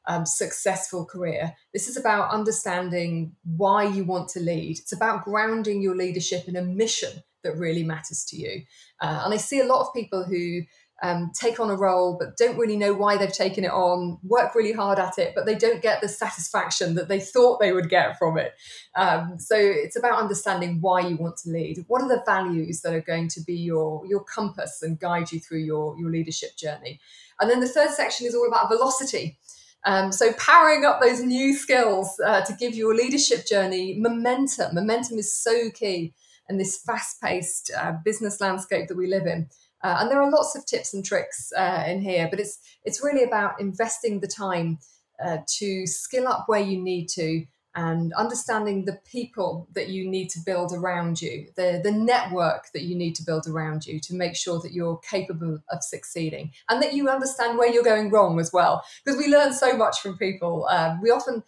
um, 0.09 0.27
successful 0.27 1.05
career. 1.05 1.55
This 1.73 1.87
is 1.87 1.97
about 1.97 2.31
understanding 2.31 3.37
why 3.45 3.85
you 3.85 4.05
want 4.05 4.29
to 4.31 4.41
lead. 4.41 4.79
It's 4.79 4.93
about 4.93 5.25
grounding 5.25 5.83
your 5.83 5.95
leadership 5.95 6.49
in 6.49 6.57
a 6.57 6.63
mission 6.63 7.23
that 7.45 7.57
really 7.57 7.85
matters 7.85 8.25
to 8.25 8.37
you. 8.37 8.63
Uh, 9.01 9.23
and 9.25 9.35
I 9.35 9.37
see 9.37 9.61
a 9.61 9.67
lot 9.67 9.87
of 9.87 9.95
people 9.95 10.25
who 10.25 10.63
um, 11.01 11.31
take 11.33 11.61
on 11.61 11.71
a 11.71 11.77
role 11.77 12.17
but 12.19 12.37
don't 12.37 12.59
really 12.59 12.77
know 12.77 12.93
why 12.93 13.17
they've 13.17 13.33
taken 13.33 13.63
it 13.63 13.71
on, 13.71 14.19
work 14.25 14.55
really 14.55 14.73
hard 14.73 14.99
at 14.99 15.19
it, 15.19 15.33
but 15.35 15.47
they 15.47 15.55
don't 15.55 15.83
get 15.83 16.01
the 16.01 16.09
satisfaction 16.09 16.97
that 16.97 17.09
they 17.09 17.21
thought 17.21 17.61
they 17.61 17.73
would 17.73 17.89
get 17.89 18.19
from 18.19 18.37
it. 18.37 18.55
Um, 18.97 19.39
so 19.39 19.55
it's 19.57 19.97
about 19.97 20.21
understanding 20.21 20.81
why 20.81 21.01
you 21.01 21.17
want 21.17 21.37
to 21.39 21.51
lead. 21.51 21.85
What 21.87 22.03
are 22.03 22.09
the 22.09 22.25
values 22.27 22.81
that 22.81 22.95
are 22.95 23.01
going 23.01 23.29
to 23.29 23.41
be 23.43 23.55
your, 23.55 24.05
your 24.07 24.25
compass 24.25 24.83
and 24.83 24.99
guide 24.99 25.31
you 25.31 25.39
through 25.39 25.61
your, 25.61 25.97
your 25.99 26.11
leadership 26.11 26.57
journey? 26.57 26.99
And 27.41 27.49
then 27.49 27.61
the 27.61 27.69
third 27.69 27.91
section 27.91 28.27
is 28.27 28.35
all 28.35 28.49
about 28.49 28.69
velocity. 28.69 29.39
Um, 29.85 30.13
so 30.13 30.33
powering 30.35 30.85
up 30.85 31.01
those 31.01 31.23
new 31.23 31.55
skills 31.55 32.21
uh, 32.25 32.43
to 32.43 32.53
give 32.55 32.75
your 32.75 32.95
leadership 32.95 33.47
journey 33.47 33.97
momentum. 33.99 34.75
Momentum 34.75 35.19
is 35.19 35.35
so 35.35 35.71
key 35.71 36.15
in 36.49 36.59
this 36.59 36.83
fast-paced 36.85 37.71
uh, 37.77 37.93
business 38.05 38.41
landscape 38.41 38.89
that 38.89 38.97
we 38.97 39.07
live 39.07 39.27
in. 39.27 39.49
Uh, 39.83 39.99
and 40.01 40.11
there 40.11 40.21
are 40.21 40.31
lots 40.31 40.57
of 40.57 40.67
tips 40.67 40.95
and 40.95 41.05
tricks 41.05 41.53
uh, 41.57 41.85
in 41.87 42.01
here, 42.01 42.27
but 42.29 42.41
it's 42.41 42.59
it's 42.85 43.03
really 43.03 43.23
about 43.23 43.61
investing 43.61 44.19
the 44.19 44.27
time 44.27 44.79
uh, 45.25 45.39
to 45.47 45.87
skill 45.87 46.27
up 46.27 46.45
where 46.49 46.61
you 46.61 46.83
need 46.83 47.09
to 47.09 47.45
and 47.79 48.13
understanding 48.15 48.85
the 48.85 48.99
people 49.09 49.69
that 49.73 49.89
you 49.89 50.11
need 50.11 50.29
to 50.31 50.41
build 50.45 50.73
around 50.73 51.23
you, 51.23 51.47
the, 51.55 51.81
the 51.85 51.93
network 51.93 52.73
that 52.75 52.83
you 52.83 52.97
need 52.97 53.15
to 53.15 53.23
build 53.23 53.47
around 53.47 53.87
you 53.87 54.01
to 54.01 54.17
make 54.17 54.35
sure 54.35 54.59
that 54.61 54.73
you're 54.73 54.97
capable 54.99 55.61
of 55.71 55.85
succeeding 55.85 56.51
and 56.69 56.83
that 56.83 56.93
you 56.93 57.09
understand 57.09 57.57
where 57.57 57.73
you're 57.73 57.85
going 57.85 58.11
wrong 58.11 58.41
as 58.41 58.53
well. 58.53 58.83
Because 59.05 59.17
we 59.17 59.29
learn 59.29 59.53
so 59.53 59.77
much 59.77 60.01
from 60.01 60.19
people. 60.19 60.67
Um, 60.69 61.01
we 61.01 61.13
often 61.13 61.45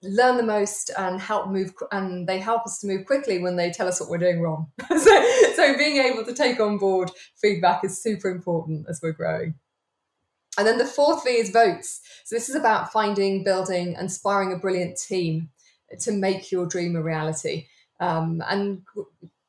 learn 0.00 0.36
the 0.36 0.44
most 0.44 0.92
and 0.96 1.20
help 1.20 1.48
move 1.48 1.74
and 1.90 2.28
they 2.28 2.38
help 2.38 2.64
us 2.66 2.78
to 2.78 2.86
move 2.86 3.04
quickly 3.04 3.40
when 3.40 3.56
they 3.56 3.72
tell 3.72 3.88
us 3.88 4.00
what 4.00 4.08
we're 4.08 4.18
doing 4.18 4.40
wrong 4.40 4.70
so, 4.88 5.42
so 5.56 5.76
being 5.78 5.96
able 5.96 6.22
to 6.22 6.34
take 6.34 6.60
on 6.60 6.76
board 6.76 7.10
feedback 7.40 7.82
is 7.82 8.02
super 8.02 8.28
important 8.28 8.84
as 8.86 9.00
we're 9.02 9.12
growing 9.12 9.54
and 10.58 10.66
then 10.66 10.76
the 10.76 10.84
fourth 10.84 11.24
v 11.24 11.30
is 11.30 11.48
votes 11.48 12.02
so 12.22 12.36
this 12.36 12.50
is 12.50 12.54
about 12.54 12.92
finding 12.92 13.42
building 13.42 13.96
inspiring 13.98 14.52
a 14.52 14.58
brilliant 14.58 14.98
team 14.98 15.48
to 16.00 16.12
make 16.12 16.50
your 16.50 16.66
dream 16.66 16.96
a 16.96 17.02
reality. 17.02 17.66
Um, 18.00 18.42
and 18.48 18.82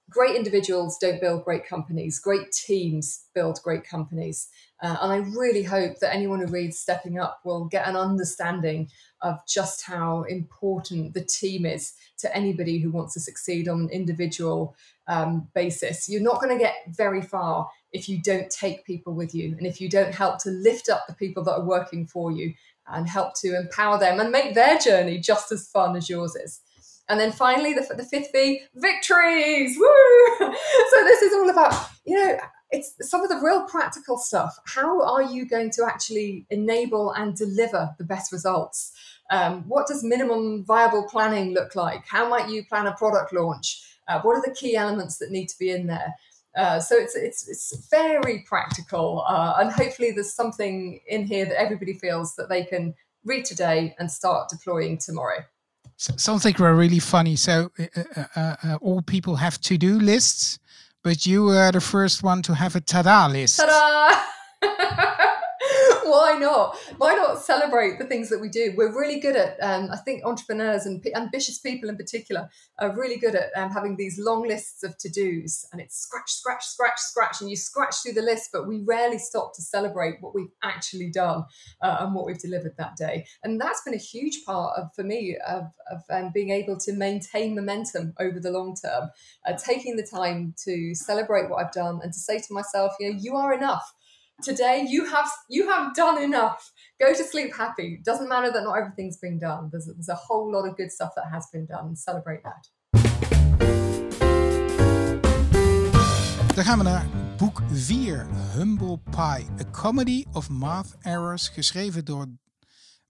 great 0.10 0.36
individuals 0.36 0.98
don't 0.98 1.20
build 1.20 1.44
great 1.44 1.68
companies, 1.68 2.20
great 2.20 2.52
teams 2.52 3.26
build 3.34 3.60
great 3.64 3.84
companies. 3.84 4.48
Uh, 4.82 4.96
and 5.02 5.12
I 5.12 5.18
really 5.18 5.64
hope 5.64 6.00
that 6.00 6.14
anyone 6.14 6.40
who 6.40 6.48
reads 6.48 6.80
Stepping 6.80 7.20
Up 7.20 7.40
will 7.44 7.66
get 7.66 7.88
an 7.88 7.96
understanding 7.96 8.90
of 9.22 9.40
just 9.48 9.84
how 9.84 10.24
important 10.24 11.14
the 11.14 11.24
team 11.24 11.66
is 11.66 11.94
to 12.20 12.36
anybody 12.36 12.80
who 12.80 12.92
wants 12.92 13.14
to 13.16 13.20
succeed 13.20 13.68
on 13.68 13.82
an 13.82 13.90
individual 13.90 14.76
um, 15.08 15.48
basis. 15.54 16.08
You're 16.08 16.22
not 16.22 16.42
going 16.42 16.56
to 16.56 16.64
get 16.64 16.76
very 16.90 17.22
far 17.22 17.70
if 17.96 18.10
you 18.10 18.22
don't 18.22 18.50
take 18.50 18.86
people 18.86 19.14
with 19.14 19.34
you 19.34 19.56
and 19.58 19.66
if 19.66 19.80
you 19.80 19.90
don't 19.90 20.14
help 20.14 20.38
to 20.40 20.50
lift 20.50 20.90
up 20.90 21.08
the 21.08 21.14
people 21.14 21.44
that 21.44 21.54
are 21.54 21.66
working 21.66 22.06
for 22.06 22.32
you 22.32 22.54
and 22.88 23.08
help 23.08 23.34
to 23.36 23.56
empower 23.56 23.98
them 23.98 24.20
and 24.20 24.32
make 24.32 24.54
their 24.54 24.78
journey 24.78 25.18
just 25.18 25.52
as 25.52 25.68
fun 25.70 25.96
as 25.96 26.10
yours 26.10 26.36
is. 26.36 26.60
And 27.08 27.20
then 27.20 27.32
finally, 27.32 27.74
the, 27.74 27.88
the 27.96 28.04
fifth 28.04 28.32
V, 28.32 28.62
victories! 28.76 29.78
Woo! 29.80 30.38
so 30.40 31.04
this 31.04 31.22
is 31.22 31.34
all 31.34 31.50
about, 31.50 31.74
you 32.06 32.18
know, 32.18 32.38
it's 32.72 32.96
some 33.10 33.22
of 33.22 33.30
the 33.30 33.40
real 33.44 33.66
practical 33.66 34.18
stuff. 34.18 34.58
How 34.66 35.02
are 35.04 35.24
you 35.24 35.48
going 35.48 35.72
to 35.72 35.86
actually 35.86 36.46
enable 36.50 37.12
and 37.12 37.36
deliver 37.36 37.96
the 37.98 38.04
best 38.04 38.32
results? 38.32 38.92
Um, 39.32 39.64
what 39.68 39.88
does 39.88 40.04
minimum 40.04 40.66
viable 40.66 41.08
planning 41.08 41.54
look 41.54 41.76
like? 41.76 42.06
How 42.08 42.28
might 42.28 42.50
you 42.50 42.66
plan 42.66 42.88
a 42.88 42.94
product 42.94 43.34
launch? 43.34 43.82
Uh, 44.08 44.20
what 44.22 44.36
are 44.36 44.44
the 44.46 44.56
key 44.56 44.76
elements 44.76 45.18
that 45.20 45.32
need 45.32 45.48
to 45.50 45.58
be 45.58 45.72
in 45.72 45.88
there? 45.88 46.14
Uh, 46.56 46.80
so 46.80 46.96
it's 46.96 47.15
it's 47.15 47.48
it's 47.48 47.88
very 47.89 48.44
practical, 48.48 49.24
uh, 49.28 49.56
and 49.60 49.72
hopefully 49.72 50.12
there's 50.12 50.34
something 50.34 51.02
in 51.08 51.26
here 51.26 51.46
that 51.46 51.60
everybody 51.60 51.94
feels 51.94 52.36
that 52.36 52.48
they 52.48 52.63
can 52.63 52.94
read 53.26 53.44
today 53.44 53.96
and 54.00 54.10
start 54.10 54.50
deploying 54.50 54.98
tomorrow. 54.98 55.44
Sounds 55.98 56.44
like 56.46 56.60
we're 56.60 56.74
really 56.74 57.00
funny. 57.00 57.36
So 57.36 57.72
uh, 57.80 58.04
uh, 58.36 58.56
uh, 58.63 58.78
all 58.82 59.02
people 59.02 59.38
have 59.38 59.60
to-do 59.62 60.00
lists, 60.00 60.60
but 61.04 61.26
you 61.26 61.44
were 61.44 61.72
the 61.72 61.82
first 61.82 62.22
one 62.22 62.41
to 62.44 62.54
have 62.54 62.76
a 62.76 62.82
ta-da 62.82 63.28
list. 63.28 63.60
Ta-da! 63.60 65.32
why 66.10 66.38
not? 66.38 66.78
Why 66.98 67.15
not 67.15 67.39
celebrate 67.39 67.98
the 67.98 68.06
things 68.06 68.30
that 68.30 68.39
we 68.39 68.50
do? 68.50 68.74
We're 68.78 68.98
really 68.98 69.20
good 69.20 69.36
at, 69.36 69.58
um, 69.62 69.89
I 69.91 69.98
think 69.98 70.24
entrepreneurs 70.24 70.86
and 70.86 71.02
p- 71.02 71.13
ambitious 71.15 71.60
people 71.60 71.89
in 71.89 71.98
particular 71.98 72.50
are 72.80 72.96
really 72.96 73.18
good 73.18 73.36
at 73.36 73.50
um, 73.56 73.72
having 73.72 73.96
these 73.96 74.20
long 74.20 74.48
lists 74.48 74.84
of 74.84 74.98
to 75.00 75.10
dos 75.10 75.68
and 75.72 75.82
it's 75.82 75.98
scratch, 75.98 76.32
scratch, 76.32 76.63
scratch, 76.63 77.00
scratch, 77.00 77.41
and 77.41 77.50
you 77.50 77.56
scratch 77.56 77.96
through 78.04 78.13
the 78.13 78.22
list, 78.22 78.50
but 78.54 78.68
we 78.68 78.82
rarely 78.82 79.18
stop 79.18 79.56
to 79.56 79.62
celebrate 79.62 80.22
what 80.22 80.36
we've 80.36 80.52
actually 80.63 81.10
done 81.10 81.44
uh, 81.82 81.98
and 82.02 82.13
what 82.13 82.26
we've 82.26 82.39
delivered 82.39 82.76
that 82.78 82.96
day. 82.96 83.26
And 83.44 83.60
that's 83.60 83.82
been 83.82 83.94
a 83.94 83.98
huge 83.98 84.44
part 84.46 84.78
of, 84.78 84.94
for 84.96 85.04
me, 85.04 85.38
of, 85.48 85.63
of 85.91 86.04
um, 86.10 86.32
being 86.34 86.52
able 86.52 86.78
to 86.78 86.94
maintain 86.94 87.56
momentum 87.56 88.13
over 88.20 88.39
the 88.39 88.52
long 88.52 88.76
term, 88.76 89.10
uh, 89.48 89.54
taking 89.54 89.96
the 89.96 90.06
time 90.06 90.54
to 90.65 90.94
celebrate 90.94 91.50
what 91.50 91.65
I've 91.65 91.74
done 91.74 92.00
and 92.04 92.13
to 92.13 92.20
say 92.20 92.39
to 92.39 92.54
myself, 92.54 92.94
you 93.00 93.12
know, 93.12 93.20
you 93.20 93.36
are 93.36 93.54
enough 93.54 93.94
today 94.41 94.86
you 94.88 95.06
have 95.06 95.30
you 95.50 95.69
have 95.69 95.93
done 95.93 96.21
enough. 96.21 96.71
Go 97.00 97.13
to 97.13 97.24
sleep 97.24 97.56
happy. 97.56 98.00
Doesn't 98.04 98.28
matter 98.28 98.52
that 98.52 98.63
not 98.63 98.78
everything's 98.78 99.17
been 99.17 99.39
done. 99.39 99.69
There's, 99.71 99.86
there's 99.86 100.10
a 100.10 100.15
whole 100.15 100.52
lot 100.52 100.67
of 100.67 100.76
good 100.76 100.91
stuff 100.91 101.12
that 101.15 101.26
has 101.32 101.48
been 101.52 101.65
done. 101.65 101.95
Celebrate 101.95 102.41
that. 102.43 102.69
Dan 106.56 106.63
gaan 106.63 106.78
we 106.78 106.84
naar 106.84 107.06
boek 107.38 107.62
4, 107.71 108.28
Humble 108.56 108.98
Pie, 109.10 109.45
A 109.60 109.71
Comedy 109.71 110.26
of 110.32 110.50
Math 110.50 110.95
Errors, 111.02 111.50
geschreven 111.50 112.06
door 112.06 112.28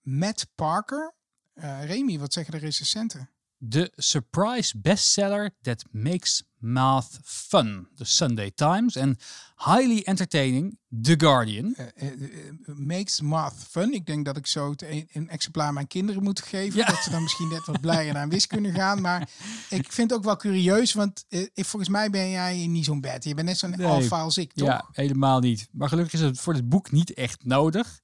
Matt 0.01 0.47
Parker. 0.55 1.13
Uh, 1.53 1.85
Remy, 1.85 2.19
wat 2.19 2.33
zeggen 2.33 2.53
de 2.53 2.59
recensenten? 2.59 3.29
De 3.67 3.91
surprise 3.95 4.78
bestseller 4.78 5.49
that 5.62 5.84
makes 5.91 6.43
math 6.65 7.19
fun. 7.23 7.88
The 7.95 8.06
Sunday 8.06 8.51
Times. 8.51 8.95
En 8.95 9.17
highly 9.58 10.01
entertaining, 10.04 10.78
The 11.01 11.15
Guardian. 11.17 11.75
Uh, 11.78 11.86
uh, 12.04 12.75
makes 12.75 13.21
math 13.21 13.54
fun. 13.69 13.93
Ik 13.93 14.06
denk 14.06 14.25
dat 14.25 14.38
ik 14.38 14.47
zo 14.47 14.73
een, 14.78 15.10
een 15.13 15.30
exemplaar 15.30 15.67
aan 15.67 15.73
mijn 15.73 15.88
kinderen 15.88 16.23
moet 16.23 16.41
geven. 16.41 16.80
Ja. 16.80 16.86
Dat 16.86 17.04
ze 17.04 17.10
dan 17.10 17.23
misschien 17.23 17.47
net 17.47 17.65
wat 17.65 17.82
blijer 17.82 18.13
naar 18.13 18.30
wiskunde 18.30 18.71
gaan. 18.71 19.01
Maar 19.01 19.21
ik 19.69 19.91
vind 19.91 20.10
het 20.10 20.19
ook 20.19 20.25
wel 20.25 20.36
curieus. 20.36 20.93
Want 20.93 21.25
uh, 21.30 21.47
volgens 21.56 21.89
mij 21.89 22.10
ben 22.10 22.30
jij 22.30 22.67
niet 22.67 22.86
zo'n 22.86 23.01
bed. 23.01 23.23
Je 23.23 23.34
bent 23.34 23.47
net 23.47 23.58
zo'n 23.58 23.69
nee. 23.69 23.88
alfa 23.88 24.21
als 24.21 24.38
ik, 24.38 24.54
toch? 24.54 24.67
Ja, 24.67 24.86
helemaal 24.91 25.39
niet. 25.39 25.67
Maar 25.71 25.89
gelukkig 25.89 26.13
is 26.13 26.21
het 26.21 26.39
voor 26.39 26.54
het 26.54 26.69
boek 26.69 26.91
niet 26.91 27.13
echt 27.13 27.45
nodig. 27.45 28.01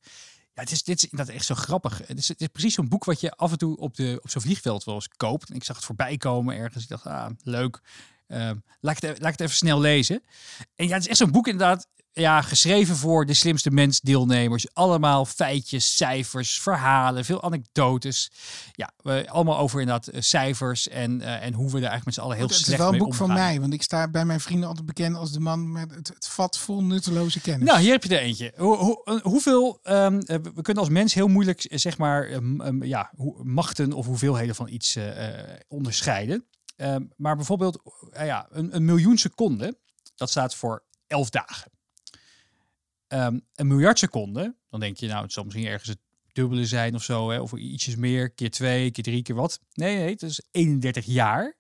Ja, 0.53 0.61
het 0.61 0.71
is, 0.71 0.83
dit 0.83 0.97
is 0.97 1.09
inderdaad 1.09 1.35
echt 1.35 1.45
zo 1.45 1.55
grappig. 1.55 2.01
Het 2.07 2.17
is, 2.17 2.27
het 2.27 2.41
is 2.41 2.47
precies 2.47 2.73
zo'n 2.73 2.89
boek 2.89 3.03
wat 3.03 3.19
je 3.19 3.31
af 3.31 3.51
en 3.51 3.57
toe 3.57 3.77
op, 3.77 3.95
de, 3.95 4.19
op 4.23 4.29
zo'n 4.29 4.41
vliegveld 4.41 4.83
wel 4.83 4.95
eens 4.95 5.07
koopt. 5.07 5.49
En 5.49 5.55
ik 5.55 5.63
zag 5.63 5.75
het 5.75 5.85
voorbij 5.85 6.17
komen 6.17 6.55
ergens. 6.55 6.83
Ik 6.83 6.89
dacht, 6.89 7.05
ah, 7.05 7.29
leuk. 7.43 7.81
Uh, 8.27 8.51
laat, 8.79 8.95
ik 8.95 9.01
het, 9.01 9.19
laat 9.19 9.31
ik 9.31 9.37
het 9.37 9.39
even 9.39 9.55
snel 9.55 9.79
lezen. 9.79 10.23
En 10.75 10.87
ja, 10.87 10.93
het 10.93 11.01
is 11.01 11.07
echt 11.07 11.17
zo'n 11.17 11.31
boek 11.31 11.47
inderdaad 11.47 11.87
ja, 12.13 12.41
geschreven 12.41 12.95
voor 12.95 13.25
de 13.25 13.33
slimste 13.33 13.71
mens 13.71 13.99
deelnemers. 13.99 14.73
Allemaal 14.73 15.25
feitjes, 15.25 15.97
cijfers, 15.97 16.59
verhalen, 16.61 17.25
veel 17.25 17.43
anekdotes. 17.43 18.31
Ja, 18.71 18.91
we, 18.97 19.29
allemaal 19.29 19.57
over 19.57 19.79
inderdaad 19.79 20.13
uh, 20.13 20.21
cijfers 20.21 20.87
en, 20.87 21.19
uh, 21.19 21.43
en 21.45 21.53
hoe 21.53 21.71
we 21.71 21.77
er 21.77 21.83
eigenlijk 21.83 22.05
met 22.05 22.13
z'n 22.13 22.21
allen 22.21 22.37
heel 22.37 22.49
slecht 22.49 22.67
mee 22.67 22.77
omgaan. 22.77 22.93
Het 22.93 23.01
is 23.01 23.07
wel 23.07 23.07
een 23.07 23.17
boek 23.17 23.27
van 23.27 23.45
mij, 23.45 23.59
want 23.59 23.73
ik 23.73 23.83
sta 23.83 24.09
bij 24.09 24.25
mijn 24.25 24.39
vrienden 24.39 24.67
altijd 24.67 24.85
bekend 24.85 25.15
als 25.15 25.31
de 25.31 25.39
man 25.39 25.71
met 25.71 25.95
het, 25.95 26.07
het 26.07 26.27
vat 26.27 26.57
vol 26.57 26.83
nutteloze 26.83 27.41
kennis. 27.41 27.67
Nou, 27.67 27.79
hier 27.79 27.91
heb 27.91 28.03
je 28.03 28.17
er 28.17 28.21
eentje. 28.21 28.53
Hoe, 28.57 28.77
hoe, 28.77 29.19
hoeveel, 29.23 29.79
um, 29.83 30.19
we 30.25 30.61
kunnen 30.61 30.83
als 30.83 30.89
mens 30.89 31.13
heel 31.13 31.27
moeilijk, 31.27 31.65
zeg 31.69 31.97
maar, 31.97 32.31
um, 32.31 32.61
um, 32.61 32.83
ja, 32.83 33.11
hoe, 33.15 33.43
machten 33.43 33.93
of 33.93 34.05
hoeveelheden 34.05 34.55
van 34.55 34.67
iets 34.69 34.95
uh, 34.95 35.03
onderscheiden. 35.67 36.45
Maar 37.15 37.35
bijvoorbeeld 37.35 37.81
uh, 38.13 38.25
ja, 38.25 38.47
een, 38.49 38.75
een, 38.75 38.85
miljoen 38.85 39.17
seconden, 39.17 39.77
dat 40.15 40.29
staat 40.29 40.55
voor 40.55 40.83
11 41.07 41.29
dagen. 41.29 41.71
Um, 43.13 43.41
een 43.55 43.67
miljard 43.67 43.99
seconden, 43.99 44.57
dan 44.69 44.79
denk 44.79 44.97
je 44.97 45.07
nou, 45.07 45.23
het 45.23 45.33
zal 45.33 45.43
misschien 45.43 45.65
ergens 45.65 45.89
het 45.89 45.99
dubbele 46.33 46.65
zijn 46.65 46.95
of 46.95 47.03
zo, 47.03 47.29
hè, 47.29 47.39
of 47.39 47.53
ietsjes 47.53 47.95
meer, 47.95 48.29
keer 48.29 48.51
twee, 48.51 48.91
keer 48.91 49.03
drie, 49.03 49.21
keer 49.21 49.35
wat. 49.35 49.59
Nee, 49.73 49.97
nee, 49.97 50.09
het 50.09 50.21
is 50.21 50.41
31 50.51 51.05
jaar. 51.05 51.59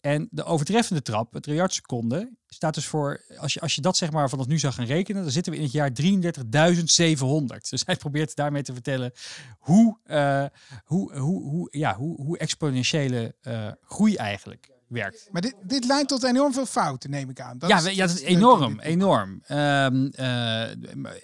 En 0.00 0.28
de 0.30 0.44
overtreffende 0.44 1.02
trap, 1.02 1.32
het 1.32 1.46
miljard 1.46 1.74
seconde, 1.74 2.32
staat 2.46 2.74
dus 2.74 2.86
voor, 2.86 3.24
als 3.38 3.52
je, 3.52 3.60
als 3.60 3.74
je 3.74 3.80
dat 3.80 3.96
zeg 3.96 4.10
maar 4.10 4.28
vanaf 4.28 4.46
nu 4.46 4.58
zou 4.58 4.72
gaan 4.72 4.84
rekenen, 4.84 5.22
dan 5.22 5.30
zitten 5.30 5.52
we 5.52 5.58
in 5.58 5.64
het 5.64 5.72
jaar 5.72 5.90
33.700. 5.90 7.68
Dus 7.70 7.82
hij 7.86 7.96
probeert 7.96 8.36
daarmee 8.36 8.62
te 8.62 8.72
vertellen 8.72 9.12
hoe, 9.58 9.98
uh, 10.06 10.44
hoe, 10.84 11.18
hoe, 11.18 11.42
hoe, 11.42 11.68
ja, 11.70 11.96
hoe, 11.96 12.22
hoe 12.22 12.38
exponentiële 12.38 13.34
uh, 13.42 13.70
groei 13.82 14.16
eigenlijk 14.16 14.75
werkt. 14.88 15.28
Maar 15.30 15.42
dit, 15.42 15.54
dit 15.62 15.84
leidt 15.84 16.08
tot 16.08 16.22
enorm 16.22 16.52
veel 16.52 16.66
fouten, 16.66 17.10
neem 17.10 17.30
ik 17.30 17.40
aan. 17.40 17.58
Dat 17.58 17.68
ja, 17.70 17.76
is, 17.76 17.94
ja, 17.94 18.06
dat 18.06 18.16
is 18.16 18.22
enorm, 18.22 18.80
enorm. 18.80 19.30
Um, 19.30 20.12
uh, 20.18 20.70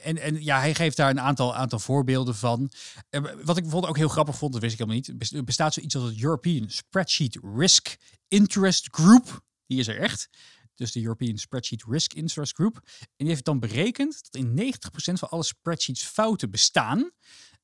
en, 0.07 0.19
en 0.19 0.43
ja, 0.43 0.59
hij 0.59 0.75
geeft 0.75 0.97
daar 0.97 1.11
een 1.11 1.21
aantal, 1.21 1.55
aantal 1.55 1.79
voorbeelden 1.79 2.35
van. 2.35 2.71
Uh, 3.11 3.21
wat 3.21 3.57
ik 3.57 3.63
bijvoorbeeld 3.63 3.87
ook 3.87 3.97
heel 3.97 4.09
grappig 4.09 4.37
vond, 4.37 4.53
dat 4.53 4.61
wist 4.61 4.73
ik 4.73 4.79
helemaal 4.79 5.03
niet. 5.07 5.33
Er 5.33 5.45
bestaat 5.45 5.75
zoiets 5.75 5.97
als 5.97 6.05
het 6.05 6.23
European 6.23 6.71
Spreadsheet 6.71 7.39
Risk 7.57 7.97
Interest 8.29 8.89
Group. 8.91 9.41
Die 9.67 9.79
is 9.79 9.89
er 9.89 9.99
echt. 9.99 10.29
Dus 10.75 10.93
de 10.93 11.03
European 11.03 11.39
Spreadsheet 11.39 11.85
Risk 11.89 12.13
Interest 12.13 12.55
Group. 12.55 12.81
En 13.01 13.11
die 13.17 13.29
heeft 13.29 13.45
dan 13.45 13.61
berekend 13.61 14.23
dat 14.31 14.43
in 14.43 14.75
90% 14.75 15.13
van 15.13 15.29
alle 15.29 15.45
spreadsheets 15.45 16.05
fouten 16.05 16.51
bestaan. 16.51 17.11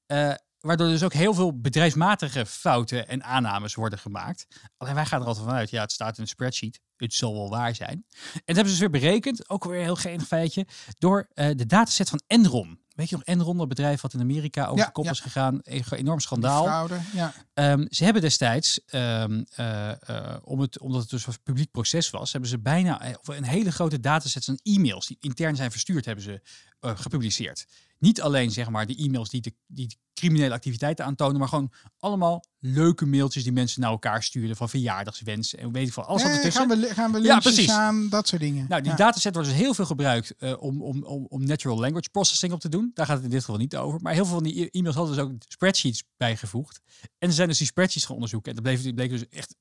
Uh, 0.07 0.35
Waardoor 0.61 0.89
dus 0.89 1.03
ook 1.03 1.13
heel 1.13 1.35
veel 1.35 1.61
bedrijfsmatige 1.61 2.47
fouten 2.47 3.09
en 3.09 3.25
aannames 3.25 3.75
worden 3.75 3.99
gemaakt. 3.99 4.47
Alleen 4.77 4.95
wij 4.95 5.07
gaan 5.07 5.21
er 5.21 5.27
altijd 5.27 5.47
vanuit, 5.47 5.71
ja, 5.71 5.81
het 5.81 5.93
staat 5.93 6.17
in 6.17 6.23
een 6.23 6.29
spreadsheet. 6.29 6.81
Het 6.97 7.15
zal 7.15 7.33
wel 7.33 7.51
waar 7.51 7.75
zijn. 7.75 8.05
En 8.23 8.43
dat 8.45 8.57
hebben 8.57 8.65
ze 8.65 8.71
dus 8.71 8.79
weer 8.79 9.01
berekend, 9.01 9.49
ook 9.49 9.65
weer 9.65 9.79
een 9.79 9.85
heel 9.85 9.97
genig 9.97 10.27
feitje, 10.27 10.67
door 10.99 11.29
uh, 11.35 11.47
de 11.55 11.67
dataset 11.67 12.09
van 12.09 12.21
Enron. 12.27 12.81
Weet 12.95 13.09
je 13.09 13.17
nog, 13.17 13.25
Enron, 13.25 13.57
dat 13.57 13.69
bedrijf 13.69 14.01
wat 14.01 14.15
in 14.15 14.21
Amerika 14.21 14.65
over 14.65 14.79
ja, 14.79 14.85
de 14.85 14.93
kop 14.93 15.05
ja. 15.05 15.11
is 15.11 15.21
gegaan. 15.21 15.59
Een 15.63 15.85
enorm 15.91 16.21
schandaal. 16.21 16.65
Fraude, 16.65 17.01
ja. 17.13 17.35
Um, 17.55 17.87
ze 17.91 18.05
hebben 18.05 18.23
destijds, 18.23 18.81
um, 18.91 19.47
uh, 19.57 19.91
uh, 20.11 20.37
om 20.43 20.61
het, 20.61 20.79
omdat 20.79 21.01
het 21.01 21.11
dus 21.11 21.27
een 21.27 21.43
publiek 21.43 21.71
proces 21.71 22.11
was, 22.11 22.33
hebben 22.33 22.51
ze 22.51 22.59
bijna 22.59 23.15
een 23.25 23.45
hele 23.45 23.73
grote 23.73 24.01
dataset 24.01 24.45
van 24.45 24.59
e-mails 24.63 25.07
die 25.07 25.17
intern 25.21 25.57
zijn 25.57 25.71
verstuurd, 25.71 26.05
hebben 26.05 26.25
ze 26.25 26.41
gepubliceerd. 26.81 27.67
Niet 27.99 28.21
alleen 28.21 28.51
zeg 28.51 28.69
maar 28.71 28.87
de 28.87 28.97
e-mails 28.97 29.29
die 29.31 29.41
de, 29.41 29.55
die 29.67 29.97
criminele 30.15 30.55
activiteiten 30.55 31.05
aantonen, 31.05 31.39
maar 31.39 31.49
gewoon 31.49 31.73
allemaal 31.99 32.45
leuke 32.59 33.07
mailtjes 33.07 33.43
die 33.43 33.53
mensen 33.53 33.81
naar 33.81 33.91
elkaar 33.91 34.23
sturen 34.23 34.57
van 34.57 34.69
verjaardagswensen 34.69 35.59
en 35.59 35.73
weet 35.73 35.87
ik 35.87 35.93
veel. 35.93 36.03
Alles 36.05 36.23
wat 36.23 36.31
Nee, 36.31 36.41
ertussen. 36.41 36.69
gaan 36.71 36.81
we, 36.81 36.95
gaan 36.95 37.13
we 37.13 37.21
Ja, 37.21 37.39
precies. 37.39 37.67
samen, 37.67 38.09
dat 38.09 38.29
soort 38.29 38.41
dingen. 38.41 38.67
Nou, 38.69 38.83
die 38.83 38.91
Ja. 38.91 38.97
dataset 38.97 39.35
wordt 39.35 39.49
dus 39.49 39.59
heel 39.59 39.75
veel 39.75 39.85
gebruikt 39.87 40.35
eh, 40.37 40.63
om, 40.63 40.83
om, 40.83 41.03
om, 41.05 41.27
om 41.29 41.45
natural 41.45 41.79
language 41.79 42.09
processing 42.11 42.53
op 42.53 42.61
te 42.61 42.69
doen. 42.69 42.91
Daar 42.95 43.07
gaat 43.07 43.17
het 43.17 43.25
in 43.25 43.31
dit 43.31 43.41
geval 43.45 43.57
niet 43.61 43.77
over. 43.77 44.01
Maar 44.01 44.13
heel 44.13 44.25
veel 44.25 44.35
van 44.35 44.43
die 44.45 44.61
e- 44.65 44.69
e-mails 44.71 44.97
hadden 44.97 45.15
dus 45.17 45.25
ook 45.25 45.33
spreadsheets 45.49 46.05
bijgevoegd. 46.17 46.81
En 47.19 47.29
ze 47.29 47.35
zijn 47.35 47.49
dus 47.49 47.59
die 47.59 47.67
spreadsheets 47.67 48.05
gaan 48.07 48.15
onderzoeken. 48.15 48.57
En 48.57 48.63
bleven, 48.63 48.95
bleken 48.95 49.19
dus 49.19 49.29
echt 49.29 49.55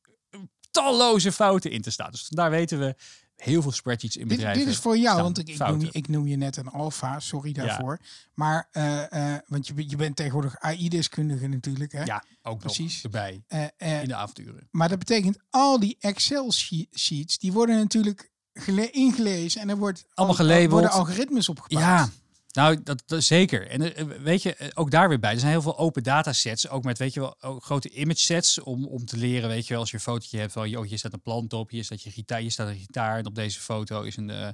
talloze 0.72 1.32
fouten 1.32 1.72
in 1.72 1.82
te 1.82 1.92
staan. 1.92 2.12
Dus 2.12 2.28
daar 2.30 2.50
weten 2.50 2.80
we 2.80 2.96
heel 3.38 3.62
veel 3.62 3.72
spreadsheets 3.72 4.18
in 4.18 4.28
Dit, 4.28 4.38
bedrijven. 4.38 4.64
dit 4.64 4.74
is 4.74 4.80
voor 4.80 4.98
jou, 4.98 5.22
want 5.22 5.38
ik, 5.38 5.48
ik, 5.50 5.58
noem, 5.60 5.80
je- 5.82 5.90
ik 5.92 6.08
noem 6.08 6.28
je 6.28 6.36
net 6.36 6.58
een 6.58 6.68
alfa, 6.68 7.20
sorry 7.20 7.52
daarvoor. 7.52 8.00
Maar, 8.34 8.68
eh, 8.72 9.34
eh, 9.34 9.40
want 9.48 9.68
je, 9.68 9.74
bent- 9.74 9.90
je 9.90 9.96
bent 9.96 10.16
tegenwoordig 10.16 10.60
AI-deskundige 10.60 11.48
natuurlijk. 11.48 11.92
Hè? 11.92 12.04
Ja, 12.04 12.24
ook 12.42 12.60
Precies. 12.60 12.94
nog 12.94 13.04
erbij 13.04 13.44
Eh, 13.78 14.02
in 14.02 14.08
de 14.08 14.16
avonturen. 14.16 14.68
maar 14.72 14.90
dat 14.90 15.00
betekent 15.00 15.38
al 15.50 15.80
die 15.80 15.98
Excel-sheets, 16.00 17.38
die 17.38 17.52
worden 17.54 17.76
natuurlijk 17.78 18.32
gele- 18.54 18.90
ingelezen 18.92 19.62
en 19.62 19.70
er 19.70 19.78
wordt 19.78 20.06
Allemaal 20.14 20.38
al- 20.38 20.44
gelabeld. 20.46 20.72
worden 20.72 20.92
algoritmes 20.92 21.50
opgepakt. 21.50 21.82
Ja, 21.86 22.10
nou, 22.58 22.84
dat, 22.84 23.04
zeker. 23.24 23.68
En 23.68 23.96
eh, 23.96 24.06
weet 24.06 24.42
je, 24.42 24.56
eh, 24.56 24.68
ook 24.74 24.92
daar 24.92 25.10
weer 25.10 25.20
bij. 25.20 25.34
Er 25.34 25.40
zijn 25.40 25.52
heel 25.52 25.62
veel 25.62 25.78
open 25.78 26.04
datasets, 26.04 26.70
ook 26.70 26.84
met, 26.84 26.98
weet 26.98 27.14
je 27.14 27.20
wel, 27.20 27.36
ook 27.42 27.64
grote 27.64 27.90
image 27.90 28.20
sets 28.20 28.60
om, 28.60 28.86
om 28.86 29.06
te 29.06 29.18
leren, 29.18 29.50
weet 29.50 29.64
je 29.68 29.70
wel, 29.70 29.80
als 29.80 29.90
je 29.90 29.96
een 29.96 30.02
fotootje 30.02 30.40
hebt 30.40 30.52
van, 30.52 30.70
joh, 30.70 30.86
hier 30.86 30.98
staat 30.98 31.14
een 31.14 31.22
plant 31.22 31.54
op, 31.54 31.70
hier 31.70 31.84
staat 31.84 32.04
je 32.04 32.12
gitaar, 32.12 32.40
hier 32.40 32.52
staat 32.52 32.68
een 32.68 32.78
gitaar 32.78 33.18
en 33.18 33.26
op 33.26 33.36
deze 33.36 33.60
foto 33.60 34.02
is 34.02 34.18
een, 34.18 34.30
eh, 34.30 34.50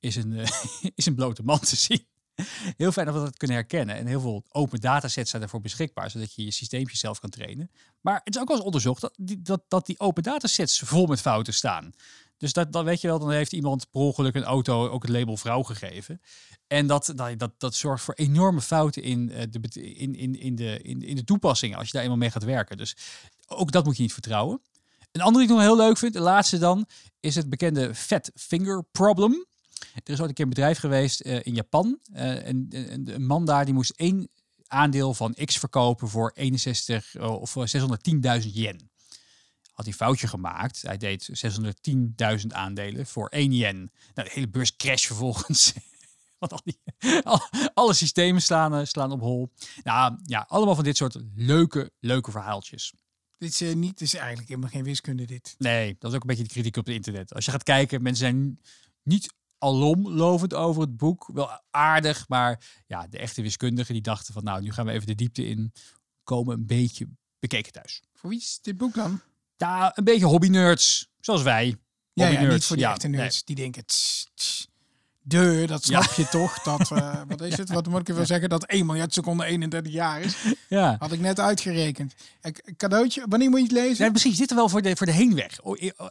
is 0.00 0.16
een, 0.16 0.32
is 0.94 1.06
een 1.06 1.14
blote 1.14 1.42
man 1.42 1.60
te 1.60 1.76
zien. 1.76 2.06
Heel 2.76 2.92
fijn 2.92 3.06
dat 3.06 3.14
we 3.14 3.20
dat 3.20 3.36
kunnen 3.36 3.56
herkennen. 3.56 3.96
En 3.96 4.06
heel 4.06 4.20
veel 4.20 4.44
open 4.48 4.80
datasets 4.80 5.30
zijn 5.30 5.42
daarvoor 5.42 5.60
beschikbaar, 5.60 6.10
zodat 6.10 6.34
je 6.34 6.44
je 6.44 6.50
systeempje 6.50 6.96
zelf 6.96 7.20
kan 7.20 7.30
trainen. 7.30 7.70
Maar 8.00 8.20
het 8.24 8.34
is 8.34 8.40
ook 8.40 8.48
wel 8.48 8.56
eens 8.56 8.66
onderzocht 8.66 9.00
dat 9.00 9.14
die, 9.16 9.42
dat, 9.42 9.62
dat 9.68 9.86
die 9.86 10.00
open 10.00 10.22
datasets 10.22 10.78
vol 10.78 11.06
met 11.06 11.20
fouten 11.20 11.54
staan. 11.54 11.92
Dus 12.36 12.52
dat, 12.52 12.72
dan 12.72 12.84
weet 12.84 13.00
je 13.00 13.08
wel, 13.08 13.18
dan 13.18 13.30
heeft 13.30 13.52
iemand 13.52 13.90
per 13.90 14.00
ongeluk 14.00 14.34
een 14.34 14.44
auto 14.44 14.88
ook 14.88 15.02
het 15.02 15.10
label 15.10 15.36
vrouw 15.36 15.62
gegeven. 15.62 16.20
En 16.66 16.86
dat, 16.86 17.12
dat, 17.14 17.38
dat, 17.38 17.52
dat 17.58 17.74
zorgt 17.74 18.04
voor 18.04 18.14
enorme 18.14 18.60
fouten 18.60 19.02
in, 19.02 19.30
eh, 19.30 19.46
de, 19.50 19.80
in, 19.94 20.14
in, 20.14 20.40
in, 20.40 20.54
de, 20.54 20.80
in, 20.82 21.02
in 21.02 21.16
de 21.16 21.24
toepassing 21.24 21.76
als 21.76 21.86
je 21.86 21.92
daar 21.92 22.02
eenmaal 22.02 22.18
mee 22.18 22.30
gaat 22.30 22.44
werken. 22.44 22.76
Dus 22.76 22.96
ook 23.46 23.72
dat 23.72 23.84
moet 23.84 23.96
je 23.96 24.02
niet 24.02 24.12
vertrouwen. 24.12 24.60
Een 25.12 25.20
andere 25.20 25.46
die 25.46 25.54
ik 25.54 25.60
nog 25.60 25.70
heel 25.70 25.86
leuk 25.86 25.98
vind, 25.98 26.12
de 26.12 26.20
laatste 26.20 26.58
dan, 26.58 26.86
is 27.20 27.34
het 27.34 27.50
bekende 27.50 27.94
fat 27.94 28.30
finger 28.34 28.84
problem. 28.92 29.46
Er 29.94 30.12
is 30.12 30.20
ooit 30.20 30.28
een 30.28 30.34
keer 30.34 30.44
een 30.44 30.50
bedrijf 30.50 30.78
geweest 30.78 31.20
eh, 31.20 31.38
in 31.42 31.54
Japan. 31.54 31.98
eh, 32.12 32.46
en, 32.46 32.66
en 32.70 33.14
een 33.14 33.26
man 33.26 33.44
daar 33.44 33.64
die 33.64 33.74
moest 33.74 33.90
één 33.96 34.28
aandeel 34.66 35.14
van 35.14 35.34
X 35.44 35.58
verkopen 35.58 36.08
voor 36.08 36.30
61 36.34 37.14
eh, 37.14 37.40
of 37.40 37.50
voor 37.50 37.66
610.000 37.76 38.46
yen. 38.52 38.90
Had 39.72 39.86
hij 39.86 39.86
een 39.86 40.04
foutje 40.06 40.26
gemaakt. 40.28 40.82
Hij 40.82 40.96
deed 40.96 41.30
610.000 42.40 42.46
aandelen 42.48 43.06
voor 43.06 43.28
1 43.28 43.52
yen. 43.52 43.76
Nou, 44.14 44.28
de 44.28 44.34
hele 44.34 44.48
beurs 44.48 44.76
crash 44.76 45.06
vervolgens. 45.06 45.72
Want 46.38 46.52
al 46.52 46.60
die, 46.64 46.78
al- 47.22 47.48
alle 47.74 47.94
systemen 47.94 48.42
slaan, 48.42 48.74
eh, 48.74 48.84
slaan 48.84 49.12
op 49.12 49.20
hol. 49.20 49.50
Nou 49.84 50.18
ja, 50.24 50.44
allemaal 50.48 50.74
van 50.74 50.84
dit 50.84 50.96
soort 50.96 51.16
leuke, 51.34 51.90
leuke 52.00 52.30
verhaaltjes. 52.30 52.92
Dit 53.38 53.50
is, 53.50 53.60
eh, 53.60 53.74
niet, 53.74 53.98
dit 53.98 54.00
is 54.08 54.14
eigenlijk 54.14 54.48
helemaal 54.48 54.70
geen 54.70 54.84
wiskunde 54.84 55.24
dit. 55.24 55.54
Nee, 55.58 55.96
dat 55.98 56.10
is 56.10 56.16
ook 56.16 56.22
een 56.22 56.28
beetje 56.28 56.42
de 56.42 56.48
kritiek 56.48 56.76
op 56.76 56.86
het 56.86 56.94
internet. 56.94 57.34
Als 57.34 57.44
je 57.44 57.50
gaat 57.50 57.62
kijken, 57.62 58.02
mensen 58.02 58.24
zijn 58.26 58.60
niet 59.02 59.34
alomlovend 59.58 60.54
over 60.54 60.82
het 60.82 60.96
boek. 60.96 61.30
Wel 61.32 61.60
aardig, 61.70 62.28
maar 62.28 62.82
ja, 62.86 63.06
de 63.06 63.18
echte 63.18 63.42
wiskundigen 63.42 63.92
die 63.92 64.02
dachten 64.02 64.34
van 64.34 64.44
nou, 64.44 64.62
nu 64.62 64.72
gaan 64.72 64.86
we 64.86 64.92
even 64.92 65.06
de 65.06 65.14
diepte 65.14 65.46
in. 65.46 65.72
Komen 66.22 66.54
een 66.54 66.66
beetje 66.66 67.08
bekeken 67.38 67.72
thuis. 67.72 68.02
Voor 68.14 68.30
wie 68.30 68.38
is 68.38 68.58
dit 68.62 68.76
boek 68.76 68.94
dan? 68.94 69.20
Ja, 69.56 69.92
een 69.94 70.04
beetje 70.04 70.26
hobby-nerds, 70.26 71.08
zoals 71.20 71.42
wij. 71.42 71.76
Ja, 72.12 72.26
ja, 72.26 72.52
niet 72.52 72.64
voor 72.64 72.76
de 72.76 72.82
ja, 72.82 72.90
echte 72.90 73.08
nee. 73.08 73.20
nerds 73.20 73.44
die 73.44 73.56
denken... 73.56 73.86
tss, 73.86 74.30
tss, 74.34 74.68
de, 75.28 75.64
dat 75.66 75.84
snap 75.84 76.12
je 76.12 76.28
toch? 76.28 76.62
Dat, 76.62 76.90
eh, 76.92 77.20
wat 77.28 77.40
is 77.40 77.56
het? 77.56 77.70
Wat 77.70 77.86
moet 77.86 78.00
ik 78.00 78.08
even 78.08 78.26
zeggen? 78.26 78.48
Dat 78.48 78.64
1 78.64 78.86
miljard 78.86 79.12
seconde 79.12 79.44
31 79.44 79.92
jaar 79.92 80.20
is. 80.20 80.36
Ja. 80.68 80.96
Had 80.98 81.12
ik 81.12 81.20
net 81.20 81.40
uitgerekend. 81.40 82.14
Een 82.40 82.76
cadeautje, 82.76 83.24
wanneer 83.28 83.50
moet 83.50 83.58
je 83.58 83.64
het 83.64 83.74
lezen? 83.74 84.00
Nee, 84.00 84.10
precies. 84.10 84.36
Dit 84.36 84.50
er 84.50 84.56
wel 84.56 84.68
voor 84.68 84.82
de, 84.82 84.96
voor 84.96 85.06
de 85.06 85.12
heenweg. 85.12 85.58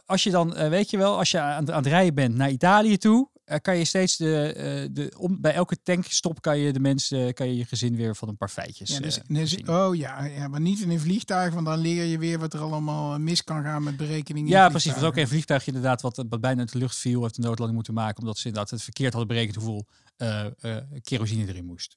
Als 0.06 0.22
je 0.22 0.30
dan, 0.30 0.56
eh, 0.56 0.68
weet 0.68 0.90
je 0.90 0.96
wel, 0.96 1.18
als 1.18 1.30
je 1.30 1.40
aan, 1.40 1.72
aan 1.72 1.76
het 1.76 1.86
rijden 1.86 2.14
bent 2.14 2.34
naar 2.34 2.50
Italië 2.50 2.96
toe, 2.96 3.28
kan 3.62 3.76
je 3.76 3.84
steeds 3.84 4.16
de, 4.16 4.52
eh, 4.52 4.88
de 4.92 5.12
om, 5.18 5.40
bij 5.40 5.52
elke 5.52 5.82
tankstop 5.82 6.42
kan 6.42 6.58
je 6.58 6.72
de 6.72 6.80
mensen, 6.80 7.34
kan 7.34 7.46
je 7.46 7.56
je 7.56 7.64
gezin 7.64 7.96
weer 7.96 8.16
van 8.16 8.28
een 8.28 8.36
paar 8.36 8.48
feitjes. 8.48 8.90
Ja, 8.90 9.00
dus, 9.00 9.18
eh, 9.18 9.24
dus- 9.28 9.56
oh 9.56 9.94
ja, 9.96 10.24
ja, 10.24 10.48
maar 10.48 10.60
niet 10.60 10.80
in 10.80 10.90
een 10.90 11.00
vliegtuig, 11.00 11.54
want 11.54 11.66
dan 11.66 11.78
leer 11.78 12.04
je 12.04 12.18
weer 12.18 12.38
wat 12.38 12.54
er 12.54 12.60
allemaal 12.60 13.14
eh, 13.14 13.20
mis 13.20 13.44
kan 13.44 13.62
gaan 13.62 13.82
met 13.82 13.96
berekeningen. 13.96 14.48
in 14.48 14.54
Ja, 14.54 14.68
precies. 14.68 14.92
Er 14.92 15.00
was 15.00 15.08
ook 15.08 15.16
een 15.16 15.28
vliegtuig 15.28 15.66
inderdaad 15.66 16.02
wat, 16.02 16.24
wat 16.28 16.40
bijna 16.40 16.60
uit 16.60 16.72
de 16.72 16.78
lucht 16.78 16.96
viel, 16.96 17.22
heeft 17.22 17.36
een 17.36 17.42
noodlanding 17.42 17.74
moeten 17.74 17.94
maken, 17.94 18.20
omdat 18.20 18.38
ze 18.38 18.46
inderdaad 18.46 18.70
het 18.70 18.82
verkeerd 18.82 19.12
hadden 19.12 19.28
berekend 19.28 19.56
hoeveel 19.56 19.86
eh, 20.16 20.46
eh, 20.60 20.84
kerosine 21.02 21.46
erin 21.46 21.64
moest. 21.64 21.96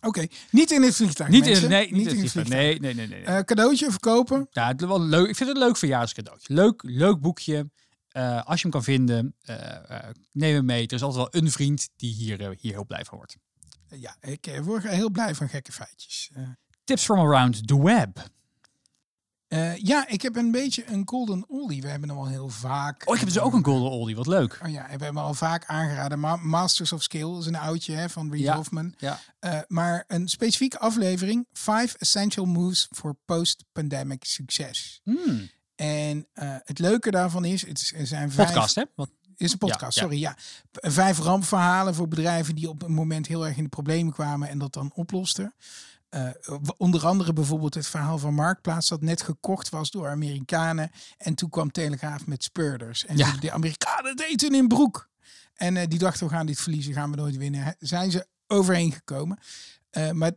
Oké, 0.00 0.26
niet 0.50 0.70
in 0.70 0.82
het 0.82 0.94
vliegtuig. 0.94 1.30
Niet 1.30 1.46
in, 1.46 1.68
nee, 1.68 1.92
niet 1.92 2.06
in 2.06 2.06
het 2.06 2.18
vliegtuig. 2.18 2.46
vliegtuig. 2.46 2.80
Nee, 2.80 2.94
nee, 2.94 2.94
nee. 2.94 3.06
nee. 3.06 3.22
Eh, 3.22 3.38
cadeautje 3.44 3.90
verkopen. 3.90 4.48
ja, 4.50 4.66
het 4.66 4.80
wel 4.80 5.02
leuk. 5.02 5.28
Ik 5.28 5.36
vind 5.36 5.48
het 5.48 5.58
een 5.58 5.64
leuk 5.64 5.76
verjaardagscadeautje. 5.76 6.54
Leuk, 6.54 6.82
leuk 6.82 7.20
boekje. 7.20 7.70
Eh, 8.10 8.44
als 8.44 8.56
je 8.56 8.62
hem 8.62 8.70
kan 8.70 8.82
vinden, 8.82 9.34
eh, 9.40 9.90
eh, 9.90 10.14
neem 10.32 10.54
hem 10.54 10.64
mee. 10.64 10.86
Er 10.86 10.92
is 10.92 11.02
altijd 11.02 11.32
wel 11.32 11.42
een 11.42 11.50
vriend 11.50 11.88
die 11.96 12.14
hier, 12.14 12.56
hier 12.58 12.72
heel 12.72 12.86
blij 12.86 13.04
van 13.04 13.16
wordt. 13.18 13.36
Ja, 13.88 14.16
ik 14.20 14.60
word 14.62 14.82
heel 14.82 15.10
blij 15.10 15.34
van 15.34 15.48
gekke 15.48 15.72
feitjes. 15.72 16.30
Tips 16.84 17.04
from 17.04 17.18
around 17.18 17.66
the 17.66 17.82
web. 17.82 18.28
ja, 19.76 20.08
ik 20.08 20.22
heb 20.22 20.36
een 20.36 20.50
beetje 20.50 20.86
een 20.86 21.02
golden 21.08 21.44
oldie. 21.48 21.82
We 21.82 21.88
hebben 21.88 22.08
hem 22.08 22.18
al 22.18 22.28
heel 22.28 22.48
vaak. 22.48 23.08
Oh, 23.08 23.14
ik 23.14 23.20
heb 23.20 23.28
dus 23.28 23.38
ook 23.38 23.52
een 23.52 23.64
golden 23.64 23.90
oldie. 23.90 24.16
Wat 24.16 24.26
leuk. 24.26 24.58
Oh 24.62 24.70
ja, 24.70 24.82
we 24.82 24.88
hebben 24.88 25.06
hem 25.06 25.18
al 25.18 25.34
vaak 25.34 25.66
aangeraden. 25.66 26.20
Ma 26.20 26.36
Masters 26.36 26.92
of 26.92 27.02
Skill 27.02 27.38
is 27.38 27.46
een 27.46 27.56
oudje 27.56 27.94
hè, 27.94 28.08
van 28.08 28.30
Reed 28.30 28.40
Ja. 28.40 28.56
Hoffman. 28.56 28.94
Ja. 28.98 29.20
Maar 29.68 30.04
een 30.06 30.28
specifieke 30.28 30.78
aflevering. 30.78 31.46
Five 31.52 31.98
Essential 31.98 32.46
Moves 32.46 32.88
for 32.90 33.16
Post-Pandemic 33.24 34.24
Success. 34.24 35.00
Hmm. 35.04 35.48
En 35.80 36.26
eh, 36.32 36.56
het 36.64 36.78
leuke 36.78 37.10
daarvan 37.10 37.44
is, 37.44 37.66
het 37.66 37.92
zijn 38.02 38.30
vijf... 38.30 38.46
Podcast, 38.48 38.74
hè? 38.74 38.84
Wat, 38.94 39.10
is 39.36 39.52
een 39.52 39.58
podcast, 39.58 39.94
Ja, 39.96 40.02
sorry. 40.02 40.18
Ja. 40.18 40.36
P- 40.70 40.78
Vijf 40.80 41.18
rampverhalen 41.18 41.94
voor 41.94 42.08
bedrijven 42.08 42.54
die 42.54 42.68
op 42.68 42.82
een 42.82 42.92
moment 42.92 43.26
heel 43.26 43.46
erg 43.46 43.56
in 43.56 43.62
de 43.62 43.68
problemen 43.68 44.12
kwamen 44.12 44.48
en 44.48 44.58
dat 44.58 44.72
dan 44.72 44.90
oplosten. 44.94 45.54
Eh, 46.08 46.28
onder 46.76 47.06
andere 47.06 47.32
bijvoorbeeld 47.32 47.74
het 47.74 47.86
verhaal 47.86 48.18
van 48.18 48.34
Marktplaats 48.34 48.88
dat 48.88 49.00
net 49.02 49.22
gekocht 49.22 49.68
was 49.68 49.90
door 49.90 50.08
Amerikanen. 50.08 50.90
En 51.18 51.34
toen 51.34 51.48
kwam 51.50 51.70
Telegraaf 51.70 52.26
met 52.26 52.42
speurders. 52.44 53.06
En 53.06 53.16
Ja. 53.16 53.36
de 53.36 53.50
Amerikanen 53.52 54.16
deden 54.16 54.54
in 54.54 54.68
broek. 54.68 55.08
En 55.54 55.76
eh, 55.76 55.86
die 55.88 55.98
dachten 55.98 56.26
we 56.26 56.32
gaan 56.32 56.46
dit 56.46 56.60
verliezen, 56.60 56.92
gaan 56.92 57.10
we 57.10 57.16
nooit 57.16 57.36
winnen. 57.36 57.76
Zijn 57.78 58.10
ze 58.10 58.26
overheen 58.46 58.92
gekomen. 58.92 59.38
Eh, 59.90 60.10
maar 60.10 60.32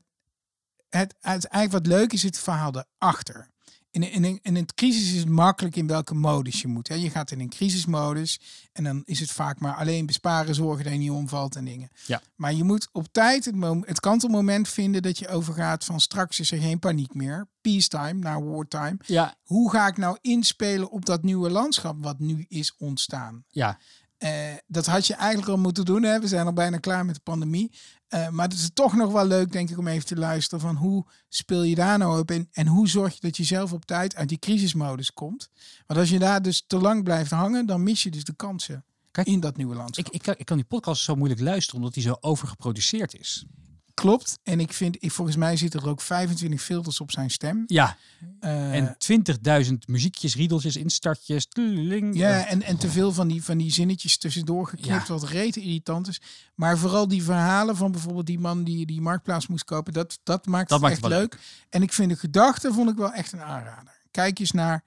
het, 0.90 1.16
het, 1.20 1.46
eigenlijk 1.46 1.72
wat 1.72 1.88
leuk 1.98 2.14
is 2.14 2.24
het 2.24 2.40
verhaal 2.40 2.72
daarachter. 2.72 3.52
In, 3.94 4.12
in, 4.12 4.40
in, 4.42 4.66
crisis 4.76 5.14
is 5.14 5.20
het 5.20 5.30
makkelijk 5.30 5.76
in 5.76 5.88
welke 5.88 6.16
modus 6.16 6.62
je 6.62 6.68
moet. 6.68 6.88
Hè. 6.88 6.96
Je 6.96 7.10
gaat 7.10 7.32
in 7.32 7.40
een 7.40 7.50
crisismodus 7.50 8.40
en 8.72 8.84
dan 8.84 9.02
is 9.06 9.20
het 9.20 9.32
vaak 9.32 9.60
maar 9.60 9.76
alleen 9.76 10.06
besparen, 10.06 10.56
zorgen 10.56 10.84
dat 10.84 10.94
je 10.94 11.00
niet 11.00 11.10
omvalt 11.10 11.56
en 11.56 11.66
dingen. 11.66 11.90
Ja. 12.06 12.22
Maar 12.36 12.54
je 12.54 12.64
moet 12.64 12.90
op 12.92 13.08
tijd 13.12 13.46
het, 13.46 13.56
het 13.86 14.00
kantelmoment 14.00 14.70
vinden 14.70 15.02
dat 15.02 15.20
je 15.20 15.28
overgaat 15.28 15.86
van 15.86 16.00
straks 16.00 16.40
is 16.40 16.52
er 16.52 16.60
geen 16.60 16.80
paniek 16.80 17.14
meer. 17.14 17.48
Peacetime 17.62 18.14
naar 18.14 18.50
wartime. 18.50 18.98
ja, 19.06 19.36
Hoe 19.44 19.72
ga 19.72 19.88
ik 19.88 19.98
nou 19.98 20.18
inspelen 20.22 20.92
op 20.92 21.06
dat 21.06 21.24
nieuwe 21.24 21.50
landschap 21.50 22.04
wat 22.04 22.20
nu 22.20 22.46
is 22.48 22.76
ontstaan? 22.78 23.44
ja. 23.50 23.80
Eh, 24.24 24.54
dat 24.68 24.86
had 24.86 25.08
je 25.08 25.14
eigenlijk 25.14 25.52
al 25.52 25.58
moeten 25.58 25.86
doen. 25.86 26.04
Hè? 26.04 26.20
We 26.20 26.28
zijn 26.28 26.46
al 26.46 26.54
bijna 26.54 26.78
klaar 26.78 27.06
met 27.06 27.16
de 27.16 27.22
pandemie. 27.22 27.72
Eh, 28.14 28.30
maar 28.30 28.48
het 28.48 28.58
is 28.58 28.70
toch 28.74 28.96
nog 28.96 29.12
wel 29.12 29.26
leuk, 29.26 29.52
denk 29.52 29.70
ik, 29.70 29.78
om 29.78 29.88
even 29.88 30.06
te 30.06 30.16
luisteren 30.16 30.60
van 30.60 30.76
hoe 30.76 31.06
speel 31.30 31.64
je 31.64 31.76
daar 31.76 31.98
nou 31.98 32.20
op 32.20 32.32
in 32.32 32.48
en 32.52 32.68
hoe 32.68 32.88
zorg 32.88 33.14
je 33.14 33.20
dat 33.20 33.38
je 33.38 33.44
zelf 33.44 33.74
op 33.74 33.86
tijd 33.86 34.16
uit 34.16 34.30
die 34.30 34.40
crisismodus 34.40 35.14
komt. 35.14 35.50
Want 35.88 36.00
als 36.00 36.10
je 36.10 36.20
daar 36.20 36.42
dus 36.42 36.64
te 36.68 36.78
lang 36.78 37.04
blijft 37.04 37.32
hangen, 37.32 37.66
dan 37.66 37.84
mis 37.84 38.04
je 38.04 38.12
dus 38.12 38.24
de 38.24 38.34
kansen 38.36 38.86
Kijk, 39.12 39.28
in 39.28 39.40
dat 39.40 39.58
nieuwe 39.58 39.76
landschap. 39.76 40.06
Ik, 40.06 40.28
ik, 40.28 40.36
ik 40.40 40.46
kan 40.46 40.58
die 40.58 40.66
podcast 40.66 41.04
zo 41.04 41.16
moeilijk 41.16 41.42
luisteren 41.42 41.80
omdat 41.80 41.94
die 41.94 42.04
zo 42.04 42.18
overgeproduceerd 42.20 43.20
is. 43.20 43.46
Klopt. 43.94 44.40
En 44.44 44.60
ik 44.60 44.74
vind, 44.74 44.98
ik, 45.00 45.12
volgens 45.12 45.38
mij 45.38 45.58
zitten 45.58 45.82
er 45.82 45.90
ook 45.90 46.02
25 46.02 46.62
filters 46.62 47.00
op 47.00 47.12
zijn 47.12 47.32
stem. 47.32 47.64
Ja, 47.68 47.98
Eh, 48.40 48.76
en 48.76 48.96
20.000 48.98 49.74
muziekjes, 49.88 50.36
riedeltjes, 50.36 50.76
instartjes. 50.76 51.46
tudeling. 51.46 52.16
Ja, 52.18 52.46
en, 52.48 52.62
en 52.62 52.78
te 52.78 52.90
veel 52.90 53.12
van 53.12 53.28
die, 53.28 53.44
van 53.44 53.58
die 53.58 53.72
zinnetjes 53.72 54.18
tussendoor 54.18 54.68
geknipt, 54.68 55.08
Ja. 55.08 55.14
wat 55.14 55.24
rete 55.24 55.60
irritant 55.62 56.08
is. 56.08 56.22
Maar 56.56 56.78
vooral 56.78 57.08
die 57.08 57.24
verhalen 57.24 57.76
van 57.76 57.92
bijvoorbeeld 57.92 58.26
die 58.26 58.40
man 58.40 58.64
die 58.64 58.86
die 58.86 59.02
marktplaats 59.02 59.48
moest 59.48 59.64
kopen, 59.66 59.94
dat, 59.94 60.20
dat 60.24 60.46
maakt 60.46 60.70
Dat 60.70 60.82
het 60.82 60.90
maakt 60.90 61.04
echt 61.04 61.12
het 61.14 61.20
leuk. 61.22 61.40
En 61.70 61.82
ik 61.82 61.94
vind 61.94 62.10
de 62.10 62.16
gedachte 62.18 62.74
vond 62.74 62.90
ik 62.90 62.96
wel 62.98 63.12
echt 63.14 63.32
een 63.32 63.42
aanrader. 63.42 64.02
Kijk 64.12 64.40
eens 64.40 64.52
naar, 64.52 64.84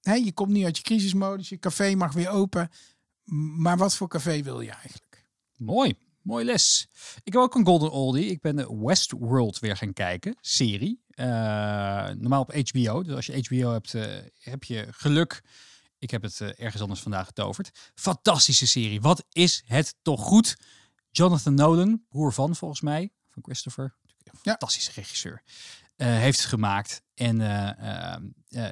hè, 0.00 0.14
je 0.14 0.32
komt 0.32 0.50
nu 0.50 0.64
uit 0.64 0.76
je 0.76 0.82
crisismodus, 0.82 1.48
je 1.48 1.58
café 1.58 1.94
mag 1.94 2.12
weer 2.12 2.28
open. 2.28 2.70
Maar 3.56 3.76
wat 3.76 3.96
voor 3.96 4.08
café 4.08 4.42
wil 4.42 4.60
je 4.60 4.70
eigenlijk? 4.70 5.24
Mooi. 5.56 5.94
Mooi 6.22 6.44
les. 6.44 6.88
Ik 7.22 7.32
heb 7.32 7.42
ook 7.42 7.54
een 7.54 7.64
golden 7.64 7.90
oldie. 7.90 8.30
Ik 8.30 8.40
ben 8.40 8.56
de 8.56 8.78
Westworld 8.80 9.58
weer 9.58 9.76
gaan 9.76 9.92
kijken. 9.92 10.36
Serie. 10.40 11.02
Uh, 11.14 11.26
normaal 12.08 12.40
op 12.40 12.54
HBO. 12.54 13.02
Dus 13.02 13.14
als 13.14 13.26
je 13.26 13.42
HBO 13.42 13.72
hebt, 13.72 13.94
uh, 13.94 14.04
heb 14.38 14.64
je 14.64 14.86
geluk. 14.90 15.42
Ik 15.98 16.10
heb 16.10 16.22
het 16.22 16.40
uh, 16.40 16.48
ergens 16.56 16.82
anders 16.82 17.00
vandaag 17.00 17.26
getoverd. 17.26 17.70
Fantastische 17.94 18.66
serie. 18.66 19.00
Wat 19.00 19.24
is 19.32 19.62
het 19.66 19.94
toch 20.02 20.20
goed? 20.20 20.56
Jonathan 21.10 21.54
Nolan, 21.54 22.04
broer 22.08 22.32
van 22.32 22.56
volgens 22.56 22.80
mij, 22.80 23.12
van 23.30 23.42
Christopher. 23.42 23.96
Fantastische 24.42 24.90
regisseur. 24.94 25.42
heeft 25.96 26.38
het 26.38 26.48
gemaakt. 26.48 27.02
En 27.14 27.40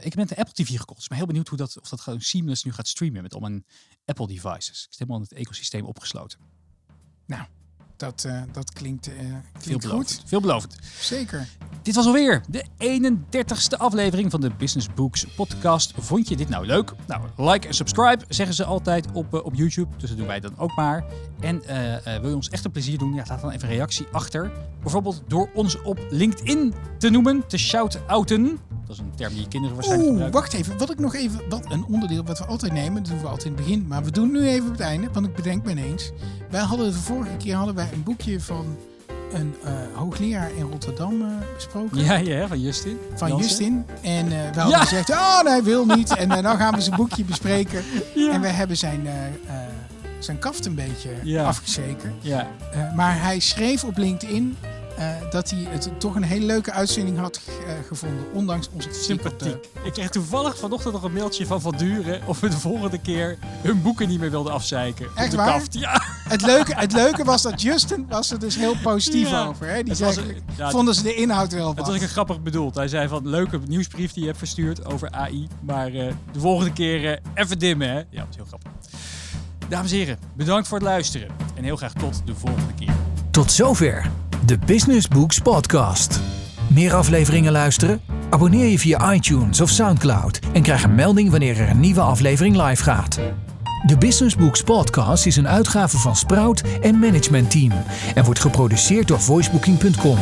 ik 0.03 0.15
ben 0.15 0.27
de 0.27 0.37
Apple 0.37 0.53
TV 0.53 0.79
gekocht. 0.79 0.95
Dus 0.95 1.03
ik 1.03 1.09
ben 1.09 1.19
heel 1.19 1.27
benieuwd 1.27 1.49
hoe 1.49 1.59
dat, 1.59 1.81
of 1.81 1.89
dat 1.89 2.01
gewoon 2.01 2.21
seamless 2.21 2.65
nu 2.65 2.73
gaat 2.73 2.89
streamen 2.89 3.23
met 3.23 3.35
al 3.35 3.41
mijn 3.41 3.67
Apple 4.05 4.27
devices. 4.27 4.69
Ik 4.69 4.75
zit 4.75 4.99
helemaal 4.99 5.17
in 5.17 5.23
het 5.23 5.33
ecosysteem 5.33 5.85
opgesloten. 5.85 6.39
Nou, 7.31 7.43
dat, 7.97 8.25
uh, 8.27 8.43
dat 8.53 8.73
klinkt, 8.73 9.09
uh, 9.09 9.15
klinkt 9.61 9.87
goed. 9.87 10.23
Veelbelovend. 10.25 10.77
Zeker. 11.01 11.49
Dit 11.83 11.95
was 11.95 12.07
alweer 12.07 12.43
de 12.49 12.65
31ste 12.79 13.79
aflevering 13.79 14.31
van 14.31 14.41
de 14.41 14.51
Business 14.59 14.89
Books 14.95 15.25
podcast. 15.25 15.93
Vond 15.99 16.29
je 16.29 16.37
dit 16.37 16.49
nou 16.49 16.67
leuk? 16.67 16.93
Nou, 17.07 17.23
like 17.37 17.67
en 17.67 17.75
subscribe 17.75 18.25
zeggen 18.29 18.55
ze 18.55 18.65
altijd 18.65 19.07
op, 19.13 19.35
uh, 19.35 19.45
op 19.45 19.55
YouTube. 19.55 19.97
Dus 19.97 20.09
dat 20.09 20.19
doen 20.19 20.27
wij 20.27 20.41
dan 20.41 20.59
ook 20.59 20.77
maar. 20.77 21.05
En 21.41 21.63
wil 22.21 22.29
je 22.29 22.35
ons 22.35 22.49
echt 22.49 22.65
een 22.65 22.71
plezier 22.71 22.99
doen? 22.99 23.15
Ja, 23.15 23.25
laat 23.29 23.41
dan 23.41 23.51
even 23.51 23.69
een 23.69 23.75
reactie 23.75 24.07
achter. 24.13 24.53
Bijvoorbeeld 24.83 25.23
door 25.27 25.51
ons 25.55 25.83
op 25.83 26.07
LinkedIn 26.11 26.75
te 26.99 27.11
noemen, 27.11 27.47
te 27.47 27.59
shout-outen. 27.59 28.59
Dat 28.87 28.99
is 28.99 28.99
een 28.99 29.15
term 29.17 29.33
die 29.33 29.43
je 29.43 29.49
kinderen 29.49 29.77
waarschijnlijk 29.77 30.11
Oeh, 30.11 30.31
wacht 30.31 30.53
even. 30.53 30.79
Wat 30.79 30.91
ik 30.91 30.99
nog 30.99 31.15
even... 31.15 31.49
Wat 31.49 31.71
een 31.71 31.85
onderdeel 31.85 32.25
wat 32.25 32.39
we 32.39 32.47
altijd 32.47 32.73
nemen. 32.73 33.03
Dat 33.03 33.13
doen 33.13 33.21
we 33.21 33.27
altijd 33.27 33.45
in 33.45 33.53
het 33.53 33.65
begin. 33.65 33.87
Maar 33.87 34.05
we 34.05 34.11
doen 34.11 34.31
nu 34.31 34.47
even 34.47 34.67
op 34.67 34.73
het 34.73 34.81
einde. 34.81 35.09
Want 35.13 35.27
ik 35.27 35.35
bedenk 35.35 35.65
me 35.65 35.71
ineens. 35.71 36.13
Wij 36.51 36.61
hadden 36.61 36.93
de 36.93 36.99
vorige 36.99 37.37
keer 37.37 37.55
hadden 37.55 37.75
wij 37.75 37.89
een 37.93 38.03
boekje 38.03 38.41
van 38.41 38.77
een 39.33 39.55
uh, 39.65 39.71
hoogleraar 39.95 40.51
in 40.57 40.63
Rotterdam 40.63 41.23
uh, 41.23 41.27
besproken. 41.55 42.05
Ja, 42.05 42.15
ja, 42.15 42.47
van 42.47 42.61
Justin. 42.61 42.99
Van 43.15 43.29
Janssen. 43.29 43.49
Justin. 43.49 43.85
En 44.03 44.25
uh, 44.25 44.31
we 44.31 44.61
hadden 44.61 44.69
ja. 44.69 44.81
gezegd, 44.81 45.11
oh 45.11 45.43
nee, 45.43 45.63
wil 45.63 45.87
niet. 45.87 46.17
en 46.17 46.29
dan 46.29 46.57
gaan 46.57 46.75
we 46.75 46.81
zijn 46.81 46.97
boekje 46.97 47.25
bespreken. 47.25 47.83
Ja. 48.15 48.33
En 48.33 48.41
we 48.41 48.49
hebben 48.49 48.77
zijn, 48.77 49.09
zijn 50.19 50.39
kaft 50.39 50.67
een 50.67 50.75
beetje 50.75 51.11
ja. 51.23 51.45
afgezeken. 51.45 52.15
Ja. 52.21 52.49
maar 52.95 53.23
hij 53.23 53.39
schreef 53.39 53.85
op 53.85 53.97
LinkedIn 53.97 54.57
uh, 55.01 55.31
dat 55.31 55.51
hij 55.51 55.67
het 55.69 55.91
toch 55.99 56.15
een 56.15 56.23
hele 56.23 56.47
leuke 56.47 56.73
uitzending 56.73 57.19
had 57.19 57.41
uh, 57.47 57.73
gevonden, 57.89 58.25
ondanks 58.33 58.69
onze 58.73 58.89
sympathiek. 58.93 59.69
Ik 59.85 59.93
kreeg 59.93 60.11
toevallig 60.11 60.59
vanochtend 60.59 60.93
nog 60.93 61.03
een 61.03 61.13
mailtje 61.13 61.47
van 61.47 61.61
Van 61.61 61.77
Duren 61.77 62.21
of 62.27 62.41
we 62.41 62.49
de 62.49 62.59
volgende 62.59 62.99
keer 62.99 63.39
hun 63.63 63.83
boeken 63.83 64.09
niet 64.09 64.21
meer 64.21 64.31
wilden 64.31 64.53
afzeiken. 64.53 65.07
Echt 65.15 65.31
de 65.31 65.37
waar? 65.37 65.53
Kaft. 65.53 65.75
Ja. 65.75 66.03
Het, 66.29 66.43
leuke, 66.43 66.75
het 66.75 66.93
leuke 66.93 67.25
was 67.25 67.43
dat 67.43 67.63
Justin 67.63 68.07
was 68.09 68.31
er 68.31 68.39
dus 68.39 68.57
heel 68.57 68.75
positief 68.83 69.31
ja. 69.31 69.47
over. 69.47 69.67
Hè? 69.67 69.83
Die 69.83 69.95
zei, 69.95 70.19
een, 70.19 70.43
ja, 70.57 70.71
vonden 70.71 70.95
ze 70.95 71.03
de 71.03 71.15
inhoud 71.15 71.53
wel 71.53 71.75
Het 71.75 71.87
was 71.87 71.95
ik 71.95 72.03
grappig 72.03 72.43
bedoeld. 72.43 72.75
Hij 72.75 72.89
zei 72.89 73.09
van, 73.09 73.29
leuke 73.29 73.61
nieuwsbrief 73.67 74.13
die 74.13 74.21
je 74.21 74.27
hebt 74.27 74.39
verstuurd 74.39 74.85
over 74.85 75.11
AI, 75.11 75.49
maar 75.61 75.91
uh, 75.91 76.13
de 76.33 76.41
volgende 76.41 76.73
keer 76.73 77.21
even 77.35 77.59
dimmen. 77.59 77.89
Hè? 77.89 77.97
Ja, 77.97 78.05
dat 78.11 78.27
is 78.31 78.37
heel 78.37 78.45
grappig. 78.45 78.71
Dames 79.69 79.91
en 79.91 79.97
heren, 79.97 80.19
bedankt 80.37 80.69
voor 80.69 80.79
het 80.79 80.87
luisteren 80.87 81.29
en 81.55 81.65
heel 81.65 81.77
graag 81.77 81.93
tot 81.93 82.23
de 82.25 82.35
volgende 82.35 82.75
keer. 82.75 82.95
Tot 83.31 83.53
zover 83.53 84.11
de 84.47 84.59
Business 84.67 85.09
Books 85.09 85.39
Podcast. 85.39 86.21
Meer 86.69 86.95
afleveringen 86.95 87.53
luisteren? 87.53 88.01
Abonneer 88.31 88.67
je 88.67 88.79
via 88.79 89.13
iTunes 89.13 89.61
of 89.61 89.71
SoundCloud 89.71 90.39
en 90.53 90.63
krijg 90.63 90.83
een 90.83 90.95
melding 90.95 91.31
wanneer 91.31 91.61
er 91.61 91.69
een 91.71 91.81
nieuwe 91.81 92.01
aflevering 92.01 92.63
live 92.63 92.83
gaat. 92.83 93.19
De 93.87 93.97
Business 93.99 94.37
Books 94.37 94.63
Podcast 94.63 95.27
is 95.27 95.37
een 95.37 95.49
uitgave 95.49 95.99
van 95.99 96.17
Sprout 96.17 96.63
en 96.81 96.99
Management 96.99 97.51
Team 97.51 97.73
en 98.15 98.25
wordt 98.25 98.41
geproduceerd 98.41 99.09
door 99.09 99.21
voicebooking.com. 99.21 100.19